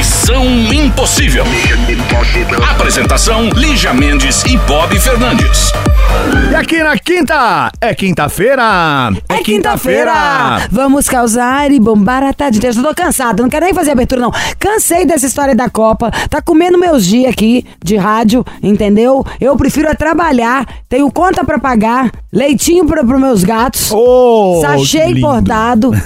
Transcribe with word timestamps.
Missão 0.00 0.46
Impossível. 0.72 1.44
Apresentação: 2.70 3.50
Lígia 3.50 3.92
Mendes 3.92 4.42
e 4.44 4.56
Bob 4.56 4.98
Fernandes. 4.98 5.70
E 6.50 6.54
aqui 6.54 6.82
na 6.82 6.98
quinta, 6.98 7.70
é 7.80 7.94
quinta-feira. 7.94 9.12
É 9.28 9.38
quinta-feira! 9.38 10.66
Vamos 10.70 11.08
causar 11.08 11.70
e 11.70 11.78
bombar 11.78 12.22
a 12.22 12.32
tarde. 12.32 12.58
Eu 12.66 12.82
tô 12.82 12.94
cansada, 12.94 13.42
não 13.42 13.50
quero 13.50 13.66
nem 13.66 13.74
fazer 13.74 13.92
abertura, 13.92 14.22
não. 14.22 14.32
Cansei 14.58 15.04
dessa 15.04 15.26
história 15.26 15.54
da 15.54 15.68
Copa. 15.68 16.10
Tá 16.28 16.40
comendo 16.40 16.78
meus 16.78 17.04
dias 17.04 17.30
aqui 17.30 17.64
de 17.84 17.96
rádio, 17.96 18.44
entendeu? 18.62 19.24
Eu 19.40 19.54
prefiro 19.56 19.88
é 19.88 19.94
trabalhar, 19.94 20.66
tenho 20.88 21.10
conta 21.12 21.44
pra 21.44 21.58
pagar, 21.58 22.10
leitinho 22.32 22.86
pra, 22.86 23.04
pros 23.04 23.20
meus 23.20 23.44
gatos, 23.44 23.90
Oh, 23.92 24.60
sachê 24.62 25.04
importado. 25.06 25.90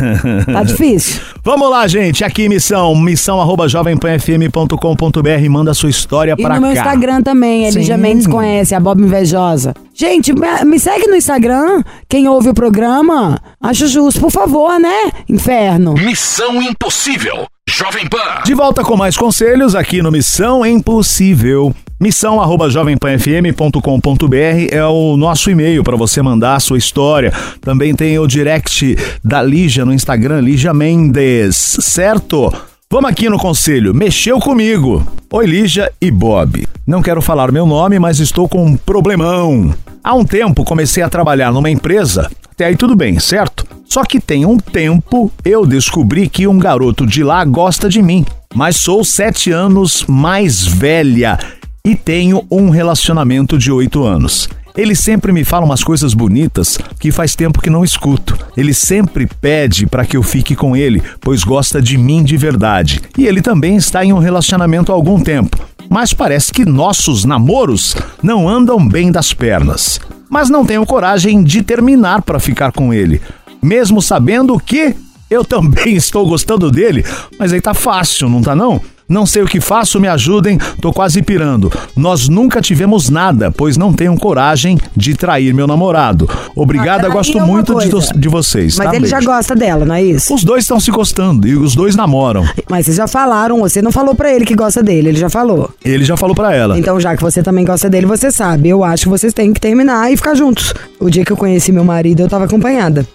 Tá 0.52 0.62
difícil. 0.62 1.20
Vamos 1.42 1.70
lá, 1.70 1.86
gente. 1.86 2.24
Aqui, 2.24 2.48
missão. 2.48 2.95
Missão 2.95 3.40
arroba 3.40 3.68
jovempanfm.com.br. 3.85 5.51
Manda 5.51 5.74
sua 5.74 5.90
história 5.90 6.35
E 6.38 6.43
pra 6.43 6.57
no 6.57 6.63
meu 6.63 6.74
cá. 6.74 6.80
Instagram 6.80 7.23
também, 7.23 7.66
Elija 7.66 7.96
Sim. 7.96 8.01
Mendes 8.01 8.26
conhece, 8.26 8.74
a 8.74 8.80
Bob 8.80 9.02
Invejosa. 9.02 9.74
Gente, 9.95 10.32
me 10.32 10.65
me 10.65 10.79
segue 10.79 11.07
no 11.07 11.16
Instagram, 11.16 11.82
quem 12.09 12.29
ouve 12.29 12.49
o 12.49 12.54
programa. 12.54 13.38
Acho 13.63 13.87
justo, 13.87 14.21
por 14.21 14.30
favor, 14.30 14.79
né? 14.80 15.10
Inferno. 15.29 15.95
Missão 15.95 16.60
Impossível. 16.63 17.46
Jovem 17.68 18.07
Pan. 18.07 18.43
De 18.45 18.54
volta 18.54 18.82
com 18.82 18.96
mais 18.96 19.16
conselhos 19.16 19.74
aqui 19.74 20.02
no 20.02 20.10
Missão 20.10 20.65
Impossível. 20.66 21.74
Missão 22.01 22.41
arroba 22.41 22.69
jovempanfm.com.br 22.69 24.69
é 24.71 24.85
o 24.85 25.16
nosso 25.16 25.51
e-mail 25.51 25.82
para 25.85 25.96
você 25.96 26.21
mandar 26.21 26.57
a 26.57 26.60
sua 26.60 26.76
história. 26.76 27.32
Também 27.60 27.95
tem 27.95 28.19
o 28.19 28.26
direct 28.26 28.96
da 29.23 29.41
Lígia 29.43 29.85
no 29.85 29.95
Instagram, 29.95 30.41
Lígia 30.41 30.74
Mendes, 30.74 31.76
certo? 31.80 32.52
Vamos 32.95 33.10
aqui 33.10 33.28
no 33.28 33.40
conselho. 33.40 33.92
Mexeu 33.92 34.38
comigo. 34.38 35.04
Oi, 35.32 35.46
Lígia 35.46 35.90
e 36.00 36.12
Bob. 36.12 36.64
Não 36.87 37.02
quero 37.02 37.20
falar 37.20 37.51
meu 37.51 37.66
nome, 37.66 37.98
mas 37.98 38.20
estou 38.20 38.48
com 38.48 38.64
um 38.64 38.76
problemão. 38.76 39.74
Há 40.04 40.14
um 40.14 40.24
tempo 40.24 40.62
comecei 40.62 41.02
a 41.02 41.09
trabalhar 41.09 41.52
numa 41.52 41.68
empresa. 41.68 42.30
Até 42.52 42.66
aí 42.66 42.76
tudo 42.76 42.95
bem, 42.95 43.18
certo? 43.18 43.66
Só 43.84 44.04
que 44.04 44.20
tem 44.20 44.46
um 44.46 44.59
tempo 44.59 45.28
eu 45.45 45.66
descobri 45.66 46.28
que 46.28 46.46
um 46.46 46.56
garoto 46.56 47.04
de 47.04 47.24
lá 47.24 47.45
gosta 47.45 47.88
de 47.88 48.01
mim. 48.01 48.24
Mas 48.54 48.76
sou 48.76 49.02
sete 49.02 49.51
anos 49.51 50.04
mais 50.06 50.64
velha 50.64 51.36
e 51.84 51.96
tenho 51.96 52.46
um 52.48 52.70
relacionamento 52.70 53.58
de 53.58 53.73
oito 53.73 54.04
anos. 54.04 54.48
Ele 54.76 54.96
sempre 54.96 55.30
me 55.30 55.44
fala 55.44 55.64
umas 55.64 55.84
coisas 55.84 56.14
bonitas 56.14 56.78
que 56.98 57.12
faz 57.12 57.36
tempo 57.36 57.62
que 57.62 57.70
não 57.70 57.84
escuto. 57.84 58.36
Ele 58.56 58.74
sempre 58.74 59.24
pede 59.40 59.86
para 59.86 60.04
que 60.04 60.16
eu 60.16 60.22
fique 60.22 60.56
com 60.56 60.76
ele, 60.76 61.00
pois 61.20 61.44
gosta 61.44 61.80
de 61.80 61.96
mim 61.96 62.24
de 62.24 62.36
verdade. 62.36 63.00
E 63.16 63.24
ele 63.24 63.40
também 63.40 63.76
está 63.76 64.04
em 64.04 64.12
um 64.12 64.19
relacionamento 64.19 64.91
há 64.91 64.94
algum 64.97 65.20
tempo. 65.20 65.56
Mas 65.88 66.12
parece 66.12 66.52
que 66.52 66.64
nossos 66.64 67.24
namoros 67.24 67.94
não 68.20 68.48
andam 68.48 68.84
bem 68.84 69.12
das 69.12 69.32
pernas. 69.32 70.00
Mas 70.28 70.50
não 70.50 70.66
tenho 70.66 70.84
coragem 70.84 71.44
de 71.44 71.62
terminar 71.62 72.22
para 72.22 72.40
ficar 72.40 72.72
com 72.72 72.92
ele, 72.92 73.22
mesmo 73.62 74.02
sabendo 74.02 74.58
que 74.58 74.96
eu 75.30 75.44
também 75.44 75.94
estou 75.96 76.26
gostando 76.26 76.70
dele. 76.70 77.04
Mas 77.38 77.52
aí 77.52 77.60
tá 77.60 77.74
fácil, 77.74 78.28
não 78.28 78.42
tá 78.42 78.54
não? 78.54 78.80
Não 79.06 79.26
sei 79.26 79.42
o 79.42 79.46
que 79.46 79.60
faço, 79.60 80.00
me 80.00 80.08
ajudem, 80.08 80.56
tô 80.80 80.90
quase 80.90 81.20
pirando. 81.20 81.70
Nós 81.94 82.26
nunca 82.26 82.62
tivemos 82.62 83.10
nada, 83.10 83.52
pois 83.52 83.76
não 83.76 83.92
tenho 83.92 84.16
coragem 84.18 84.78
de 84.96 85.14
trair 85.14 85.52
meu 85.52 85.66
namorado. 85.66 86.26
Obrigada, 86.56 87.06
Ah, 87.08 87.10
gosto 87.10 87.34
peraí, 87.34 87.46
uma 87.46 87.52
muito 87.54 87.74
de, 87.78 88.18
de 88.18 88.28
vocês. 88.30 88.78
Mas 88.78 88.88
tá? 88.88 88.96
ele 88.96 89.06
já 89.06 89.18
Beijo. 89.18 89.30
gosta 89.30 89.54
dela, 89.54 89.84
não 89.84 89.94
é 89.94 90.02
isso? 90.02 90.34
Os 90.34 90.42
dois 90.42 90.64
estão 90.64 90.80
se 90.80 90.90
gostando 90.90 91.46
e 91.46 91.54
os 91.54 91.74
dois 91.74 91.94
namoram. 91.94 92.48
Mas 92.70 92.86
vocês 92.86 92.96
já 92.96 93.06
falaram, 93.06 93.58
você 93.60 93.82
não 93.82 93.92
falou 93.92 94.14
pra 94.14 94.32
ele 94.32 94.46
que 94.46 94.54
gosta 94.54 94.82
dele, 94.82 95.10
ele 95.10 95.18
já 95.18 95.28
falou. 95.28 95.68
Ele 95.84 96.02
já 96.02 96.16
falou 96.16 96.34
pra 96.34 96.54
ela. 96.54 96.78
Então, 96.78 96.98
já 96.98 97.14
que 97.14 97.22
você 97.22 97.42
também 97.42 97.66
gosta 97.66 97.90
dele, 97.90 98.06
você 98.06 98.30
sabe. 98.32 98.70
Eu 98.70 98.82
acho 98.82 99.02
que 99.02 99.10
vocês 99.10 99.34
têm 99.34 99.52
que 99.52 99.60
terminar 99.60 100.10
e 100.10 100.16
ficar 100.16 100.34
juntos. 100.34 100.72
O 100.98 101.10
dia 101.10 101.26
que 101.26 101.30
eu 101.32 101.36
conheci 101.36 101.70
meu 101.72 101.84
marido, 101.84 102.20
eu 102.20 102.28
tava 102.28 102.46
acompanhada. 102.46 103.06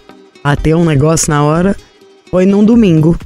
Bateu 0.44 0.78
um 0.78 0.84
negócio 0.84 1.28
na 1.30 1.42
hora, 1.42 1.76
foi 2.30 2.46
num 2.46 2.64
domingo. 2.64 3.18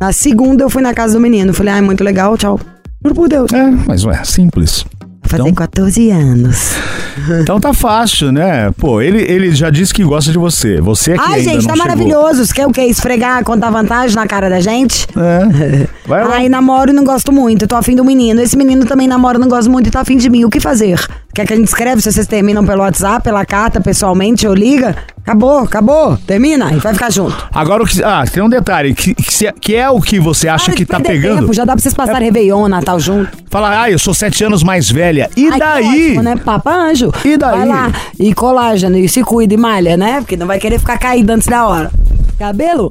Na 0.00 0.12
segunda, 0.12 0.64
eu 0.64 0.70
fui 0.70 0.82
na 0.82 0.92
casa 0.92 1.14
do 1.14 1.20
menino. 1.20 1.52
Falei, 1.54 1.74
ai, 1.74 1.80
muito 1.80 2.02
legal, 2.04 2.36
tchau. 2.36 2.58
Juro 3.02 3.14
por 3.14 3.28
Deus. 3.28 3.52
É, 3.52 3.70
mas 3.86 4.04
ué, 4.04 4.20
simples. 4.24 4.84
Fazer 5.22 5.42
Então, 5.42 5.54
14 5.54 6.10
anos. 6.10 6.72
então 7.42 7.60
tá 7.60 7.74
fácil, 7.74 8.32
né? 8.32 8.72
Pô, 8.78 9.00
ele, 9.00 9.20
ele 9.20 9.50
já 9.54 9.68
disse 9.68 9.92
que 9.92 10.02
gosta 10.02 10.32
de 10.32 10.38
você. 10.38 10.80
Você 10.80 11.12
é 11.12 11.18
que 11.18 11.24
Ai, 11.24 11.42
gente, 11.42 11.66
tá 11.66 11.76
maravilhoso. 11.76 12.44
Você 12.46 12.54
quer 12.54 12.66
o 12.66 12.72
quê? 12.72 12.82
Esfregar, 12.82 13.44
contar 13.44 13.70
vantagem 13.70 14.16
na 14.16 14.26
cara 14.26 14.48
da 14.48 14.60
gente? 14.60 15.06
É. 15.16 15.86
Vai 16.08 16.24
lá. 16.24 16.36
Ai, 16.36 16.48
namoro 16.48 16.90
e 16.90 16.94
não 16.94 17.04
gosto 17.04 17.30
muito. 17.30 17.66
Tô 17.66 17.76
afim 17.76 17.94
do 17.94 18.04
menino. 18.04 18.40
Esse 18.40 18.56
menino 18.56 18.86
também 18.86 19.06
namora 19.06 19.36
e 19.36 19.40
não 19.40 19.48
gosta 19.48 19.70
muito 19.70 19.88
e 19.88 19.90
tá 19.90 20.00
afim 20.00 20.16
de 20.16 20.30
mim. 20.30 20.44
O 20.44 20.50
que 20.50 20.60
fazer? 20.60 20.98
Quer 21.34 21.46
que 21.46 21.52
a 21.52 21.56
gente 21.56 21.68
escreve 21.68 22.02
se 22.02 22.10
vocês 22.10 22.26
terminam 22.26 22.66
pelo 22.66 22.80
WhatsApp, 22.82 23.22
pela 23.22 23.44
carta, 23.46 23.80
pessoalmente, 23.80 24.46
ou 24.48 24.54
liga? 24.54 24.96
Acabou, 25.22 25.58
acabou. 25.60 26.16
Termina 26.26 26.72
e 26.72 26.76
vai 26.76 26.92
ficar 26.94 27.12
junto. 27.12 27.36
Agora, 27.54 27.82
o 27.82 27.86
que, 27.86 28.02
ah, 28.02 28.24
tem 28.30 28.42
um 28.42 28.48
detalhe, 28.48 28.92
que, 28.94 29.14
que, 29.14 29.32
se- 29.32 29.52
que 29.52 29.76
é 29.76 29.88
o 29.88 30.00
que 30.00 30.18
você 30.18 30.48
acha 30.48 30.64
Para 30.66 30.74
que 30.74 30.84
tá 30.86 30.98
pegando. 30.98 31.42
Tempo, 31.42 31.52
já 31.52 31.64
dá 31.64 31.74
pra 31.74 31.82
vocês 31.82 31.94
passarem 31.94 32.28
Réveillon, 32.28 32.66
Natal 32.66 32.98
junto. 32.98 33.30
Fala, 33.50 33.82
ah, 33.82 33.90
eu 33.90 33.98
sou 34.00 34.12
sete 34.14 34.42
anos 34.42 34.64
mais 34.64 34.90
velha. 34.90 35.30
E 35.36 35.44
Ai, 35.46 35.52
que 35.52 35.58
daí? 35.58 36.06
ótimo, 36.08 36.22
né? 36.22 36.36
Papa 36.44 36.72
anjo. 36.74 37.12
E 37.24 37.36
daí? 37.36 37.58
Vai 37.58 37.68
lá. 37.68 37.92
E 38.18 38.34
colágeno, 38.34 38.96
e 38.96 39.08
se 39.08 39.22
cuida 39.22 39.54
e 39.54 39.56
malha, 39.56 39.96
né? 39.96 40.20
Porque 40.20 40.36
não 40.36 40.46
vai 40.46 40.58
querer 40.58 40.78
ficar 40.80 40.98
caído 40.98 41.30
antes 41.32 41.46
da 41.46 41.66
hora. 41.68 41.90
Cabelo, 42.38 42.90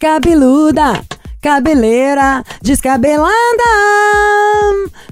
cabeluda, 0.00 1.00
cabeleira, 1.40 2.42
descabelada. 2.62 3.30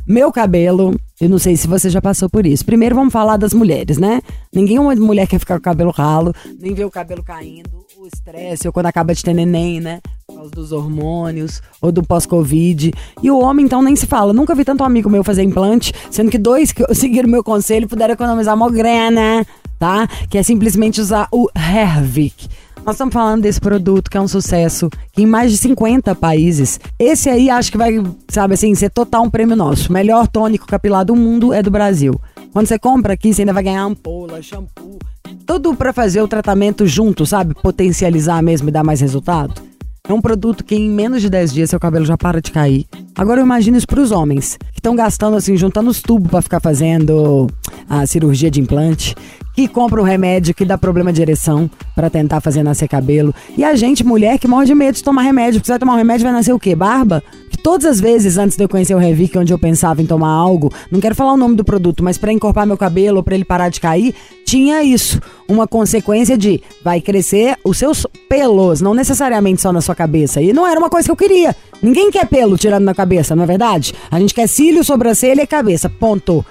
Meu 0.06 0.32
cabelo, 0.32 0.94
eu 1.22 1.28
não 1.28 1.38
sei 1.38 1.56
se 1.56 1.68
você 1.68 1.88
já 1.88 2.02
passou 2.02 2.28
por 2.28 2.44
isso. 2.44 2.66
Primeiro 2.66 2.96
vamos 2.96 3.12
falar 3.12 3.36
das 3.36 3.54
mulheres, 3.54 3.96
né? 3.96 4.20
Ninguém 4.52 4.80
uma 4.80 4.92
mulher 4.96 5.28
quer 5.28 5.38
ficar 5.38 5.54
com 5.54 5.60
o 5.60 5.62
cabelo 5.62 5.92
ralo, 5.92 6.34
nem 6.58 6.74
ver 6.74 6.84
o 6.84 6.90
cabelo 6.90 7.22
caindo, 7.22 7.86
o 7.96 8.08
estresse, 8.08 8.66
ou 8.66 8.72
quando 8.72 8.86
acaba 8.86 9.14
de 9.14 9.22
ter 9.22 9.32
neném, 9.32 9.80
né? 9.80 10.00
Por 10.26 10.34
causa 10.34 10.50
dos 10.50 10.72
hormônios, 10.72 11.62
ou 11.80 11.92
do 11.92 12.02
pós-Covid. 12.02 12.92
E 13.22 13.30
o 13.30 13.38
homem, 13.38 13.64
então, 13.64 13.80
nem 13.80 13.94
se 13.94 14.04
fala. 14.04 14.32
Nunca 14.32 14.52
vi 14.52 14.64
tanto 14.64 14.82
amigo 14.82 15.08
meu 15.08 15.22
fazer 15.22 15.44
implante, 15.44 15.92
sendo 16.10 16.28
que 16.28 16.38
dois 16.38 16.72
que 16.72 16.82
seguiram 16.92 17.28
meu 17.28 17.44
conselho 17.44 17.88
puderam 17.88 18.14
economizar 18.14 18.56
uma 18.56 18.68
grana, 18.68 19.46
tá? 19.82 20.06
Que 20.30 20.38
é 20.38 20.44
simplesmente 20.44 21.00
usar 21.00 21.26
o 21.32 21.48
Hervik. 21.56 22.46
Nós 22.86 22.94
estamos 22.94 23.12
falando 23.12 23.42
desse 23.42 23.60
produto 23.60 24.08
que 24.08 24.16
é 24.16 24.20
um 24.20 24.28
sucesso 24.28 24.88
em 25.18 25.26
mais 25.26 25.50
de 25.50 25.56
50 25.58 26.14
países. 26.14 26.78
Esse 26.96 27.28
aí 27.28 27.50
acho 27.50 27.72
que 27.72 27.76
vai, 27.76 28.00
sabe 28.28 28.54
assim, 28.54 28.72
ser 28.76 28.90
total 28.90 29.24
um 29.24 29.30
prêmio 29.30 29.56
nosso. 29.56 29.92
Melhor 29.92 30.28
tônico 30.28 30.68
capilar 30.68 31.04
do 31.04 31.16
mundo 31.16 31.52
é 31.52 31.64
do 31.64 31.70
Brasil. 31.70 32.14
Quando 32.52 32.68
você 32.68 32.78
compra 32.78 33.14
aqui, 33.14 33.34
você 33.34 33.42
ainda 33.42 33.52
vai 33.52 33.64
ganhar 33.64 33.82
ampola, 33.82 34.40
shampoo, 34.40 35.00
tudo 35.44 35.74
pra 35.74 35.92
fazer 35.92 36.22
o 36.22 36.28
tratamento 36.28 36.86
junto, 36.86 37.26
sabe? 37.26 37.52
Potencializar 37.52 38.40
mesmo 38.40 38.68
e 38.68 38.72
dar 38.72 38.84
mais 38.84 39.00
resultado. 39.00 39.60
É 40.08 40.12
um 40.12 40.20
produto 40.20 40.64
que 40.64 40.74
em 40.74 40.90
menos 40.90 41.22
de 41.22 41.30
10 41.30 41.52
dias 41.52 41.70
seu 41.70 41.80
cabelo 41.80 42.04
já 42.04 42.16
para 42.16 42.40
de 42.40 42.50
cair. 42.50 42.86
Agora 43.16 43.40
eu 43.40 43.44
imagino 43.44 43.76
isso 43.76 43.86
pros 43.86 44.10
homens, 44.10 44.58
que 44.72 44.80
estão 44.80 44.96
gastando 44.96 45.36
assim, 45.36 45.56
juntando 45.56 45.90
os 45.90 46.02
tubos 46.02 46.30
pra 46.30 46.42
ficar 46.42 46.60
fazendo 46.60 47.46
a 47.88 48.06
cirurgia 48.06 48.50
de 48.50 48.60
implante, 48.60 49.14
que 49.54 49.68
compra 49.68 50.00
um 50.00 50.04
remédio 50.04 50.54
que 50.54 50.64
dá 50.64 50.78
problema 50.78 51.12
de 51.12 51.20
ereção 51.20 51.70
pra 51.94 52.08
tentar 52.08 52.40
fazer 52.40 52.62
nascer 52.62 52.88
cabelo. 52.88 53.34
E 53.56 53.64
a 53.64 53.74
gente, 53.74 54.04
mulher, 54.04 54.38
que 54.38 54.48
morre 54.48 54.66
de 54.66 54.74
medo 54.74 54.94
de 54.94 55.04
tomar 55.04 55.22
remédio, 55.22 55.60
porque 55.60 55.66
você 55.66 55.72
vai 55.72 55.78
tomar 55.78 55.94
um 55.94 55.98
remédio 55.98 56.24
vai 56.24 56.32
nascer 56.32 56.52
o 56.52 56.58
quê? 56.58 56.74
Barba? 56.74 57.22
Que 57.50 57.58
todas 57.58 57.86
as 57.86 58.00
vezes 58.00 58.38
antes 58.38 58.56
de 58.56 58.64
eu 58.64 58.68
conhecer 58.68 58.94
o 58.94 58.98
Revic, 58.98 59.36
onde 59.38 59.52
eu 59.52 59.58
pensava 59.58 60.00
em 60.00 60.06
tomar 60.06 60.30
algo, 60.30 60.72
não 60.90 61.00
quero 61.00 61.14
falar 61.14 61.34
o 61.34 61.36
nome 61.36 61.54
do 61.54 61.64
produto, 61.64 62.02
mas 62.02 62.16
pra 62.16 62.32
encorpar 62.32 62.66
meu 62.66 62.76
cabelo 62.76 63.18
ou 63.18 63.22
pra 63.22 63.34
ele 63.34 63.44
parar 63.44 63.68
de 63.68 63.80
cair, 63.80 64.14
tinha 64.44 64.82
isso, 64.82 65.20
uma 65.48 65.66
consequência 65.66 66.36
de 66.36 66.62
vai 66.82 67.00
crescer 67.00 67.56
os 67.64 67.78
seus 67.78 68.06
pelos, 68.28 68.80
não 68.80 68.94
necessariamente 68.94 69.60
só 69.60 69.72
na 69.72 69.80
sua 69.80 69.94
cabeça. 69.94 70.40
E 70.40 70.52
não 70.52 70.66
era 70.66 70.78
uma 70.78 70.90
coisa 70.90 71.06
que 71.06 71.12
eu 71.12 71.16
queria. 71.16 71.54
Ninguém 71.82 72.10
quer 72.10 72.26
pelo 72.26 72.56
tirando 72.56 72.84
na 72.84 72.94
cabeça, 72.94 73.36
não 73.36 73.44
é 73.44 73.46
verdade? 73.46 73.94
A 74.10 74.18
gente 74.18 74.34
quer 74.34 74.46
cílio, 74.46 74.82
sobrancelha 74.84 75.42
e 75.42 75.46
cabeça. 75.46 75.90
Ponto. 75.90 76.44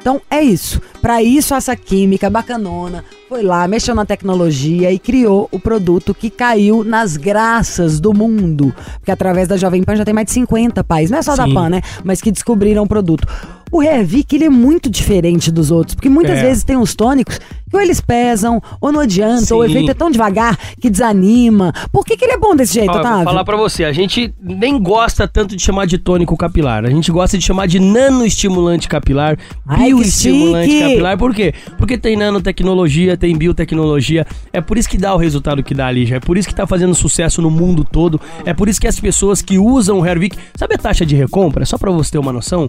Então 0.00 0.20
é 0.30 0.42
isso. 0.42 0.80
Pra 1.00 1.22
isso, 1.22 1.54
essa 1.54 1.76
química 1.76 2.28
bacanona 2.28 3.04
foi 3.28 3.42
lá, 3.42 3.68
mexeu 3.68 3.94
na 3.94 4.04
tecnologia 4.04 4.90
e 4.90 4.98
criou 4.98 5.48
o 5.52 5.60
produto 5.60 6.14
que 6.14 6.28
caiu 6.28 6.82
nas 6.82 7.16
graças 7.16 8.00
do 8.00 8.12
mundo. 8.12 8.74
Porque 8.94 9.10
através 9.10 9.46
da 9.46 9.56
Jovem 9.56 9.82
Pan 9.82 9.96
já 9.96 10.04
tem 10.04 10.14
mais 10.14 10.26
de 10.26 10.32
50 10.32 10.82
países, 10.82 11.10
não 11.10 11.18
é 11.18 11.22
só 11.22 11.36
da 11.36 11.44
Sim. 11.44 11.54
Pan, 11.54 11.68
né? 11.68 11.82
Mas 12.02 12.20
que 12.20 12.32
descobriram 12.32 12.82
o 12.82 12.88
produto. 12.88 13.26
O 13.72 13.78
Revic, 13.80 14.34
ele 14.34 14.44
é 14.44 14.48
muito 14.50 14.90
diferente 14.90 15.50
dos 15.50 15.70
outros, 15.70 15.94
porque 15.94 16.08
muitas 16.08 16.38
É. 16.38 16.42
vezes 16.42 16.64
tem 16.64 16.76
uns 16.76 16.94
tônicos 16.94 17.38
que 17.38 17.76
ou 17.76 17.80
eles 17.80 18.00
pesam, 18.00 18.60
ou 18.80 18.90
não 18.90 18.98
adianta, 18.98 19.54
ou 19.54 19.60
o 19.60 19.64
efeito 19.64 19.92
é 19.92 19.94
tão 19.94 20.10
devagar 20.10 20.58
que 20.80 20.90
desanima. 20.90 21.72
Por 21.92 22.04
que, 22.04 22.16
que 22.16 22.24
ele 22.24 22.32
é 22.32 22.36
bom 22.36 22.56
desse 22.56 22.74
jeito, 22.74 22.88
eu 22.88 22.94
vou 22.94 23.00
Otávio? 23.00 23.24
falar 23.24 23.44
pra 23.44 23.56
você, 23.56 23.84
a 23.84 23.92
gente 23.92 24.34
nem 24.42 24.76
gosta 24.82 25.28
tanto 25.28 25.54
de 25.54 25.62
chamar 25.62 25.86
de 25.86 25.96
tônico 25.96 26.36
capilar, 26.36 26.84
a 26.84 26.90
gente 26.90 27.12
gosta 27.12 27.38
de 27.38 27.44
chamar 27.44 27.66
de 27.66 27.78
nanoestimulante 27.78 28.88
capilar, 28.88 29.38
Ai, 29.64 29.86
bioestimulante 29.86 30.80
capilar. 30.80 31.16
Por 31.16 31.32
quê? 31.32 31.54
Porque 31.78 31.96
tem 31.96 32.16
nanotecnologia, 32.16 33.16
tem 33.16 33.36
biotecnologia, 33.36 34.26
é 34.52 34.60
por 34.60 34.76
isso 34.76 34.88
que 34.88 34.98
dá 34.98 35.14
o 35.14 35.18
resultado 35.18 35.62
que 35.62 35.72
dá 35.72 35.86
ali, 35.86 36.06
já 36.06 36.16
é 36.16 36.20
por 36.20 36.36
isso 36.36 36.48
que 36.48 36.54
tá 36.54 36.66
fazendo 36.66 36.92
sucesso 36.94 37.40
no 37.40 37.50
mundo 37.52 37.84
todo, 37.84 38.20
é 38.44 38.52
por 38.52 38.68
isso 38.68 38.80
que 38.80 38.88
as 38.88 38.98
pessoas 38.98 39.40
que 39.40 39.58
usam 39.58 40.00
o 40.00 40.04
Hervik, 40.06 40.36
sabe 40.56 40.74
a 40.74 40.78
taxa 40.78 41.06
de 41.06 41.14
recompra? 41.14 41.64
Só 41.64 41.78
pra 41.78 41.92
você 41.92 42.10
ter 42.10 42.18
uma 42.18 42.32
noção, 42.32 42.68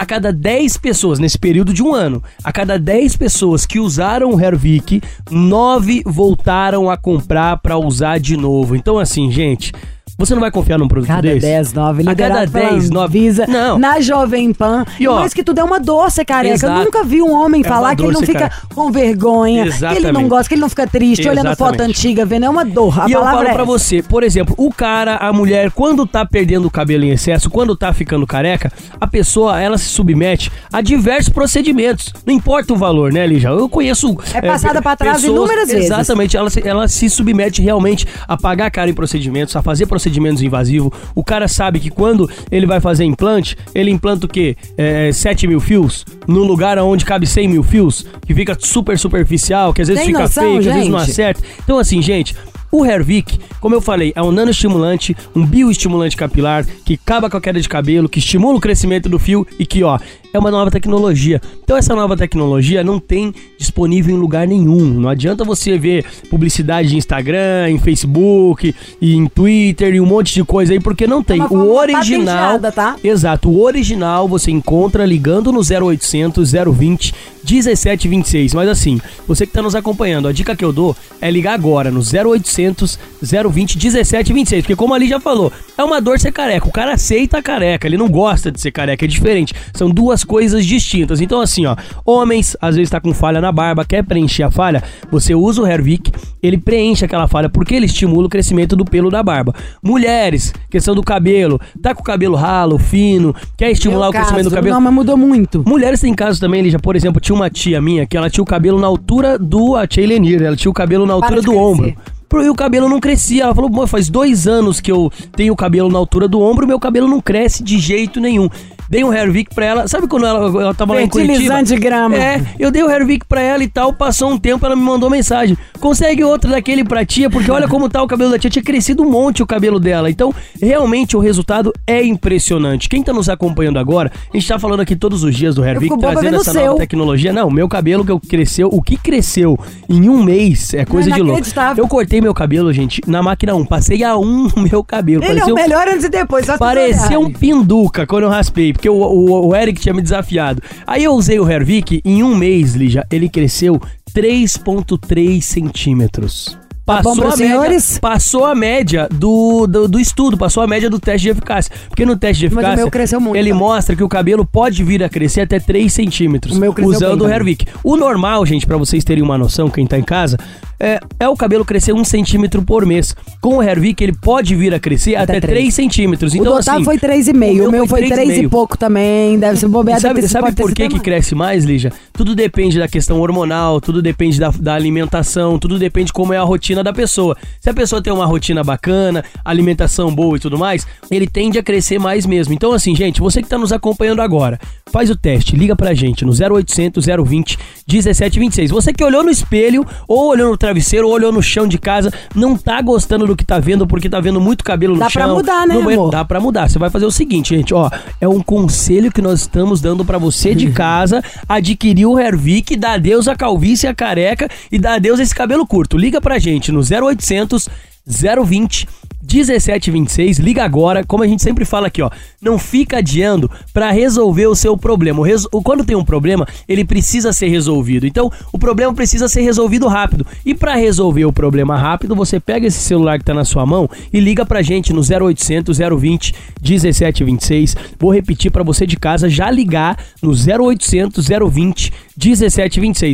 a 0.00 0.06
cada 0.06 0.32
10 0.32 0.78
pessoas, 0.78 1.18
nesse 1.18 1.38
período 1.38 1.74
de 1.74 1.82
um 1.82 1.94
ano, 1.94 2.24
a 2.42 2.50
cada 2.50 2.78
10 2.78 3.16
pessoas 3.18 3.66
que 3.66 3.78
usaram 3.78 4.30
o 4.30 4.40
Hervik, 4.40 5.02
9 5.30 6.04
voltaram 6.06 6.88
a 6.88 6.96
comprar 6.96 7.58
pra 7.58 7.76
usar 7.76 8.18
de 8.18 8.34
novo. 8.34 8.74
Então, 8.74 8.98
assim, 8.98 9.30
gente, 9.30 9.74
você 10.20 10.34
não 10.34 10.40
vai 10.40 10.50
confiar 10.50 10.78
num 10.78 10.86
produto 10.86 11.08
Cada 11.08 11.22
desse? 11.22 11.40
10, 11.40 11.72
9, 11.72 12.02
A 12.08 12.14
cada 12.14 12.44
10, 12.44 12.90
9. 12.90 13.18
Visa 13.20 13.46
Não. 13.48 13.78
na 13.78 14.00
Jovem 14.00 14.52
Pan. 14.52 14.84
E, 14.98 15.08
ó, 15.08 15.16
mais 15.16 15.34
que 15.34 15.42
tudo 15.42 15.58
é 15.60 15.64
uma 15.64 15.80
dor 15.80 16.10
ser 16.10 16.24
careca. 16.24 16.54
Exato. 16.54 16.78
Eu 16.78 16.84
nunca 16.84 17.02
vi 17.04 17.20
um 17.22 17.32
homem 17.32 17.62
É 17.64 17.64
falar 17.68 17.96
que 17.96 18.02
ele 18.02 18.12
não 18.12 18.20
fica 18.20 18.38
careca. 18.50 18.56
com 18.74 18.92
vergonha, 18.92 19.64
que 19.64 19.68
ele 19.68 19.80
não 19.80 19.88
Exatamente. 19.98 20.28
gosta, 20.28 20.48
que 20.48 20.54
ele 20.54 20.60
não 20.60 20.68
fica 20.68 20.86
triste, 20.86 21.28
olhando 21.28 21.48
foto 21.56 21.74
Exatamente. 21.74 21.98
antiga, 21.98 22.24
vendo. 22.26 22.44
É 22.44 22.48
uma 22.48 22.64
dor. 22.64 23.00
A 23.00 23.08
e 23.08 23.12
eu 23.12 23.22
falo 23.22 23.42
é 23.48 23.52
pra 23.52 23.64
você, 23.64 24.02
por 24.02 24.22
exemplo, 24.22 24.54
o 24.58 24.72
cara, 24.72 25.16
a 25.16 25.32
mulher, 25.32 25.70
quando 25.72 26.06
tá 26.06 26.24
perdendo 26.24 26.66
o 26.66 26.70
cabelo 26.70 27.04
em 27.04 27.10
excesso, 27.10 27.48
quando 27.50 27.74
tá 27.74 27.92
ficando 27.92 28.26
careca, 28.26 28.70
a 29.00 29.06
pessoa, 29.06 29.60
ela 29.60 29.76
se 29.78 29.86
submete 29.86 30.50
a 30.72 30.80
diversos 30.80 31.28
procedimentos. 31.30 32.12
Não 32.26 32.34
importa 32.34 32.72
o 32.72 32.76
valor, 32.76 33.12
né, 33.12 33.26
Lígia? 33.26 33.48
Eu 33.48 33.68
conheço... 33.68 34.16
É 34.34 34.40
passada 34.42 34.80
pra 34.82 34.94
trás 34.96 35.24
inúmeras 35.24 35.68
vezes. 35.68 35.86
Exatamente, 35.86 36.36
ela, 36.36 36.50
se- 36.50 36.66
ela 36.66 36.88
se 36.88 37.08
submete 37.08 37.62
realmente 37.62 38.06
a 38.28 38.36
pagar 38.36 38.70
cara 38.70 38.88
em 38.90 38.94
procedimentos, 38.94 39.54
a 39.56 39.62
fazer 39.62 39.86
procedimentos 39.86 40.09
invasivos. 40.18 40.90
O 41.14 41.22
cara 41.22 41.48
sabe 41.48 41.80
que 41.80 41.90
quando 41.90 42.28
ele 42.50 42.66
vai 42.66 42.80
fazer 42.80 43.04
implante, 43.04 43.56
ele 43.74 43.90
implanta 43.90 44.26
o 44.26 44.28
quê? 44.28 44.56
É, 44.76 45.12
7 45.12 45.46
mil 45.46 45.60
fios? 45.60 46.04
No 46.26 46.42
lugar 46.44 46.78
onde 46.78 47.04
cabe 47.04 47.26
100 47.26 47.48
mil 47.48 47.62
fios? 47.62 48.06
Que 48.26 48.34
fica 48.34 48.56
super 48.58 48.98
superficial, 48.98 49.72
que 49.72 49.82
às 49.82 49.88
vezes 49.88 50.02
Tem 50.02 50.12
fica 50.12 50.22
noção, 50.22 50.44
feio, 50.44 50.62
que 50.62 50.68
às 50.68 50.74
vezes 50.74 50.88
não 50.88 50.98
acerta. 50.98 51.42
Então, 51.64 51.78
assim, 51.78 52.00
gente, 52.00 52.34
o 52.72 52.86
Hervik, 52.86 53.38
como 53.60 53.74
eu 53.74 53.80
falei, 53.80 54.12
é 54.14 54.22
um 54.22 54.30
nanoestimulante, 54.30 55.16
um 55.34 55.44
bioestimulante 55.44 56.16
capilar 56.16 56.64
que 56.84 56.94
acaba 56.94 57.28
com 57.28 57.36
a 57.36 57.40
queda 57.40 57.60
de 57.60 57.68
cabelo, 57.68 58.08
que 58.08 58.20
estimula 58.20 58.56
o 58.56 58.60
crescimento 58.60 59.08
do 59.08 59.18
fio 59.18 59.44
e 59.58 59.66
que, 59.66 59.82
ó, 59.82 59.98
é 60.32 60.38
uma 60.38 60.50
nova 60.50 60.70
tecnologia. 60.70 61.40
Então, 61.62 61.76
essa 61.76 61.94
nova 61.94 62.16
tecnologia 62.16 62.82
não 62.84 62.98
tem 62.98 63.34
disponível 63.58 64.14
em 64.14 64.18
lugar 64.18 64.46
nenhum. 64.46 64.84
Não 64.84 65.08
adianta 65.08 65.44
você 65.44 65.78
ver 65.78 66.04
publicidade 66.28 66.94
em 66.94 66.98
Instagram, 66.98 67.70
em 67.70 67.78
Facebook, 67.78 68.74
e 69.00 69.14
em 69.14 69.26
Twitter 69.26 69.94
e 69.94 70.00
um 70.00 70.06
monte 70.06 70.34
de 70.34 70.44
coisa 70.44 70.72
aí, 70.72 70.80
porque 70.80 71.06
não 71.06 71.22
tem. 71.22 71.40
uma 71.40 71.62
o 71.64 71.76
original. 71.76 72.58
tá? 72.72 72.96
Exato, 73.02 73.50
o 73.50 73.62
original 73.62 74.28
você 74.28 74.50
encontra 74.50 75.04
ligando 75.04 75.52
no 75.52 75.60
0800 75.60 76.52
020 76.52 77.14
1726. 77.44 78.54
Mas 78.54 78.68
assim, 78.68 79.00
você 79.26 79.46
que 79.46 79.50
está 79.50 79.62
nos 79.62 79.74
acompanhando, 79.74 80.28
a 80.28 80.32
dica 80.32 80.54
que 80.54 80.64
eu 80.64 80.72
dou 80.72 80.96
é 81.20 81.30
ligar 81.30 81.54
agora 81.54 81.90
no 81.90 82.00
0800 82.00 82.98
020 83.22 83.76
1726. 83.76 84.62
Porque, 84.62 84.76
como 84.76 84.94
ali 84.94 85.08
já 85.08 85.20
falou, 85.20 85.52
é 85.76 85.82
uma 85.82 86.00
dor 86.00 86.18
ser 86.18 86.32
careca. 86.32 86.68
O 86.68 86.72
cara 86.72 86.94
aceita 86.94 87.38
a 87.38 87.42
careca, 87.42 87.86
ele 87.86 87.96
não 87.96 88.08
gosta 88.08 88.50
de 88.50 88.60
ser 88.60 88.70
careca, 88.70 89.04
é 89.04 89.08
diferente. 89.08 89.54
São 89.74 89.90
duas 89.90 90.19
coisas 90.24 90.64
distintas. 90.66 91.20
Então, 91.20 91.40
assim, 91.40 91.66
ó, 91.66 91.76
homens, 92.04 92.56
às 92.60 92.76
vezes 92.76 92.90
tá 92.90 93.00
com 93.00 93.12
falha 93.14 93.40
na 93.40 93.52
barba, 93.52 93.84
quer 93.84 94.04
preencher 94.04 94.42
a 94.42 94.50
falha, 94.50 94.82
você 95.10 95.34
usa 95.34 95.62
o 95.62 95.66
Hervik, 95.66 96.12
ele 96.42 96.58
preenche 96.58 97.04
aquela 97.04 97.26
falha 97.28 97.48
porque 97.48 97.74
ele 97.74 97.86
estimula 97.86 98.26
o 98.26 98.30
crescimento 98.30 98.76
do 98.76 98.84
pelo 98.84 99.10
da 99.10 99.22
barba. 99.22 99.54
Mulheres, 99.82 100.52
questão 100.70 100.94
do 100.94 101.02
cabelo, 101.02 101.60
tá 101.82 101.94
com 101.94 102.02
o 102.02 102.04
cabelo 102.04 102.36
ralo, 102.36 102.78
fino, 102.78 103.34
quer 103.56 103.70
estimular 103.70 104.06
Meu 104.06 104.10
o 104.10 104.12
crescimento 104.12 104.44
caso, 104.44 104.50
do 104.50 104.54
cabelo. 104.56 104.74
Não, 104.74 104.80
mas 104.80 104.92
mudou 104.92 105.16
muito. 105.16 105.64
Mulheres 105.66 106.00
têm 106.00 106.14
casos 106.14 106.38
também, 106.38 106.62
Lígia, 106.62 106.78
por 106.78 106.96
exemplo, 106.96 107.20
tinha 107.20 107.34
uma 107.34 107.50
tia 107.50 107.80
minha 107.80 108.06
que 108.06 108.16
ela 108.16 108.28
tinha 108.28 108.42
o 108.42 108.46
cabelo 108.46 108.78
na 108.78 108.86
altura 108.86 109.38
do 109.38 109.76
a 109.76 109.86
tia 109.86 110.00
ela 110.44 110.56
tinha 110.56 110.70
o 110.70 110.74
cabelo 110.74 111.06
na 111.06 111.14
altura 111.14 111.40
do 111.40 111.52
crescer. 111.52 111.58
ombro. 111.58 111.94
E 112.32 112.48
o 112.48 112.54
cabelo 112.54 112.88
não 112.88 113.00
crescia. 113.00 113.42
Ela 113.42 113.54
falou, 113.54 113.68
"Pô, 113.68 113.86
faz 113.88 114.08
dois 114.08 114.46
anos 114.46 114.80
que 114.80 114.90
eu 114.90 115.10
tenho 115.32 115.52
o 115.52 115.56
cabelo 115.56 115.90
na 115.90 115.98
altura 115.98 116.28
do 116.28 116.40
ombro, 116.40 116.66
meu 116.66 116.78
cabelo 116.78 117.08
não 117.08 117.20
cresce 117.20 117.62
de 117.62 117.78
jeito 117.78 118.20
nenhum. 118.20 118.48
Dei 118.90 119.04
um 119.04 119.12
Hervik 119.14 119.54
pra 119.54 119.64
ela. 119.64 119.88
Sabe 119.88 120.08
quando 120.08 120.26
ela, 120.26 120.46
ela 120.62 120.74
tava 120.74 120.94
lá 120.94 121.00
em 121.02 121.08
Curitiba? 121.08 121.38
Fertilizante 121.38 121.76
grama. 121.80 122.16
É, 122.16 122.42
eu 122.58 122.72
dei 122.72 122.82
o 122.82 122.90
Hervik 122.90 123.24
pra 123.24 123.40
ela 123.40 123.62
e 123.62 123.68
tal. 123.68 123.92
Passou 123.92 124.30
um 124.32 124.36
tempo, 124.36 124.66
ela 124.66 124.74
me 124.74 124.82
mandou 124.82 125.08
mensagem. 125.08 125.56
Consegue 125.78 126.24
outro 126.24 126.50
daquele 126.50 126.82
pra 126.84 127.04
tia, 127.06 127.30
porque 127.30 127.50
olha 127.52 127.68
como 127.68 127.88
tá 127.88 128.02
o 128.02 128.06
cabelo 128.08 128.32
da 128.32 128.38
tia. 128.38 128.50
Tinha 128.50 128.62
crescido 128.64 129.04
um 129.04 129.08
monte 129.10 129.42
o 129.44 129.46
cabelo 129.46 129.78
dela. 129.78 130.10
Então, 130.10 130.34
realmente, 130.60 131.16
o 131.16 131.20
resultado 131.20 131.72
é 131.86 132.02
impressionante. 132.04 132.88
Quem 132.88 133.02
tá 133.02 133.12
nos 133.12 133.28
acompanhando 133.28 133.78
agora, 133.78 134.10
a 134.32 134.36
gente 134.36 134.48
tá 134.48 134.58
falando 134.58 134.80
aqui 134.80 134.96
todos 134.96 135.22
os 135.22 135.36
dias 135.36 135.54
do 135.54 135.64
Hervik, 135.64 135.88
boba 135.90 136.10
trazendo 136.10 136.36
essa 136.38 136.50
o 136.50 136.54
nova 136.54 136.66
seu. 136.66 136.74
tecnologia. 136.76 137.32
Não, 137.32 137.48
meu 137.48 137.68
cabelo 137.68 138.04
que 138.04 138.10
eu 138.10 138.18
cresceu, 138.18 138.68
o 138.72 138.82
que 138.82 138.96
cresceu 138.96 139.56
em 139.88 140.08
um 140.08 140.20
mês 140.22 140.74
é 140.74 140.84
coisa 140.84 141.12
de 141.12 141.22
louco. 141.22 141.40
Eu 141.76 141.86
cortei 141.86 142.20
meu 142.20 142.34
cabelo, 142.34 142.72
gente, 142.72 143.00
na 143.06 143.22
máquina 143.22 143.54
1. 143.54 143.64
Passei 143.66 144.02
a 144.02 144.16
1 144.18 144.48
no 144.56 144.62
meu 144.68 144.82
cabelo. 144.82 145.22
Ele 145.22 145.32
é 145.32 145.34
Parecia 145.34 145.54
o 145.54 145.56
um- 145.56 145.60
melhor 145.62 145.86
antes 145.88 146.04
e 146.04 146.08
depois. 146.08 146.44
só 146.44 146.58
Parecia 146.58 147.18
um 147.20 147.30
pinduca 147.30 148.04
quando 148.06 148.24
eu 148.24 148.28
raspei, 148.30 148.72
porque 148.80 148.88
o, 148.88 148.94
o, 148.94 149.48
o 149.48 149.54
Eric 149.54 149.78
tinha 149.78 149.94
me 149.94 150.00
desafiado. 150.00 150.62
Aí 150.86 151.04
eu 151.04 151.12
usei 151.12 151.38
o 151.38 151.48
Hervik, 151.48 152.00
em 152.02 152.22
um 152.22 152.34
mês, 152.34 152.74
Lígia, 152.74 153.06
ele 153.10 153.28
cresceu 153.28 153.78
3,3 154.14 155.42
centímetros. 155.42 156.58
Tá 156.96 157.02
bom 157.02 157.10
Passou, 157.10 157.22
pros 157.22 157.40
a 157.40 157.44
média, 157.60 157.78
passou 158.00 158.44
a 158.44 158.54
média 158.54 159.08
do, 159.10 159.66
do, 159.66 159.88
do 159.88 160.00
estudo, 160.00 160.36
passou 160.36 160.62
a 160.62 160.66
média 160.66 160.88
do 160.90 160.98
teste 160.98 161.22
de 161.22 161.28
eficácia. 161.30 161.72
Porque 161.88 162.04
no 162.04 162.16
teste 162.16 162.40
de 162.40 162.54
Mas 162.54 162.56
o 162.56 162.58
eficácia, 162.60 162.76
meu 162.84 162.90
cresceu 162.90 163.20
muito 163.20 163.36
ele 163.36 163.50
também. 163.50 163.66
mostra 163.66 163.96
que 163.96 164.02
o 164.04 164.08
cabelo 164.08 164.44
pode 164.44 164.82
vir 164.84 165.02
a 165.02 165.08
crescer 165.08 165.42
até 165.42 165.58
3 165.60 165.92
centímetros 165.92 166.56
O 166.56 166.60
meu 166.60 166.74
usando 166.82 167.24
bem 167.24 167.28
o. 167.28 167.34
Hervik. 167.34 167.66
O 167.84 167.96
normal, 167.96 168.44
gente, 168.46 168.66
pra 168.66 168.76
vocês 168.76 169.04
terem 169.04 169.22
uma 169.22 169.38
noção, 169.38 169.68
quem 169.70 169.86
tá 169.86 169.98
em 169.98 170.02
casa, 170.02 170.36
é, 170.78 170.98
é 171.18 171.28
o 171.28 171.36
cabelo 171.36 171.64
crescer 171.64 171.92
um 171.92 172.04
centímetro 172.04 172.62
por 172.62 172.86
mês. 172.86 173.14
Com 173.40 173.56
o 173.58 173.62
Hervik, 173.62 174.02
ele 174.02 174.14
pode 174.14 174.54
vir 174.56 174.72
a 174.74 174.80
crescer 174.80 175.14
até, 175.14 175.36
Até 175.36 175.40
3 175.40 175.52
três. 175.60 175.74
centímetros. 175.74 176.32
O 176.32 176.36
Então, 176.36 176.52
do 176.54 176.58
Otávio 176.58 176.80
assim, 176.80 176.84
foi 176.84 176.98
3,5. 176.98 177.68
O 177.68 177.70
meu 177.70 177.86
foi 177.86 178.06
3 178.06 178.30
e 178.38 178.42
3,5. 178.42 178.48
pouco 178.48 178.78
também. 178.78 179.38
Deve 179.38 179.58
ser 179.58 179.68
bobeado. 179.68 180.00
Sabe, 180.00 180.26
sabe 180.26 180.52
por 180.52 180.72
que, 180.72 180.88
que 180.88 180.98
cresce 180.98 181.34
mais, 181.34 181.64
Lígia? 181.64 181.92
Tudo 182.12 182.34
depende 182.34 182.78
da 182.78 182.88
questão 182.88 183.20
hormonal, 183.20 183.80
tudo 183.80 184.00
depende 184.00 184.40
da, 184.40 184.50
da 184.50 184.74
alimentação, 184.74 185.58
tudo 185.58 185.78
depende 185.78 186.06
de 186.06 186.12
como 186.12 186.32
é 186.32 186.38
a 186.38 186.42
rotina 186.42 186.79
da 186.82 186.92
pessoa. 186.92 187.36
Se 187.60 187.68
a 187.70 187.74
pessoa 187.74 188.02
tem 188.02 188.12
uma 188.12 188.26
rotina 188.26 188.62
bacana, 188.64 189.24
alimentação 189.44 190.14
boa 190.14 190.36
e 190.36 190.40
tudo 190.40 190.58
mais, 190.58 190.86
ele 191.10 191.26
tende 191.26 191.58
a 191.58 191.62
crescer 191.62 191.98
mais 191.98 192.26
mesmo. 192.26 192.52
Então, 192.54 192.72
assim, 192.72 192.94
gente, 192.94 193.20
você 193.20 193.42
que 193.42 193.48
tá 193.48 193.58
nos 193.58 193.72
acompanhando 193.72 194.20
agora, 194.22 194.58
faz 194.92 195.10
o 195.10 195.16
teste, 195.16 195.56
liga 195.56 195.74
pra 195.76 195.94
gente 195.94 196.24
no 196.24 196.32
0800 196.32 197.04
020 197.06 197.58
1726. 197.88 198.70
Você 198.70 198.92
que 198.92 199.02
olhou 199.04 199.22
no 199.22 199.30
espelho, 199.30 199.84
ou 200.06 200.28
olhou 200.28 200.50
no 200.50 200.56
travesseiro, 200.56 201.06
ou 201.06 201.12
olhou 201.14 201.32
no 201.32 201.42
chão 201.42 201.66
de 201.66 201.78
casa, 201.78 202.12
não 202.34 202.56
tá 202.56 202.80
gostando 202.80 203.26
do 203.26 203.36
que 203.36 203.44
tá 203.44 203.58
vendo 203.58 203.86
porque 203.86 204.08
tá 204.08 204.20
vendo 204.20 204.40
muito 204.40 204.64
cabelo 204.64 204.94
no 204.94 205.00
Dá 205.00 205.10
pra 205.10 205.24
chão. 205.26 205.36
mudar, 205.36 205.66
né, 205.66 205.74
banheiro. 205.74 206.00
amor? 206.00 206.10
Dá 206.10 206.24
pra 206.24 206.40
mudar. 206.40 206.68
Você 206.68 206.78
vai 206.78 206.90
fazer 206.90 207.06
o 207.06 207.10
seguinte, 207.10 207.54
gente, 207.54 207.72
ó, 207.74 207.90
é 208.20 208.28
um 208.28 208.40
conselho 208.42 209.10
que 209.12 209.22
nós 209.22 209.40
estamos 209.40 209.80
dando 209.80 210.04
pra 210.04 210.18
você 210.18 210.54
de 210.54 210.70
casa 210.72 211.22
adquirir 211.48 212.06
o 212.06 212.18
Hervik, 212.18 212.76
dá 212.76 212.92
adeus 212.94 213.28
a 213.28 213.34
calvície 213.36 213.88
a 213.88 213.94
careca 213.94 214.48
e 214.70 214.78
dá 214.78 214.94
adeus 214.94 215.20
a 215.20 215.22
esse 215.22 215.34
cabelo 215.34 215.66
curto. 215.66 215.96
Liga 215.96 216.20
pra 216.20 216.38
gente 216.38 216.59
no 216.68 216.80
0800 216.80 217.68
020 218.06 218.86
1726, 219.22 220.38
liga 220.38 220.64
agora, 220.64 221.04
como 221.04 221.22
a 221.22 221.26
gente 221.26 221.42
sempre 221.42 221.64
fala 221.64 221.86
aqui, 221.86 222.02
ó, 222.02 222.10
não 222.42 222.58
fica 222.58 222.98
adiando 222.98 223.48
pra 223.72 223.90
resolver 223.92 224.46
o 224.48 224.56
seu 224.56 224.76
problema. 224.76 225.20
O 225.20 225.22
res- 225.22 225.46
o- 225.52 225.62
Quando 225.62 225.84
tem 225.84 225.94
um 225.96 226.04
problema, 226.04 226.46
ele 226.68 226.84
precisa 226.84 227.32
ser 227.32 227.46
resolvido. 227.48 228.06
Então, 228.06 228.32
o 228.52 228.58
problema 228.58 228.92
precisa 228.92 229.28
ser 229.28 229.42
resolvido 229.42 229.86
rápido. 229.86 230.26
E 230.44 230.52
pra 230.54 230.74
resolver 230.74 231.24
o 231.26 231.32
problema 231.32 231.76
rápido, 231.76 232.16
você 232.16 232.40
pega 232.40 232.66
esse 232.66 232.80
celular 232.80 233.18
que 233.18 233.24
tá 233.24 233.32
na 233.34 233.44
sua 233.44 233.64
mão 233.64 233.88
e 234.12 234.18
liga 234.18 234.44
pra 234.44 234.62
gente 234.62 234.92
no 234.92 235.02
0800 235.02 235.78
020 235.78 236.34
1726. 236.60 237.76
Vou 237.98 238.12
repetir 238.12 238.50
pra 238.50 238.64
você 238.64 238.86
de 238.86 238.96
casa 238.96 239.28
já 239.28 239.48
ligar 239.50 239.96
no 240.20 240.32
0800 240.32 241.26
020 241.28 241.92
1726. 242.09 242.09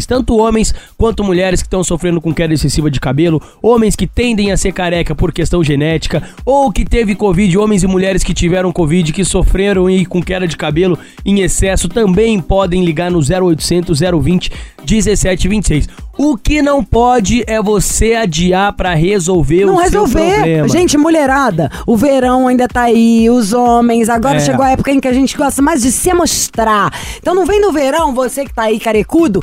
Tanto 0.06 0.36
homens 0.36 0.74
quanto 0.98 1.22
mulheres 1.22 1.62
que 1.62 1.66
estão 1.66 1.84
sofrendo 1.84 2.20
com 2.20 2.34
queda 2.34 2.52
excessiva 2.52 2.90
de 2.90 2.98
cabelo, 2.98 3.40
homens 3.62 3.94
que 3.94 4.06
tendem 4.06 4.50
a 4.50 4.56
ser 4.56 4.72
careca 4.72 5.14
por 5.14 5.32
questão 5.32 5.62
genética, 5.62 6.22
ou 6.44 6.72
que 6.72 6.84
teve 6.84 7.14
Covid, 7.14 7.56
homens 7.58 7.82
e 7.82 7.86
mulheres 7.86 8.24
que 8.24 8.34
tiveram 8.34 8.72
Covid, 8.72 9.12
que 9.12 9.24
sofreram 9.24 9.88
e 9.88 10.04
com 10.04 10.22
queda 10.22 10.48
de 10.48 10.56
cabelo 10.56 10.98
em 11.24 11.40
excesso, 11.40 11.88
também 11.88 12.40
podem 12.40 12.84
ligar 12.84 13.10
no 13.10 13.20
0800 13.20 14.00
020 14.00 14.50
1726. 14.80 15.88
O 16.18 16.34
que 16.34 16.62
não 16.62 16.82
pode 16.82 17.44
é 17.46 17.60
você 17.60 18.14
adiar 18.14 18.72
pra 18.72 18.94
resolver 18.94 19.66
Não 19.66 19.74
o 19.74 19.76
seu 19.76 19.84
resolver. 20.04 20.32
problema. 20.34 20.68
Gente, 20.68 20.96
mulherada, 20.96 21.70
o 21.86 21.94
verão 21.94 22.48
ainda 22.48 22.66
tá 22.66 22.82
aí, 22.84 23.28
os 23.28 23.52
homens. 23.52 24.08
Agora 24.08 24.36
É. 24.36 24.40
chegou 24.40 24.64
a 24.64 24.70
época 24.70 24.90
em 24.90 24.98
que 24.98 25.06
a 25.08 25.12
gente 25.12 25.36
gosta 25.36 25.60
mais 25.60 25.82
de 25.82 25.92
se 25.92 26.12
mostrar. 26.14 26.90
Então 27.18 27.34
não 27.34 27.44
vem 27.44 27.60
no 27.60 27.70
verão, 27.70 28.14
você 28.14 28.46
que 28.46 28.54
tá 28.54 28.62
aí 28.62 28.80
carecudo, 28.80 29.42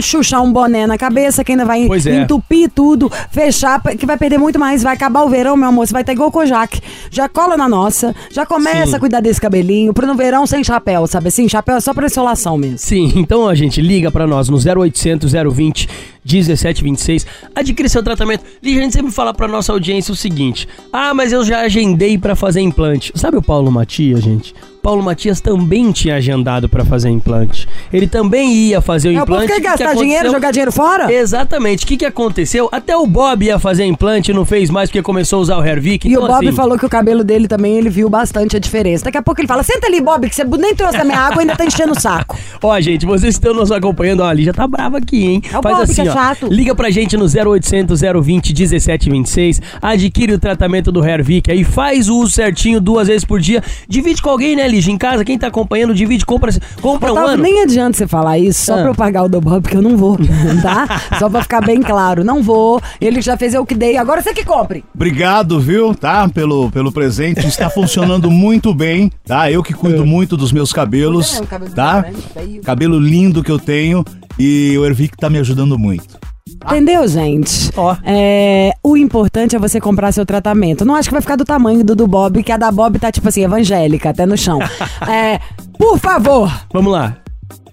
chuchar 0.00 0.42
um 0.42 0.50
boné 0.50 0.86
na 0.86 0.96
cabeça, 0.96 1.44
que 1.44 1.52
ainda 1.52 1.66
vai 1.66 1.86
é. 1.86 2.14
entupir 2.22 2.70
tudo, 2.74 3.12
fechar, 3.30 3.82
que 3.82 4.06
vai 4.06 4.16
perder 4.16 4.38
muito 4.38 4.58
mais. 4.58 4.82
Vai 4.82 4.94
acabar 4.94 5.22
o 5.22 5.28
verão, 5.28 5.54
meu 5.54 5.68
amor, 5.68 5.86
você 5.86 5.92
vai 5.92 6.02
estar 6.02 6.14
igual 6.14 6.30
o 6.30 6.32
Kojak. 6.32 6.80
Já 7.10 7.28
cola 7.28 7.58
na 7.58 7.68
nossa, 7.68 8.14
já 8.30 8.46
começa 8.46 8.92
Sim. 8.92 8.96
a 8.96 9.00
cuidar 9.00 9.20
desse 9.20 9.40
cabelinho, 9.40 9.92
pro 9.92 10.06
no 10.06 10.14
verão 10.14 10.46
sem 10.46 10.64
chapéu, 10.64 11.06
sabe 11.06 11.28
assim? 11.28 11.46
Chapéu 11.46 11.76
é 11.76 11.80
só 11.80 11.92
pra 11.92 12.06
insolação 12.06 12.56
mesmo. 12.56 12.78
Sim, 12.78 13.12
então, 13.16 13.40
ó, 13.42 13.54
gente, 13.54 13.82
liga 13.82 14.10
pra 14.10 14.26
nós 14.26 14.48
no 14.48 14.56
0800 14.56 15.32
020 15.52 16.05
1726. 16.24 17.26
Adquire 17.54 17.88
seu 17.88 18.02
tratamento. 18.02 18.44
Lígia, 18.62 18.80
a 18.80 18.84
gente 18.84 18.94
sempre 18.94 19.12
fala 19.12 19.32
pra 19.32 19.48
nossa 19.48 19.72
audiência 19.72 20.12
o 20.12 20.16
seguinte: 20.16 20.68
Ah, 20.92 21.14
mas 21.14 21.32
eu 21.32 21.44
já 21.44 21.60
agendei 21.60 22.18
pra 22.18 22.36
fazer 22.36 22.60
implante. 22.60 23.12
Sabe 23.14 23.36
o 23.36 23.42
Paulo 23.42 23.70
Matias, 23.70 24.22
gente? 24.22 24.54
Paulo 24.86 25.02
Matias 25.02 25.40
também 25.40 25.90
tinha 25.90 26.14
agendado 26.14 26.68
pra 26.68 26.84
fazer 26.84 27.10
implante. 27.10 27.66
Ele 27.92 28.06
também 28.06 28.54
ia 28.54 28.80
fazer 28.80 29.08
o 29.08 29.10
É, 29.10 29.26
povo 29.26 29.42
implante. 29.42 29.52
O 29.52 29.54
que 29.56 29.60
gastar 29.60 29.94
que 29.94 29.98
dinheiro, 29.98 30.30
jogar 30.30 30.52
dinheiro 30.52 30.70
fora? 30.70 31.12
Exatamente. 31.12 31.84
O 31.84 31.88
que, 31.88 31.96
que 31.96 32.04
aconteceu? 32.04 32.68
Até 32.70 32.96
o 32.96 33.04
Bob 33.04 33.44
ia 33.44 33.58
fazer 33.58 33.84
implante 33.84 34.30
e 34.30 34.34
não 34.34 34.44
fez 34.44 34.70
mais 34.70 34.88
porque 34.88 35.02
começou 35.02 35.40
a 35.40 35.42
usar 35.42 35.58
o 35.58 35.64
Hervik. 35.64 36.06
E 36.06 36.12
Então, 36.12 36.22
o 36.22 36.28
Bob 36.28 36.46
assim, 36.46 36.54
falou 36.54 36.78
que 36.78 36.86
o 36.86 36.88
cabelo 36.88 37.24
dele 37.24 37.48
também, 37.48 37.76
ele 37.76 37.90
viu 37.90 38.08
bastante 38.08 38.56
a 38.56 38.60
diferença. 38.60 39.06
Daqui 39.06 39.18
a 39.18 39.22
pouco 39.22 39.40
ele 39.40 39.48
fala, 39.48 39.64
senta 39.64 39.88
ali, 39.88 40.00
Bob, 40.00 40.28
que 40.28 40.36
você 40.36 40.44
nem 40.44 40.72
trouxe 40.72 40.98
a 40.98 41.04
minha 41.04 41.18
água 41.18 41.38
e 41.38 41.40
ainda 41.40 41.56
tá 41.56 41.64
enchendo 41.64 41.90
o 41.92 42.00
saco. 42.00 42.38
Ó, 42.62 42.80
gente, 42.80 43.04
vocês 43.04 43.34
estão 43.34 43.52
nos 43.52 43.72
acompanhando, 43.72 44.20
ó, 44.20 44.26
a 44.28 44.32
Lígia 44.32 44.54
tá 44.54 44.68
brava 44.68 44.98
aqui, 44.98 45.24
hein? 45.26 45.42
É 45.52 45.58
o 45.58 45.62
Bob 45.62 45.92
que 45.92 46.00
é 46.00 46.04
chato. 46.04 46.46
Liga 46.46 46.76
pra 46.76 46.90
gente 46.90 47.16
no 47.16 47.24
0800 47.24 48.02
020 48.22 48.54
1726, 48.54 49.60
adquire 49.82 50.32
o 50.32 50.38
tratamento 50.38 50.92
do 50.92 51.04
Hervik 51.04 51.50
aí, 51.50 51.64
faz 51.64 52.08
o 52.08 52.18
uso 52.18 52.30
certinho 52.30 52.80
duas 52.80 53.08
vezes 53.08 53.24
por 53.24 53.40
dia, 53.40 53.60
divide 53.88 54.22
com 54.22 54.30
alguém, 54.30 54.54
né, 54.54 54.68
Lígia? 54.68 54.75
Em 54.84 54.98
casa, 54.98 55.24
quem 55.24 55.38
tá 55.38 55.46
acompanhando, 55.46 55.94
divide, 55.94 56.24
compra, 56.26 56.52
compra 56.80 57.10
um 57.10 57.12
Otávio, 57.12 57.30
ano. 57.34 57.42
nem 57.42 57.62
adianta 57.62 57.96
você 57.96 58.06
falar 58.06 58.38
isso 58.38 58.64
só 58.66 58.74
Ah. 58.74 58.78
pra 58.82 58.88
eu 58.90 58.94
pagar 58.94 59.22
o 59.24 59.28
do 59.28 59.40
Bob, 59.40 59.62
porque 59.62 59.76
eu 59.76 59.82
não 59.82 59.96
vou, 59.96 60.18
tá? 60.62 61.00
só 61.18 61.28
pra 61.30 61.42
ficar 61.42 61.60
bem 61.64 61.80
claro, 61.80 62.24
não 62.24 62.42
vou. 62.42 62.80
Ele 63.00 63.20
já 63.20 63.36
fez 63.36 63.54
eu 63.54 63.64
que 63.64 63.74
dei, 63.74 63.96
agora 63.96 64.20
você 64.20 64.34
que 64.34 64.44
compre. 64.44 64.84
Obrigado, 64.94 65.58
viu, 65.60 65.94
tá? 65.94 66.28
Pelo, 66.28 66.70
pelo 66.70 66.92
presente. 66.92 67.46
Está 67.46 67.70
funcionando 67.70 68.30
muito 68.30 68.74
bem, 68.74 69.10
tá? 69.24 69.50
Eu 69.50 69.62
que 69.62 69.72
cuido 69.72 70.04
muito 70.04 70.36
dos 70.36 70.52
meus 70.52 70.72
cabelos, 70.72 71.38
é, 71.38 71.42
um 71.42 71.46
cabelo 71.46 71.72
tá? 71.74 72.04
Cabelo 72.64 72.98
lindo 72.98 73.42
que 73.42 73.50
eu 73.50 73.58
tenho 73.58 74.04
e 74.38 74.76
o 74.78 74.84
Ervic 74.84 75.16
tá 75.16 75.30
me 75.30 75.38
ajudando 75.38 75.78
muito. 75.78 76.18
Entendeu, 76.64 77.06
gente? 77.06 77.70
Ó. 77.76 77.96
É, 78.04 78.72
o 78.82 78.96
importante 78.96 79.54
é 79.54 79.58
você 79.58 79.80
comprar 79.80 80.12
seu 80.12 80.24
tratamento. 80.24 80.84
Não 80.84 80.94
acho 80.94 81.08
que 81.08 81.14
vai 81.14 81.22
ficar 81.22 81.36
do 81.36 81.44
tamanho 81.44 81.84
do 81.84 81.94
do 81.94 82.06
Bob, 82.06 82.42
que 82.42 82.52
a 82.52 82.56
da 82.56 82.70
Bob 82.70 82.98
tá, 82.98 83.10
tipo 83.10 83.28
assim, 83.28 83.42
evangélica, 83.44 84.10
até 84.10 84.26
no 84.26 84.36
chão. 84.36 84.58
é, 85.08 85.40
por 85.78 85.98
favor, 85.98 86.50
Vamos 86.72 86.92
lá. 86.92 87.16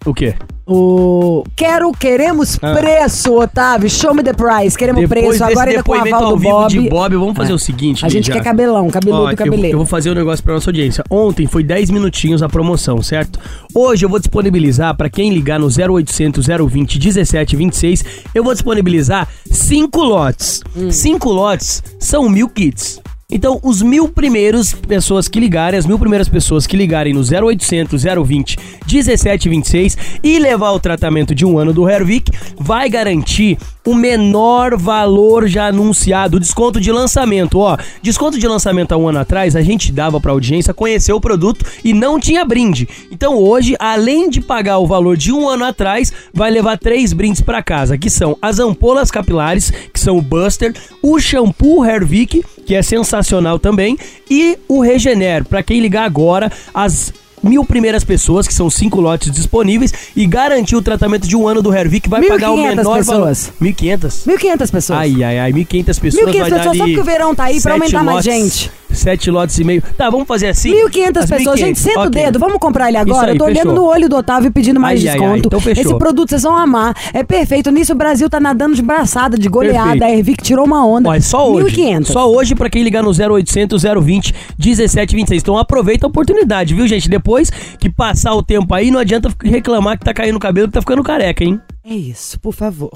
O 0.06 0.14
quê? 0.14 0.36
O... 0.66 1.44
Quero, 1.56 1.92
queremos 1.92 2.58
Ah. 2.62 2.74
preço, 2.74 3.34
Otávio. 3.34 3.90
Show 3.90 4.14
me 4.14 4.24
the 4.24 4.34
price. 4.34 4.78
Queremos 4.78 5.02
Depois 5.02 5.38
preço. 5.38 5.44
Agora 5.44 5.70
ainda 5.72 5.84
com 5.84 5.92
o 5.92 5.96
aval 5.96 6.30
do 6.30 6.38
Bob. 6.38 6.70
de 6.70 6.90
Bob, 6.90 7.16
vamos 7.16 7.36
fazer 7.36 7.52
É. 7.52 7.56
o 7.56 7.60
seguinte, 7.60 8.06
A 8.06 8.10
gente 8.10 8.26
Lígia. 8.28 8.36
quer 8.36 8.44
cabelão, 8.44 8.90
cabeludo, 8.90 9.24
Ó, 9.24 9.32
eu- 9.32 9.38
cabeleiro. 9.38 9.74
Eu, 9.76 9.78
vou 9.78 9.86
fazer 9.86 10.12
um 10.12 10.16
negócio 10.16 10.44
pra 10.44 10.54
nossa 10.54 10.70
audiência. 10.70 11.04
Ontem 11.10 11.48
foi 11.48 11.64
10 11.64 11.90
minutinhos 11.90 12.42
a 12.42 12.50
promoção, 12.50 13.02
certo? 13.02 13.40
Hoje 13.76 14.06
eu 14.06 14.10
vou 14.10 14.20
disponibilizar 14.20 14.96
pra 14.96 15.10
quem 15.10 15.34
ligar 15.34 15.60
no 15.60 15.68
0800 15.70 16.46
020 16.48 16.98
1726, 17.00 18.04
eu 18.34 18.44
vou 18.44 18.54
disponibilizar 18.54 19.28
5 19.50 20.02
lotes. 20.02 20.62
Hum. 20.76 20.92
5 20.92 21.30
lotes 21.32 21.84
são 22.00 22.30
mil 22.30 22.48
kits. 22.50 23.02
Então, 23.34 23.60
os 23.64 23.82
mil 23.82 24.08
primeiros 24.08 24.74
pessoas 24.74 25.28
que 25.28 25.40
ligarem, 25.40 25.80
as 25.80 25.88
mil 25.88 25.98
primeiras 25.98 26.30
pessoas 26.30 26.68
que 26.68 26.78
ligarem 26.78 27.16
no 27.16 27.22
0800 27.22 28.04
020 28.04 28.60
1726 28.86 29.98
e 30.22 30.38
levar 30.38 30.72
o 30.72 30.80
tratamento 30.80 31.34
de 31.34 31.44
um 31.44 31.58
ano 31.58 31.74
do 31.74 31.90
Hervik, 31.90 32.32
vai 32.60 32.88
garantir 32.88 33.58
o 33.86 33.94
menor 33.94 34.78
valor 34.78 35.48
já 35.48 35.68
anunciado, 35.68 36.40
desconto 36.40 36.80
de 36.80 36.92
lançamento. 36.92 37.60
Ó, 37.60 37.78
desconto 38.02 38.40
de 38.40 38.48
lançamento 38.48 38.94
há 38.94 38.98
um 38.98 39.08
ano 39.08 39.20
atrás, 39.20 39.56
a 39.56 39.62
gente 39.62 39.92
dava 39.92 40.20
pra 40.20 40.32
audiência 40.32 40.74
conhecer 40.74 41.14
o 41.14 41.22
produto 41.22 41.66
e 41.84 41.94
não 41.94 42.20
tinha 42.20 42.46
brinde. 42.46 42.88
Então 43.12 43.38
hoje, 43.38 43.76
além 43.80 44.30
de 44.30 44.42
pagar 44.42 44.78
o 44.78 44.88
valor 44.88 45.18
de 45.18 45.32
um 45.32 45.48
ano 45.48 45.66
atrás, 45.66 46.14
vai 46.34 46.50
levar 46.50 46.78
três 46.78 47.14
brindes 47.14 47.42
pra 47.42 47.64
casa, 47.64 47.98
que 47.98 48.10
são 48.10 48.38
as 48.42 48.60
ampolas 48.60 49.12
capilares, 49.12 49.72
que 49.94 50.00
são 50.00 50.18
o 50.18 50.22
Buster, 50.22 50.74
o 51.02 51.20
shampoo 51.20 51.86
Hervik, 51.86 52.44
que 52.66 52.76
é 52.76 52.82
sensacional 52.82 53.60
também, 53.60 53.98
e 54.30 54.58
o 54.68 54.82
Regener. 54.82 55.46
Pra 55.46 55.62
quem 55.62 55.80
ligar 55.80 56.06
agora, 56.06 56.52
as 56.74 57.14
mil 57.44 57.66
primeiras 57.66 58.04
pessoas, 58.04 58.48
que 58.48 58.54
são 58.54 58.70
cinco 58.70 59.02
lotes 59.02 59.32
disponíveis, 59.32 59.94
e 60.16 60.26
garantir 60.26 60.76
o 60.76 60.82
tratamento 60.82 61.28
de 61.28 61.36
um 61.36 61.48
ano 61.48 61.62
do 61.62 61.74
Hervik, 61.74 62.10
vai 62.10 62.26
pagar 62.26 62.52
o 62.52 62.56
1.500 62.56 62.64
menor 62.70 62.84
valor. 62.84 63.28
pessoas. 63.28 63.54
1.500? 63.62 64.28
1.500 64.28 64.72
pessoas. 64.72 65.00
Ai, 65.00 65.24
ai, 65.24 65.40
ai, 65.40 65.54
1.500 65.54 65.86
pessoas 66.00 66.14
1.500 66.14 66.24
vai 66.24 66.50
dar 66.50 66.58
pessoas, 66.58 66.78
só 66.78 66.86
porque 66.86 67.00
o 67.00 67.04
verão 67.04 67.36
tá 67.36 67.44
aí 67.46 67.62
pra 67.62 67.74
aumentar 67.74 68.04
mais 68.04 68.26
lotes, 68.26 68.34
gente. 68.34 68.72
Sete 68.94 69.30
lotes 69.32 69.58
e 69.60 69.64
meio. 69.64 69.82
Tá, 69.98 70.10
vamos 70.10 70.28
fazer 70.28 70.48
assim? 70.48 70.72
1.500 70.72 71.18
As 71.18 71.30
pessoas. 71.30 71.60
1.500, 71.60 71.66
Gente, 71.66 71.80
senta 71.80 72.00
o 72.00 72.08
ok. 72.08 72.24
dedo. 72.24 72.40
Vamos 72.40 72.58
comprar 72.60 72.88
ele 72.90 72.98
agora. 72.98 73.28
Aí, 73.28 73.34
eu 73.34 73.38
tô 73.38 73.46
olhando 73.46 73.58
fechou. 73.70 73.74
no 73.76 73.84
olho 73.86 74.08
do 74.10 74.16
Otávio 74.16 74.48
e 74.48 74.52
pedindo 74.52 74.80
mais 74.80 75.00
Ai, 75.02 75.08
ai, 75.08 75.14
ai, 75.14 75.20
desconto. 75.20 75.48
então 75.48 75.60
fechou. 75.60 75.84
Esse 75.84 75.98
produto 75.98 76.30
vocês 76.30 76.44
vão 76.44 76.56
amar. 76.56 76.96
É 77.14 77.24
perfeito. 77.24 77.72
Nisso 77.72 77.94
o 77.94 77.96
Brasil 77.96 78.30
tá 78.30 78.40
nadando 78.40 78.76
de 78.76 78.82
braçada, 78.82 79.38
de 79.38 79.48
goleada. 79.50 79.84
Perfeito. 79.92 80.04
A 80.04 80.12
Ervic 80.12 80.44
tirou 80.44 80.66
uma 80.66 80.86
onda. 80.86 81.10
Ó, 81.10 81.14
é 81.14 81.20
só 81.20 81.50
hoje. 81.52 81.76
1.500. 81.76 82.06
Só 82.06 82.30
hoje 82.32 82.56
pra 82.56 82.70
quem 82.70 82.84
ligar 82.84 83.02
no 83.04 83.10
0800 83.12 83.84
020 83.84 84.34
1726. 84.60 85.42
Então 85.42 85.58
aproveita 85.58 86.06
a 86.06 86.10
oportunidade, 86.10 86.74
viu, 86.74 86.88
gente? 86.88 87.10
Depois 87.10 87.50
que 87.50 87.90
passar 87.90 88.34
o 88.34 88.44
tempo 88.44 88.74
aí, 88.74 88.92
não 88.92 89.00
adianta 89.00 89.30
reclamar 89.44 89.98
que 89.98 90.06
tá 90.06 90.14
caindo 90.14 90.36
o 90.36 90.40
cabelo 90.40 90.68
que 90.68 90.74
tá 90.74 90.82
ficando 90.82 91.04
careca, 91.04 91.44
hein? 91.44 91.60
É 91.84 91.94
isso, 91.94 92.40
por 92.40 92.54
favor. 92.54 92.92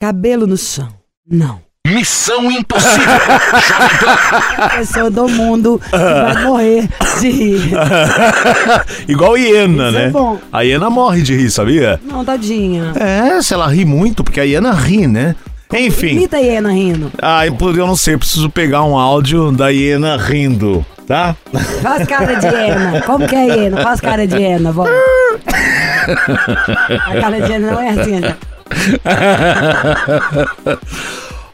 Cabelo 0.00 0.46
no 0.46 0.56
chão. 0.56 0.88
Não. 1.28 1.60
Missão 1.84 2.48
Impossível. 2.48 3.02
Jovem 3.66 3.98
Pan. 4.56 4.68
Pessoa 4.78 5.10
do 5.10 5.28
mundo 5.28 5.80
que 5.84 5.90
vai 5.90 6.44
morrer 6.44 6.88
de 7.20 7.28
rir. 7.28 7.72
Igual 9.08 9.36
hiena, 9.36 9.88
Isso 9.88 9.98
é 9.98 10.04
né? 10.06 10.10
bom. 10.10 10.38
A 10.52 10.60
hiena 10.62 10.88
morre 10.88 11.22
de 11.22 11.34
rir, 11.36 11.50
sabia? 11.50 12.00
Não, 12.04 12.24
tadinha. 12.24 12.92
É, 12.94 13.42
se 13.42 13.52
ela 13.52 13.66
ri 13.66 13.84
muito, 13.84 14.22
porque 14.22 14.38
a 14.38 14.44
hiena 14.44 14.70
ri, 14.72 15.08
né? 15.08 15.34
Enfim. 15.72 16.10
Imita 16.10 16.36
a 16.36 16.40
hiena 16.40 16.70
rindo. 16.70 17.10
Ah, 17.20 17.44
eu 17.46 17.56
eu 17.60 17.86
não 17.86 17.96
sei, 17.96 18.16
preciso 18.16 18.48
pegar 18.48 18.84
um 18.84 18.96
áudio 18.96 19.50
da 19.50 19.70
hiena 19.70 20.16
rindo, 20.16 20.86
tá? 21.06 21.34
Faz 21.82 22.06
cara 22.06 22.36
de 22.36 22.46
hiena. 22.46 23.02
Como 23.02 23.26
que 23.26 23.34
é 23.34 23.44
hiena? 23.56 23.82
Faz 23.82 24.00
cara 24.00 24.24
de 24.24 24.36
hiena, 24.36 24.70
vamos. 24.70 24.92
A 27.06 27.20
cara 27.20 27.40
de 27.40 27.50
hiena 27.52 27.72
não 27.72 27.80
é 27.80 27.88
assim, 27.90 28.20
né? 28.20 28.36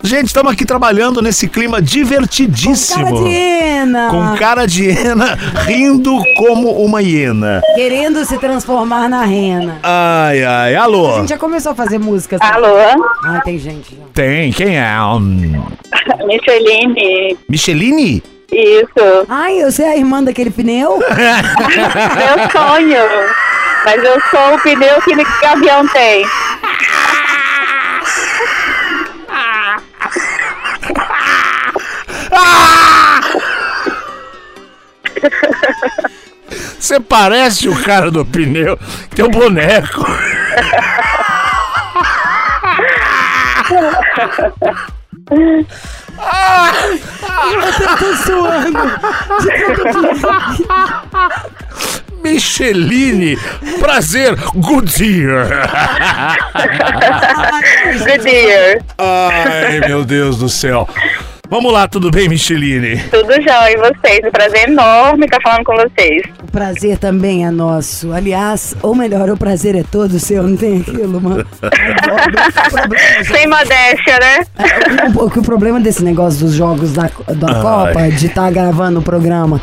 Gente, 0.00 0.26
estamos 0.26 0.52
aqui 0.52 0.64
trabalhando 0.64 1.20
nesse 1.20 1.48
clima 1.48 1.82
divertidíssimo. 1.82 3.04
Cara 3.04 3.16
de 3.16 3.28
hiena. 3.28 4.08
Com 4.10 4.36
cara 4.38 4.66
de 4.66 4.84
hiena 4.84 5.36
rindo 5.66 6.16
como 6.36 6.70
uma 6.84 7.02
hiena. 7.02 7.60
Querendo 7.74 8.24
se 8.24 8.38
transformar 8.38 9.08
na 9.08 9.24
rena. 9.24 9.78
Ai, 9.82 10.44
ai, 10.44 10.76
A 10.76 10.84
alô. 10.84 11.16
gente 11.18 11.30
já 11.30 11.36
começou 11.38 11.72
a 11.72 11.74
fazer 11.74 11.98
músicas. 11.98 12.40
Alô, 12.40 12.68
Ah, 13.24 13.40
tem 13.44 13.58
gente 13.58 13.96
já. 13.96 14.04
Tem, 14.14 14.52
quem 14.52 14.78
é? 14.78 14.86
Hum, 15.02 15.64
Micheline. 16.26 17.36
Micheline? 17.48 18.22
Isso. 18.52 19.26
Ai, 19.28 19.60
eu 19.60 19.72
sei 19.72 19.84
a 19.86 19.96
irmã 19.96 20.22
daquele 20.22 20.50
pneu? 20.50 20.98
Meu 21.10 22.50
sonho. 22.50 22.98
Mas 23.84 24.02
eu 24.04 24.20
sou 24.30 24.54
o 24.54 24.58
pneu 24.60 25.00
que 25.02 25.14
o 25.14 25.48
avião 25.48 25.86
tem. 25.88 26.24
Você 36.78 36.98
parece 36.98 37.68
o 37.68 37.82
cara 37.82 38.10
do 38.10 38.24
pneu. 38.24 38.78
Teu 39.14 39.28
boneco. 39.28 40.04
Tô 47.98 48.16
suando. 48.16 48.78
Micheline, 52.22 53.38
prazer, 53.78 54.34
Goodyear. 54.54 55.48
Good 57.98 58.28
year. 58.28 58.82
Ai, 58.98 59.80
meu 59.80 60.04
Deus 60.04 60.38
do 60.38 60.48
céu. 60.48 60.88
Vamos 61.50 61.72
lá, 61.72 61.88
tudo 61.88 62.10
bem, 62.10 62.28
Micheline? 62.28 63.02
Tudo 63.04 63.32
jóia, 63.32 63.72
e 63.72 63.76
vocês? 63.78 64.20
Um 64.22 64.30
prazer 64.30 64.68
enorme 64.68 65.24
estar 65.24 65.40
falando 65.40 65.64
com 65.64 65.74
vocês. 65.76 66.22
O 66.42 66.52
prazer 66.52 66.98
também 66.98 67.46
é 67.46 67.50
nosso. 67.50 68.12
Aliás, 68.12 68.76
ou 68.82 68.94
melhor, 68.94 69.30
o 69.30 69.36
prazer 69.36 69.74
é 69.74 69.82
todo 69.82 70.18
seu, 70.20 70.42
não 70.42 70.58
tem 70.58 70.82
aquilo, 70.82 71.18
mano? 71.18 71.46
Sem 73.24 73.46
modéstia, 73.46 74.18
né? 74.20 74.44
o, 75.16 75.22
o, 75.22 75.26
o 75.26 75.42
problema 75.42 75.80
desse 75.80 76.04
negócio 76.04 76.40
dos 76.40 76.52
jogos 76.52 76.92
da, 76.92 77.10
da 77.34 77.48
Ai. 77.48 77.62
Copa, 77.62 78.10
de 78.10 78.26
estar 78.26 78.50
gravando 78.52 79.00
o 79.00 79.02
programa, 79.02 79.58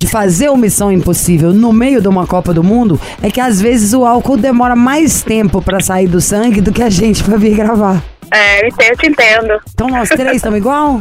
de 0.00 0.08
fazer 0.08 0.48
o 0.48 0.56
Missão 0.56 0.90
Impossível 0.90 1.52
no 1.52 1.72
meio 1.72 2.02
de 2.02 2.08
uma 2.08 2.26
Copa 2.26 2.52
do 2.52 2.64
Mundo, 2.64 3.00
é 3.22 3.30
que 3.30 3.40
às 3.40 3.60
vezes 3.60 3.94
o 3.94 4.04
álcool 4.04 4.36
demora 4.36 4.74
mais 4.74 5.22
tempo 5.22 5.62
pra 5.62 5.78
sair 5.78 6.08
do 6.08 6.20
sangue 6.20 6.60
do 6.60 6.72
que 6.72 6.82
a 6.82 6.90
gente 6.90 7.22
pra 7.22 7.36
vir 7.36 7.54
gravar. 7.54 8.02
É, 8.32 8.66
eu 8.66 8.96
te 8.96 9.06
entendo. 9.06 9.58
Então 9.72 9.88
nós 9.88 10.08
três 10.08 10.36
estamos 10.36 10.58
igual? 10.58 11.00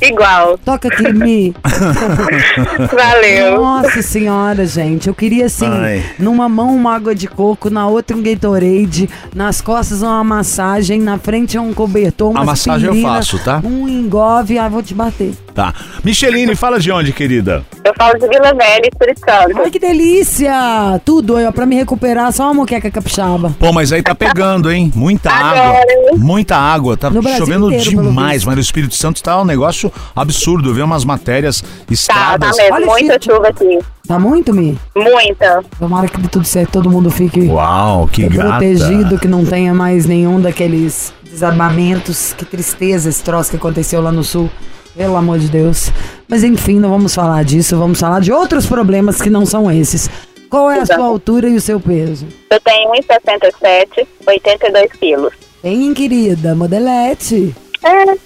Igual. 0.00 0.58
Toca 0.58 0.88
aqui, 0.88 1.12
Mi. 1.12 1.54
Valeu. 2.92 3.56
Nossa 3.60 4.02
senhora, 4.02 4.66
gente. 4.66 5.08
Eu 5.08 5.14
queria 5.14 5.46
assim, 5.46 5.66
Ai. 5.66 6.04
numa 6.18 6.48
mão 6.48 6.74
uma 6.74 6.94
água 6.94 7.14
de 7.14 7.26
coco, 7.26 7.70
na 7.70 7.86
outra 7.86 8.16
um 8.16 8.22
Gatorade, 8.22 9.08
nas 9.34 9.60
costas 9.60 10.02
uma 10.02 10.22
massagem, 10.22 11.00
na 11.00 11.18
frente 11.18 11.58
um 11.58 11.72
cobertor, 11.72 12.30
uma 12.30 12.40
A 12.40 12.44
massagem 12.44 12.88
eu 12.88 13.02
faço, 13.02 13.38
tá? 13.38 13.60
Um 13.64 13.88
engove, 13.88 14.58
ah, 14.58 14.68
vou 14.68 14.82
te 14.82 14.94
bater. 14.94 15.34
Tá. 15.54 15.72
Micheline, 16.04 16.54
fala 16.54 16.78
de 16.78 16.92
onde, 16.92 17.12
querida? 17.14 17.64
Eu 17.82 17.94
falo 17.96 18.18
de 18.18 18.28
Vila 18.28 18.52
Velha, 18.52 18.88
Espírito 18.92 19.20
Santo. 19.20 19.58
Ai, 19.58 19.70
que 19.70 19.78
delícia! 19.78 21.00
Tudo, 21.02 21.36
ó, 21.38 21.50
pra 21.50 21.64
me 21.64 21.74
recuperar, 21.76 22.30
só 22.30 22.44
uma 22.44 22.54
moqueca 22.54 22.90
capixaba. 22.90 23.56
Pô, 23.58 23.72
mas 23.72 23.90
aí 23.90 24.02
tá 24.02 24.14
pegando, 24.14 24.70
hein? 24.70 24.92
Muita 24.94 25.30
água. 25.30 25.80
Muita 26.18 26.56
água. 26.56 26.96
Tá 26.96 27.08
No 27.08 27.22
chovendo 27.22 27.72
inteiro, 27.72 28.02
demais, 28.02 28.44
mas 28.44 28.54
no 28.54 28.60
Espírito 28.60 28.94
Santo 28.94 29.22
tá 29.22 29.40
um 29.40 29.46
negócio 29.46 29.85
absurdo. 30.14 30.70
Eu 30.70 30.74
vi 30.74 30.82
umas 30.82 31.04
matérias, 31.04 31.60
Tá, 31.60 31.66
tá 31.68 31.92
estradas. 31.94 32.56
mesmo. 32.56 32.74
Olha 32.74 32.86
Muita 32.86 33.18
chuva 33.22 33.48
aqui. 33.48 33.78
Tá 34.06 34.18
muito, 34.18 34.54
Mi? 34.54 34.78
Muita. 34.94 35.64
Tomara 35.78 36.06
que 36.08 36.20
dê 36.20 36.28
tudo 36.28 36.44
certo, 36.46 36.72
todo 36.72 36.90
mundo 36.90 37.10
fique 37.10 37.40
Uau, 37.48 38.06
que 38.06 38.28
gata. 38.28 38.50
protegido, 38.50 39.18
que 39.18 39.26
não 39.26 39.44
tenha 39.44 39.74
mais 39.74 40.06
nenhum 40.06 40.40
daqueles 40.40 41.12
desabamentos. 41.28 42.32
Que 42.32 42.44
tristeza 42.44 43.08
esse 43.08 43.22
troço 43.22 43.50
que 43.50 43.56
aconteceu 43.56 44.00
lá 44.00 44.12
no 44.12 44.22
sul. 44.24 44.48
Pelo 44.96 45.16
amor 45.16 45.38
de 45.38 45.48
Deus. 45.48 45.90
Mas 46.28 46.42
enfim, 46.42 46.78
não 46.80 46.88
vamos 46.88 47.14
falar 47.14 47.44
disso, 47.44 47.76
vamos 47.76 48.00
falar 48.00 48.20
de 48.20 48.32
outros 48.32 48.64
problemas 48.64 49.20
que 49.20 49.28
não 49.28 49.44
são 49.44 49.70
esses. 49.70 50.08
Qual 50.48 50.70
é 50.70 50.80
a 50.80 50.86
sua 50.86 51.04
altura 51.04 51.48
e 51.48 51.56
o 51.56 51.60
seu 51.60 51.78
peso? 51.78 52.26
Eu 52.50 52.60
tenho 52.60 52.90
1,67, 52.92 54.06
82 54.26 54.92
quilos. 54.92 55.32
Bem, 55.62 55.92
querida, 55.92 56.54
modelete. 56.54 57.54
É, 57.84 58.16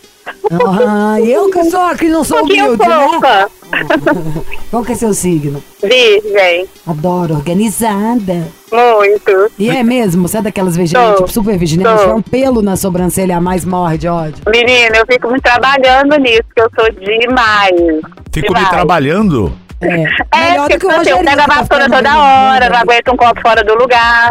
Ah, 0.50 1.20
eu 1.20 1.50
que 1.50 1.64
sou 1.64 1.94
que 1.96 2.08
não 2.08 2.24
sou 2.24 2.42
humilde, 2.42 2.86
né? 2.86 3.46
Qual 4.70 4.84
que 4.84 4.92
é 4.92 4.94
seu 4.94 5.14
signo? 5.14 5.62
Virgem. 5.82 6.66
Adoro, 6.86 7.34
organizada. 7.34 8.48
Muito. 8.72 9.50
E 9.58 9.70
é 9.70 9.82
mesmo? 9.82 10.26
Você 10.28 10.38
é 10.38 10.42
daquelas 10.42 10.76
virginianas, 10.76 11.16
tipo, 11.16 11.30
super 11.30 11.56
virginianas, 11.56 12.02
que 12.02 12.10
é 12.10 12.14
um 12.14 12.22
pelo 12.22 12.62
na 12.62 12.76
sobrancelha 12.76 13.36
a 13.36 13.40
mais 13.40 13.64
morre 13.64 13.98
de 13.98 14.08
ódio? 14.08 14.42
Menina, 14.48 14.96
eu 14.96 15.06
fico 15.10 15.30
me 15.30 15.40
trabalhando 15.40 16.16
nisso, 16.18 16.42
que 16.54 16.62
eu 16.62 16.70
sou 16.78 16.90
demais. 16.90 18.00
Fico 18.32 18.52
me 18.52 18.58
demais. 18.58 18.68
trabalhando. 18.70 19.52
É, 19.82 20.04
É, 20.32 20.50
melhor 20.50 20.68
porque 20.68 20.74
do 20.76 20.80
que 20.80 20.86
o 20.86 20.88
tipo 20.90 21.00
assim, 21.00 21.10
eu 21.10 21.16
Rogerinho. 21.16 21.24
pego 21.24 21.40
a 21.40 21.46
vassoura 21.56 21.88
toda 21.90 22.18
hora, 22.18 22.60
né, 22.60 22.68
não 22.68 22.76
aguento 22.78 23.08
um 23.12 23.16
copo 23.16 23.40
fora 23.40 23.64
do 23.64 23.74
lugar. 23.74 24.30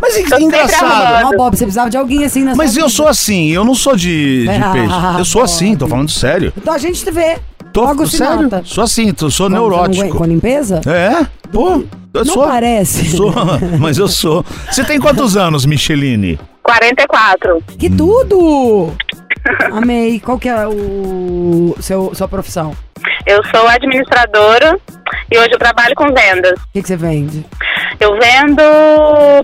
Mas 0.00 0.16
é 0.32 0.40
engraçado. 0.40 1.26
Ó, 1.26 1.36
Bob, 1.36 1.56
você 1.56 1.64
precisava 1.64 1.88
de 1.90 1.96
alguém 1.96 2.24
assim 2.24 2.42
na 2.42 2.54
Mas 2.56 2.72
sua 2.72 2.80
eu 2.80 2.86
vida. 2.86 2.96
sou 2.96 3.06
assim, 3.08 3.48
eu 3.50 3.64
não 3.64 3.74
sou 3.74 3.94
de, 3.96 4.42
de 4.44 4.48
Ah, 4.50 4.70
peixe. 4.72 4.94
Eu 5.20 5.24
sou 5.24 5.42
assim, 5.42 5.76
tô 5.76 5.86
falando 5.86 6.10
sério. 6.10 6.52
Então 6.56 6.74
a 6.74 6.78
gente 6.78 7.04
te 7.04 7.10
vê. 7.10 7.38
Tô 7.72 7.82
Logo 7.84 8.06
se 8.06 8.16
sério. 8.18 8.42
nota. 8.42 8.62
Sou 8.64 8.82
assim, 8.82 9.12
tô, 9.12 9.30
sou 9.30 9.48
não 9.48 9.58
neurótico. 9.58 10.02
aguenta 10.04 10.18
Com 10.18 10.24
limpeza? 10.24 10.80
É? 10.86 11.24
Pô, 11.52 11.84
eu 12.14 12.24
Não 12.24 12.34
sou. 12.34 12.46
parece. 12.48 13.04
Sou, 13.16 13.32
mas 13.78 13.98
eu 13.98 14.08
sou. 14.08 14.44
Você 14.70 14.82
tem 14.84 14.98
quantos 14.98 15.36
anos, 15.36 15.64
Micheline? 15.64 16.40
44. 16.62 17.62
Que 17.78 17.88
tudo! 17.88 18.92
Amei. 19.72 20.20
Qual 20.20 20.38
que 20.38 20.48
é 20.48 20.66
o 20.66 21.74
seu, 21.80 22.14
sua 22.14 22.28
profissão? 22.28 22.74
Eu 23.26 23.44
sou 23.46 23.66
administradora 23.68 24.78
e 25.30 25.38
hoje 25.38 25.50
eu 25.52 25.58
trabalho 25.58 25.94
com 25.94 26.06
vendas. 26.06 26.52
O 26.52 26.72
que, 26.72 26.82
que 26.82 26.88
você 26.88 26.96
vende? 26.96 27.44
Eu 28.00 28.18
vendo 28.18 28.62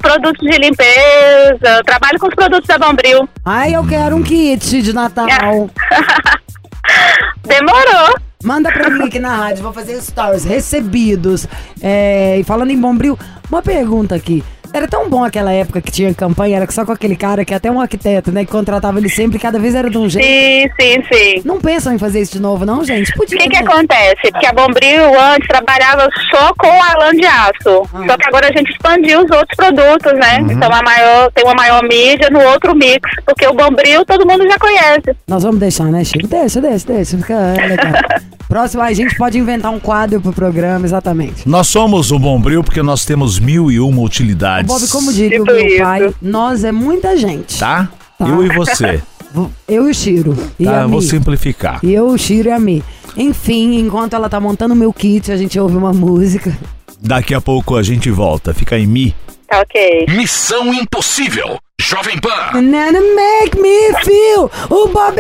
produtos 0.00 0.48
de 0.48 0.59
limpeza, 0.59 1.83
trabalho 1.85 2.18
com 2.18 2.28
os 2.28 2.35
produtos 2.35 2.66
da 2.66 2.78
Bombril. 2.78 3.28
Ai, 3.44 3.74
eu 3.74 3.87
quero 3.87 4.16
um 4.16 4.22
kit 4.22 4.83
de 4.83 4.92
Natal. 4.92 5.26
Demorou. 7.42 8.14
Manda 8.42 8.70
pra 8.70 8.90
mim 8.90 9.07
aqui 9.07 9.18
na 9.18 9.35
rádio, 9.35 9.62
vou 9.62 9.72
fazer 9.72 10.00
stories 10.02 10.44
recebidos. 10.44 11.46
É, 11.83 12.38
e 12.38 12.44
falando 12.44 12.70
em 12.70 12.78
Bombril, 12.78 13.18
uma 13.50 13.62
pergunta 13.62 14.14
aqui. 14.14 14.44
Era 14.72 14.87
tão 14.87 15.03
bom 15.14 15.22
aquela 15.22 15.53
época 15.53 15.81
que 15.81 15.92
tinha 15.92 16.12
campanha, 16.12 16.57
era 16.57 16.70
só 16.72 16.85
com 16.85 16.90
aquele 16.90 17.14
cara 17.14 17.44
que 17.44 17.55
é 17.55 17.57
até 17.57 17.70
um 17.70 17.81
arquiteto, 17.81 18.33
né? 18.33 18.44
Que 18.44 18.50
contratava 18.50 18.98
ele 18.98 19.09
sempre, 19.09 19.38
cada 19.38 19.61
vez 19.61 19.72
era 19.72 19.88
de 19.88 19.96
um 19.96 20.09
jeito. 20.09 20.27
Sim, 20.27 20.68
sim, 20.81 21.05
sim. 21.12 21.42
Não 21.44 21.61
pensam 21.61 21.94
em 21.94 21.98
fazer 21.98 22.20
isso 22.20 22.33
de 22.33 22.40
novo, 22.40 22.66
não, 22.66 22.85
gente? 22.85 23.12
O 23.16 23.24
que 23.24 23.48
que 23.48 23.57
acontece? 23.57 24.33
Porque 24.33 24.46
a 24.46 24.53
Bombril 24.53 25.20
antes 25.20 25.46
trabalhava 25.46 26.09
só 26.33 26.53
com 26.55 26.66
a 26.66 26.98
lã 26.98 27.12
de 27.12 27.24
aço. 27.24 27.88
Ah. 27.94 28.07
Só 28.09 28.16
que 28.16 28.29
agora 28.29 28.48
a 28.48 28.53
gente 28.53 28.72
expandiu 28.72 29.20
os 29.20 29.31
outros 29.31 29.57
produtos, 29.57 30.12
né? 30.14 30.40
Então 30.50 30.68
a 30.72 30.83
maior, 30.83 31.31
tem 31.33 31.44
uma 31.44 31.55
maior 31.55 31.83
mídia 31.85 32.29
no 32.31 32.40
outro 32.40 32.74
mix. 32.74 33.09
Porque 33.24 33.46
o 33.46 33.55
Bombril 33.55 34.05
todo 34.05 34.27
mundo 34.27 34.42
já 34.48 34.59
conhece. 34.59 35.16
Nós 35.29 35.44
vamos 35.44 35.61
deixar, 35.61 35.85
né, 35.85 36.03
Chico? 36.03 36.27
Deixa, 36.27 36.61
deixa, 36.61 36.87
deixa. 36.87 37.16
Fica 37.16 37.55
legal. 37.68 37.92
Próximo, 38.48 38.83
a 38.83 38.92
gente 38.92 39.16
pode 39.16 39.38
inventar 39.38 39.72
um 39.72 39.81
quadro 39.81 40.20
pro 40.20 40.33
programa, 40.33 40.85
exatamente. 40.85 41.48
Nós 41.48 41.66
somos 41.66 42.12
o 42.12 42.18
Bombril 42.18 42.62
porque 42.62 42.83
nós 42.83 43.05
temos 43.05 43.38
mil 43.38 43.70
e 43.70 43.81
uma 43.81 44.03
utilidades. 44.03 44.66
Bob, 44.66 44.87
como 44.88 45.03
diria 45.12 45.42
o 45.42 45.44
meu 45.46 45.58
isso. 45.66 45.78
pai, 45.82 46.14
nós 46.22 46.64
é 46.64 46.72
muita 46.72 47.16
gente. 47.16 47.58
Tá? 47.58 47.88
Tá. 48.18 48.28
Eu 48.28 48.44
e 48.44 48.48
você. 48.54 49.02
Eu 49.66 49.88
e 49.88 49.90
o 49.90 49.94
Chiro. 49.94 50.36
E 50.60 50.64
Tá? 50.64 50.80
a 50.80 50.82
Eu 50.82 50.88
Vou 50.88 51.00
Mi. 51.00 51.06
simplificar. 51.06 51.80
E 51.82 51.92
eu, 51.92 52.06
o 52.06 52.16
Chiro 52.16 52.48
e 52.48 52.52
a 52.52 52.58
Mi. 52.60 52.84
Enfim, 53.16 53.78
enquanto 53.80 54.14
ela 54.14 54.28
tá 54.28 54.38
montando 54.38 54.74
o 54.74 54.76
meu 54.76 54.92
kit, 54.92 55.32
a 55.32 55.36
gente 55.36 55.58
ouve 55.58 55.76
uma 55.76 55.90
música. 55.94 56.56
Daqui 57.00 57.34
a 57.34 57.40
pouco 57.40 57.74
a 57.76 57.82
gente 57.82 58.10
volta. 58.10 58.54
Fica 58.54 58.78
em 58.78 58.86
mim. 58.86 59.12
Tá 59.54 59.60
ok. 59.60 60.06
Missão 60.08 60.74
Impossível. 60.74 61.58
Jovem 61.80 62.18
Pan. 62.18 62.60
Nana 62.60 62.98
make 63.00 63.56
me 63.60 63.92
feel. 64.02 64.50
O 64.68 64.88
Bob 64.88 65.16